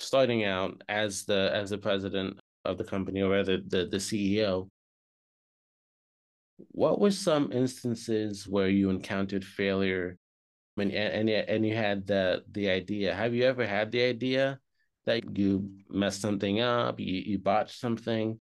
starting 0.01 0.45
out 0.45 0.83
as 0.89 1.25
the 1.25 1.51
as 1.53 1.70
the 1.70 1.79
president 1.79 2.39
of 2.64 2.79
the 2.79 2.85
company 2.85 3.23
or 3.23 3.31
rather 3.31 3.59
the 3.59 3.87
the 3.87 3.99
CEO, 3.99 4.68
what 6.70 7.00
were 7.00 7.10
some 7.10 7.52
instances 7.52 8.46
where 8.46 8.68
you 8.68 8.90
encountered 8.90 9.44
failure 9.44 10.18
mean, 10.76 10.90
and, 10.90 11.28
and 11.28 11.48
and 11.48 11.66
you 11.66 11.74
had 11.74 12.06
the 12.06 12.44
the 12.50 12.70
idea. 12.70 13.14
Have 13.14 13.34
you 13.34 13.44
ever 13.44 13.66
had 13.66 13.92
the 13.92 14.02
idea 14.02 14.58
that 15.04 15.36
you 15.36 15.70
messed 15.88 16.20
something 16.20 16.60
up, 16.60 17.00
you, 17.00 17.22
you 17.26 17.38
botched 17.38 17.78
something? 17.78 18.40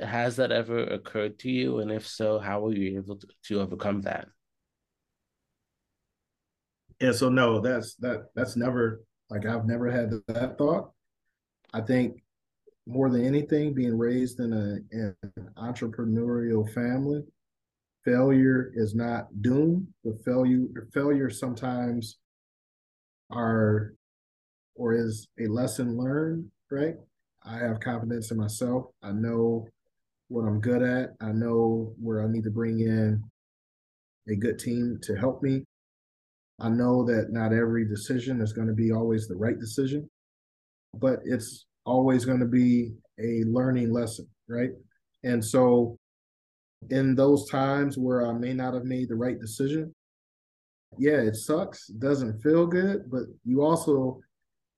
Has 0.00 0.36
that 0.36 0.52
ever 0.52 0.78
occurred 0.78 1.38
to 1.40 1.50
you? 1.50 1.80
And 1.80 1.90
if 1.90 2.06
so, 2.06 2.38
how 2.38 2.60
were 2.60 2.72
you 2.72 2.96
able 2.96 3.16
to, 3.16 3.26
to 3.48 3.60
overcome 3.60 4.02
that? 4.02 4.28
yeah 7.00 7.12
so 7.12 7.28
no, 7.28 7.60
that's 7.60 7.94
that 7.96 8.26
that's 8.34 8.56
never 8.56 9.04
like 9.28 9.44
I've 9.44 9.66
never 9.66 9.90
had 9.90 10.12
that 10.28 10.56
thought. 10.56 10.92
I 11.74 11.80
think 11.80 12.22
more 12.86 13.10
than 13.10 13.24
anything, 13.24 13.74
being 13.74 13.96
raised 13.96 14.40
in, 14.40 14.52
a, 14.52 14.96
an 14.96 15.16
entrepreneurial 15.56 16.72
family, 16.72 17.22
failure 18.04 18.72
is 18.74 18.94
not 18.94 19.28
doom, 19.42 19.86
but 20.04 20.14
failure 20.24 20.88
failure 20.92 21.30
sometimes 21.30 22.18
are 23.30 23.94
or 24.74 24.94
is 24.94 25.28
a 25.38 25.46
lesson 25.46 25.96
learned, 25.96 26.50
right? 26.70 26.94
I 27.44 27.58
have 27.58 27.80
confidence 27.80 28.30
in 28.30 28.38
myself. 28.38 28.86
I 29.02 29.12
know 29.12 29.68
what 30.28 30.42
I'm 30.42 30.60
good 30.60 30.82
at. 30.82 31.10
I 31.20 31.32
know 31.32 31.94
where 32.00 32.22
I 32.22 32.28
need 32.28 32.44
to 32.44 32.50
bring 32.50 32.80
in 32.80 33.22
a 34.28 34.36
good 34.36 34.58
team 34.58 34.98
to 35.02 35.14
help 35.14 35.42
me. 35.42 35.64
I 36.60 36.68
know 36.68 37.04
that 37.04 37.30
not 37.30 37.52
every 37.52 37.86
decision 37.86 38.40
is 38.40 38.52
going 38.52 38.68
to 38.68 38.74
be 38.74 38.92
always 38.92 39.26
the 39.26 39.36
right 39.36 39.58
decision, 39.58 40.08
but 40.94 41.18
it's 41.24 41.66
always 41.84 42.24
going 42.24 42.40
to 42.40 42.46
be 42.46 42.92
a 43.18 43.44
learning 43.46 43.92
lesson, 43.92 44.26
right? 44.48 44.70
And 45.24 45.44
so, 45.44 45.98
in 46.90 47.14
those 47.14 47.48
times 47.48 47.96
where 47.96 48.26
I 48.26 48.32
may 48.32 48.52
not 48.52 48.74
have 48.74 48.84
made 48.84 49.08
the 49.08 49.14
right 49.14 49.38
decision, 49.38 49.94
yeah, 50.98 51.18
it 51.18 51.36
sucks, 51.36 51.86
doesn't 51.86 52.42
feel 52.42 52.66
good, 52.66 53.10
but 53.10 53.22
you 53.44 53.62
also, 53.62 54.20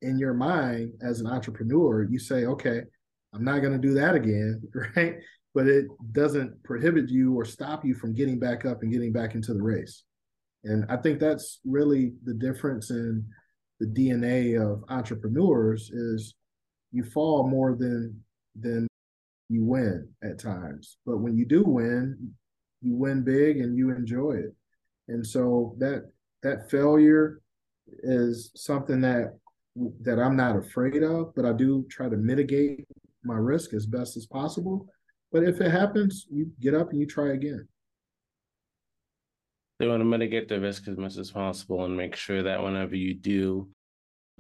in 0.03 0.19
your 0.19 0.35
mind 0.35 0.93
as 1.03 1.21
an 1.21 1.27
entrepreneur, 1.27 2.05
you 2.05 2.19
say, 2.19 2.45
okay, 2.45 2.83
I'm 3.35 3.45
not 3.45 3.61
going 3.61 3.73
to 3.73 3.79
do 3.79 3.95
that 3.95 4.15
again, 4.15 4.63
right? 4.97 5.17
But 5.55 5.67
it 5.67 5.87
doesn't 6.13 6.63
prohibit 6.63 7.09
you 7.09 7.35
or 7.35 7.45
stop 7.45 7.85
you 7.85 7.95
from 7.95 8.15
getting 8.15 8.39
back 8.39 8.65
up 8.65 8.83
and 8.83 8.93
getting 8.93 9.13
back 9.13 9.35
into 9.35 9.55
the 9.55 9.63
race. 9.63 10.05
And 10.65 10.85
I 10.89 10.97
think 10.97 11.21
that's 11.21 11.61
really 11.65 12.13
the 12.25 12.35
difference 12.35 12.91
in 12.91 13.25
the 13.81 13.87
DNA 13.87 14.61
of 14.61 14.85
entrepreneurs 14.89 15.91
is 15.91 16.35
you 16.95 17.03
fall 17.05 17.47
more 17.47 17.77
than 17.77 18.23
than 18.59 18.87
you 19.49 19.65
win 19.65 20.09
at 20.23 20.39
times. 20.39 20.97
But 21.05 21.19
when 21.19 21.37
you 21.37 21.45
do 21.45 21.65
win, 21.65 22.33
you 22.81 22.95
win 22.95 23.25
big 23.25 23.59
and 23.59 23.77
you 23.77 23.91
enjoy 23.91 24.35
it. 24.35 24.55
And 25.09 25.27
so 25.27 25.75
that 25.79 26.11
that 26.43 26.71
failure 26.71 27.41
is 28.03 28.53
something 28.55 29.01
that 29.01 29.37
that 30.03 30.21
I'm 30.21 30.37
not 30.37 30.57
afraid 30.57 31.03
of, 31.03 31.35
but 31.35 31.45
I 31.45 31.53
do 31.53 31.85
try 31.91 32.09
to 32.09 32.17
mitigate 32.17 32.87
my 33.25 33.35
risk 33.35 33.75
as 33.75 33.87
best 33.87 34.17
as 34.17 34.27
possible. 34.27 34.87
But 35.33 35.43
if 35.43 35.61
it 35.61 35.73
happens, 35.73 36.27
you 36.31 36.53
get 36.61 36.75
up 36.75 36.91
and 36.91 37.01
you 37.01 37.07
try 37.07 37.33
again. 37.33 37.67
They 39.81 39.89
want 39.89 40.01
to 40.01 40.05
mitigate 40.05 40.49
the 40.49 40.61
risk 40.61 40.87
as 40.87 40.97
much 40.97 41.17
as 41.17 41.33
possible 41.33 41.85
and 41.85 41.97
make 41.97 42.15
sure 42.15 42.45
that 42.45 42.63
whenever 42.63 42.95
you 42.95 43.15
do 43.15 43.69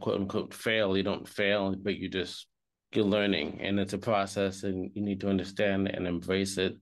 quote 0.00 0.20
unquote 0.20 0.54
fail, 0.54 0.96
you 0.96 1.02
don't 1.02 1.28
fail, 1.28 1.74
but 1.76 1.96
you 1.96 2.08
just 2.08 2.46
you're 2.92 3.04
learning 3.04 3.60
and 3.60 3.80
it's 3.80 3.92
a 3.92 3.98
process 3.98 4.62
and 4.62 4.90
you 4.94 5.02
need 5.02 5.20
to 5.20 5.28
understand 5.28 5.88
and 5.88 6.06
embrace 6.06 6.58
it 6.58 6.76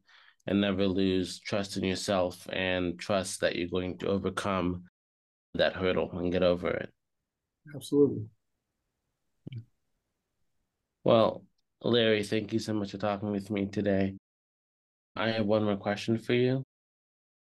and 0.47 0.61
never 0.61 0.87
lose 0.87 1.41
trust 1.41 1.77
in 1.77 1.85
yourself 1.85 2.47
and 2.53 2.99
trust 2.99 3.41
that 3.41 3.57
you're 3.57 3.69
going 3.69 3.97
to 3.99 4.09
overcome 4.09 4.85
that 5.55 5.75
hurdle 5.75 6.11
and 6.19 6.33
get 6.33 6.43
over 6.43 6.69
it. 6.69 6.91
Absolutely. 7.75 8.25
Well, 11.05 11.45
Larry, 11.83 12.23
thank 12.23 12.53
you 12.53 12.59
so 12.59 12.75
much 12.75 12.93
for 12.93 12.99
talking 12.99 13.31
with 13.31 13.51
me 13.51 13.67
today. 13.67 14.15
I 15.17 15.31
have 15.31 15.47
one 15.47 15.65
more 15.65 15.77
question 15.77 16.19
for 16.19 16.35
you. 16.35 16.63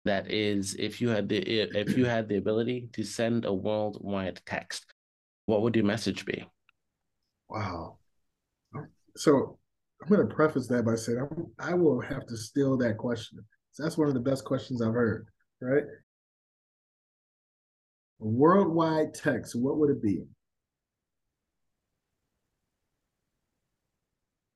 That 0.05 0.31
is, 0.31 0.75
if 0.75 1.01
you 1.01 1.09
had 1.09 1.27
the 1.27 1.37
if 1.37 1.97
you 1.97 2.05
had 2.05 2.29
the 2.29 2.37
ability 2.37 2.89
to 2.93 3.03
send 3.03 3.45
a 3.45 3.53
worldwide 3.53 4.41
text, 4.45 4.85
what 5.49 5.63
would 5.63 5.75
your 5.75 5.85
message 5.85 6.25
be? 6.25 6.45
Wow. 7.49 7.97
So 9.17 9.57
I'm 10.01 10.07
going 10.07 10.25
to 10.25 10.33
preface 10.33 10.67
that 10.67 10.85
by 10.85 10.95
saying 10.95 11.19
I'm, 11.19 11.47
I 11.59 11.73
will 11.73 11.99
have 11.99 12.27
to 12.27 12.37
steal 12.37 12.77
that 12.77 12.97
question. 12.97 13.39
So 13.71 13.81
that's 13.83 13.97
one 13.97 14.07
of 14.07 14.13
the 14.13 14.19
best 14.19 14.45
questions 14.45 14.81
I've 14.81 14.93
heard, 14.93 15.27
right? 15.59 15.83
Worldwide 18.19 19.15
text, 19.15 19.55
what 19.55 19.77
would 19.77 19.89
it 19.89 20.03
be? 20.03 20.21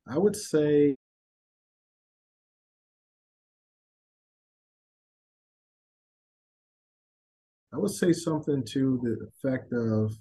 I 0.07 0.17
would 0.17 0.35
say 0.35 0.95
I 7.73 7.77
would 7.77 7.89
say 7.89 8.13
something 8.13 8.63
to 8.73 8.99
the 9.01 9.27
effect 9.49 9.73
of 9.73 10.13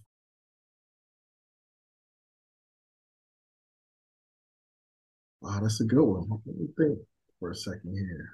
Wow, 5.43 5.61
that's 5.61 5.81
a 5.83 5.85
good 5.85 6.05
one. 6.05 6.29
Let 6.47 6.57
me 6.57 6.69
think 6.79 6.99
for 7.41 7.51
a 7.51 7.57
second 7.57 7.95
here. 7.95 8.31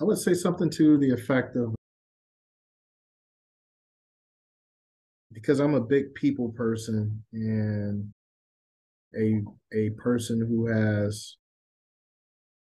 I 0.00 0.04
would 0.04 0.18
say 0.18 0.34
something 0.34 0.70
to 0.70 0.98
the 0.98 1.10
effect 1.10 1.56
of 1.56 1.74
because 5.32 5.60
I'm 5.60 5.74
a 5.74 5.80
big 5.80 6.14
people 6.14 6.50
person 6.52 7.24
and 7.32 8.12
a 9.16 9.42
a 9.72 9.90
person 9.90 10.40
who 10.46 10.66
has 10.66 11.36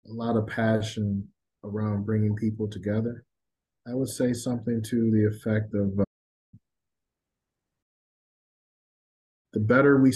a 0.10 0.14
lot 0.14 0.36
of 0.38 0.48
passion 0.48 1.30
around 1.64 2.06
bringing 2.06 2.36
people 2.36 2.70
together. 2.70 3.24
I 3.88 3.94
would 3.96 4.10
say 4.10 4.34
something 4.34 4.82
to 4.84 5.12
the 5.12 5.28
effect 5.28 5.74
of 5.74 6.00
uh, 6.00 6.04
the 9.54 9.60
better 9.60 10.00
we 10.02 10.14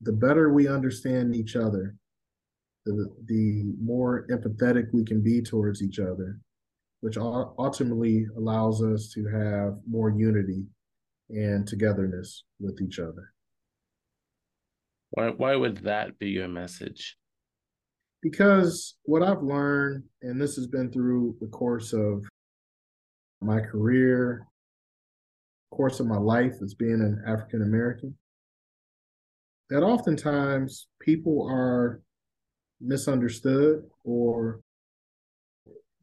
the 0.00 0.12
better 0.12 0.52
we 0.52 0.68
understand 0.68 1.34
each 1.34 1.56
other, 1.56 1.96
the 2.86 3.08
the 3.26 3.72
more 3.80 4.26
empathetic 4.30 4.86
we 4.92 5.04
can 5.04 5.22
be 5.22 5.42
towards 5.42 5.82
each 5.82 5.98
other, 5.98 6.38
which 7.00 7.16
ultimately 7.18 8.26
allows 8.36 8.82
us 8.82 9.10
to 9.14 9.26
have 9.26 9.78
more 9.88 10.10
unity 10.10 10.64
and 11.30 11.66
togetherness 11.66 12.44
with 12.60 12.80
each 12.80 12.98
other. 12.98 13.32
Why 15.10 15.30
why 15.30 15.56
would 15.56 15.78
that 15.78 16.18
be 16.18 16.28
your 16.28 16.48
message? 16.48 17.16
Because 18.22 18.96
what 19.04 19.22
I've 19.22 19.42
learned, 19.42 20.04
and 20.22 20.40
this 20.40 20.56
has 20.56 20.66
been 20.66 20.90
through 20.90 21.36
the 21.40 21.46
course 21.46 21.92
of 21.92 22.24
my 23.40 23.60
career, 23.60 24.44
course 25.70 26.00
of 26.00 26.06
my 26.06 26.16
life 26.16 26.54
as 26.62 26.74
being 26.74 27.00
an 27.00 27.22
African 27.26 27.62
American, 27.62 28.16
that 29.70 29.82
oftentimes 29.82 30.88
people 31.00 31.46
are 31.50 32.00
misunderstood 32.80 33.82
or 34.04 34.60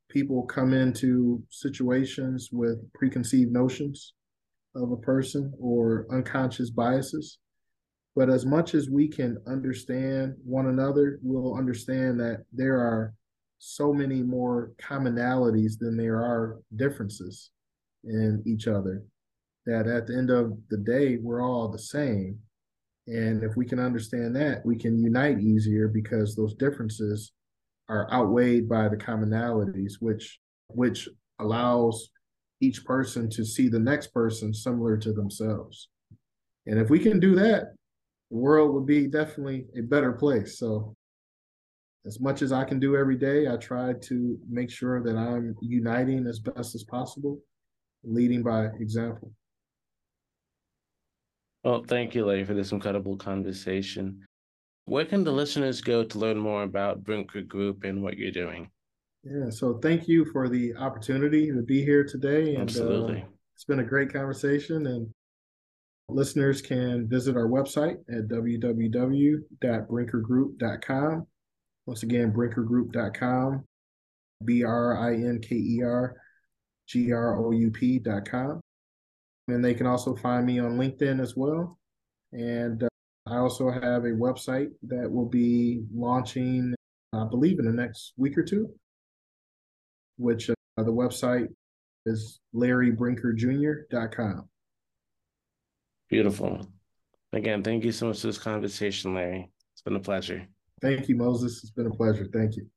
people 0.09 0.43
come 0.43 0.73
into 0.73 1.43
situations 1.49 2.49
with 2.51 2.77
preconceived 2.93 3.51
notions 3.51 4.13
of 4.75 4.91
a 4.91 4.97
person 4.97 5.53
or 5.59 6.05
unconscious 6.11 6.69
biases. 6.69 7.39
But 8.15 8.29
as 8.29 8.45
much 8.45 8.75
as 8.75 8.89
we 8.89 9.09
can 9.09 9.37
understand 9.45 10.35
one 10.43 10.67
another, 10.67 11.19
we'll 11.21 11.55
understand 11.55 12.19
that 12.21 12.45
there 12.53 12.77
are 12.77 13.13
so 13.59 13.93
many 13.93 14.21
more 14.21 14.71
commonalities 14.81 15.77
than 15.79 15.97
there 15.97 16.17
are 16.17 16.59
differences 16.75 17.51
in 18.03 18.43
each 18.45 18.67
other. 18.67 19.03
That 19.65 19.87
at 19.87 20.07
the 20.07 20.15
end 20.15 20.29
of 20.29 20.53
the 20.69 20.77
day, 20.77 21.17
we're 21.17 21.43
all 21.43 21.69
the 21.69 21.79
same. 21.79 22.39
And 23.07 23.43
if 23.43 23.55
we 23.55 23.65
can 23.65 23.79
understand 23.79 24.35
that, 24.35 24.65
we 24.65 24.77
can 24.77 24.97
unite 24.97 25.39
easier 25.39 25.87
because 25.87 26.35
those 26.35 26.55
differences 26.55 27.33
are 27.87 28.11
outweighed 28.11 28.67
by 28.67 28.89
the 28.89 28.97
commonalities, 28.97 29.93
which 29.99 30.39
which 30.69 31.07
allows 31.39 32.09
each 32.61 32.83
person 32.85 33.29
to 33.29 33.45
see 33.45 33.67
the 33.67 33.79
next 33.79 34.07
person 34.07 34.53
similar 34.53 34.97
to 34.97 35.13
themselves. 35.13 35.89
And 36.65 36.79
if 36.79 36.89
we 36.89 36.99
can 36.99 37.19
do 37.19 37.35
that, 37.35 37.73
the 38.31 38.37
world 38.37 38.73
would 38.73 38.87
be 38.87 39.07
definitely 39.07 39.67
a 39.77 39.81
better 39.81 40.13
place. 40.13 40.57
So 40.57 40.95
as 42.05 42.19
much 42.19 42.41
as 42.41 42.51
I 42.51 42.63
can 42.63 42.79
do 42.79 42.95
every 42.95 43.17
day, 43.17 43.47
I 43.47 43.57
try 43.57 43.93
to 43.93 44.37
make 44.49 44.71
sure 44.71 45.03
that 45.03 45.15
I'm 45.15 45.55
uniting 45.61 46.25
as 46.27 46.39
best 46.39 46.75
as 46.75 46.83
possible, 46.83 47.39
leading 48.03 48.41
by 48.41 48.67
example. 48.79 49.31
Well, 51.65 51.83
thank 51.87 52.13
you, 52.13 52.25
Larry, 52.25 52.43
for 52.45 52.53
this 52.53 52.71
incredible 52.71 53.17
conversation. 53.17 54.23
Where 54.85 55.05
can 55.05 55.23
the 55.23 55.31
listeners 55.31 55.81
go 55.81 56.03
to 56.03 56.19
learn 56.19 56.37
more 56.37 56.61
about 56.61 57.03
Brinker 57.03 57.41
Group 57.41 57.83
and 57.83 58.03
what 58.03 58.19
you're 58.19 58.29
doing? 58.29 58.69
Yeah, 59.23 59.49
so 59.49 59.79
thank 59.81 60.07
you 60.07 60.25
for 60.31 60.47
the 60.47 60.75
opportunity 60.75 61.47
to 61.47 61.63
be 61.63 61.83
here 61.83 62.03
today. 62.03 62.53
And, 62.53 62.69
Absolutely. 62.69 63.23
Uh, 63.23 63.25
it's 63.55 63.63
been 63.63 63.79
a 63.79 63.83
great 63.83 64.13
conversation, 64.13 64.85
and 64.85 65.09
listeners 66.07 66.61
can 66.61 67.07
visit 67.07 67.35
our 67.35 67.47
website 67.47 67.97
at 68.09 68.27
www.brinkergroup.com. 68.27 71.27
Once 71.87 72.03
again, 72.03 72.31
brinkergroup.com, 72.31 73.63
B 74.43 74.63
R 74.63 74.99
I 74.99 75.15
N 75.15 75.39
K 75.41 75.55
E 75.55 75.81
R 75.83 76.15
G 76.87 77.11
R 77.11 77.43
O 77.43 77.49
U 77.49 77.71
P.com. 77.71 78.61
And 79.47 79.63
they 79.63 79.73
can 79.73 79.85
also 79.85 80.15
find 80.15 80.45
me 80.45 80.59
on 80.59 80.77
LinkedIn 80.77 81.21
as 81.21 81.35
well. 81.35 81.77
And 82.31 82.83
uh, 82.83 82.87
I 83.27 83.37
also 83.37 83.69
have 83.69 84.05
a 84.05 84.11
website 84.11 84.69
that 84.83 85.11
will 85.11 85.27
be 85.27 85.83
launching, 85.93 86.73
I 87.13 87.25
believe, 87.25 87.59
in 87.59 87.65
the 87.65 87.71
next 87.71 88.13
week 88.17 88.37
or 88.37 88.43
two, 88.43 88.69
which 90.17 90.49
uh, 90.49 90.53
the 90.77 90.91
website 90.91 91.47
is 92.05 92.39
larrybrinkerjr.com. 92.55 94.49
Beautiful. 96.09 96.67
Again, 97.33 97.63
thank 97.63 97.83
you 97.83 97.91
so 97.91 98.07
much 98.07 98.21
for 98.21 98.27
this 98.27 98.37
conversation, 98.37 99.13
Larry. 99.13 99.49
It's 99.73 99.81
been 99.81 99.95
a 99.95 99.99
pleasure. 99.99 100.47
Thank 100.81 101.09
you, 101.09 101.15
Moses. 101.15 101.63
It's 101.63 101.71
been 101.71 101.87
a 101.87 101.91
pleasure. 101.91 102.27
Thank 102.31 102.55
you. 102.55 102.67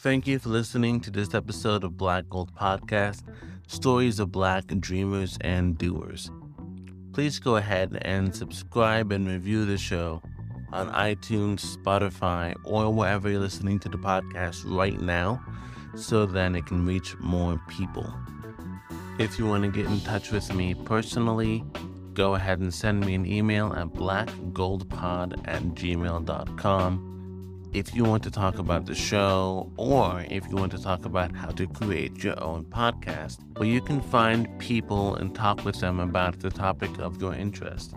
Thank 0.00 0.26
you 0.26 0.38
for 0.38 0.48
listening 0.50 1.00
to 1.00 1.10
this 1.10 1.34
episode 1.34 1.82
of 1.82 1.96
Black 1.96 2.28
Gold 2.30 2.54
Podcast 2.54 3.22
Stories 3.66 4.18
of 4.20 4.30
Black 4.30 4.66
Dreamers 4.80 5.36
and 5.40 5.76
Doers. 5.76 6.30
please 7.12 7.40
go 7.40 7.56
ahead 7.56 7.98
and 8.02 8.32
subscribe 8.34 9.10
and 9.10 9.26
review 9.26 9.64
the 9.66 9.76
show 9.76 10.22
on 10.72 10.88
iTunes, 10.92 11.76
Spotify, 11.76 12.54
or 12.64 12.92
wherever 12.94 13.28
you're 13.28 13.40
listening 13.40 13.80
to 13.80 13.88
the 13.88 13.98
podcast 13.98 14.62
right 14.66 15.00
now 15.00 15.42
so 15.96 16.26
that 16.26 16.54
it 16.54 16.66
can 16.66 16.86
reach 16.86 17.16
more 17.18 17.60
people. 17.68 18.06
If 19.18 19.36
you 19.38 19.46
want 19.46 19.64
to 19.64 19.70
get 19.70 19.86
in 19.86 20.00
touch 20.02 20.30
with 20.30 20.54
me 20.54 20.74
personally, 20.74 21.64
go 22.14 22.36
ahead 22.36 22.60
and 22.60 22.72
send 22.72 23.04
me 23.04 23.14
an 23.14 23.26
email 23.26 23.72
at 23.72 23.88
blackgoldpod 23.88 25.48
at 25.48 25.62
gmail.com. 25.62 27.17
If 27.74 27.94
you 27.94 28.04
want 28.04 28.22
to 28.22 28.30
talk 28.30 28.58
about 28.58 28.86
the 28.86 28.94
show, 28.94 29.70
or 29.76 30.24
if 30.30 30.48
you 30.48 30.56
want 30.56 30.72
to 30.72 30.82
talk 30.82 31.04
about 31.04 31.36
how 31.36 31.50
to 31.50 31.66
create 31.66 32.24
your 32.24 32.42
own 32.42 32.64
podcast, 32.64 33.40
where 33.58 33.68
you 33.68 33.82
can 33.82 34.00
find 34.00 34.48
people 34.58 35.16
and 35.16 35.34
talk 35.34 35.66
with 35.66 35.78
them 35.78 36.00
about 36.00 36.40
the 36.40 36.48
topic 36.48 36.96
of 36.98 37.20
your 37.20 37.34
interest. 37.34 37.92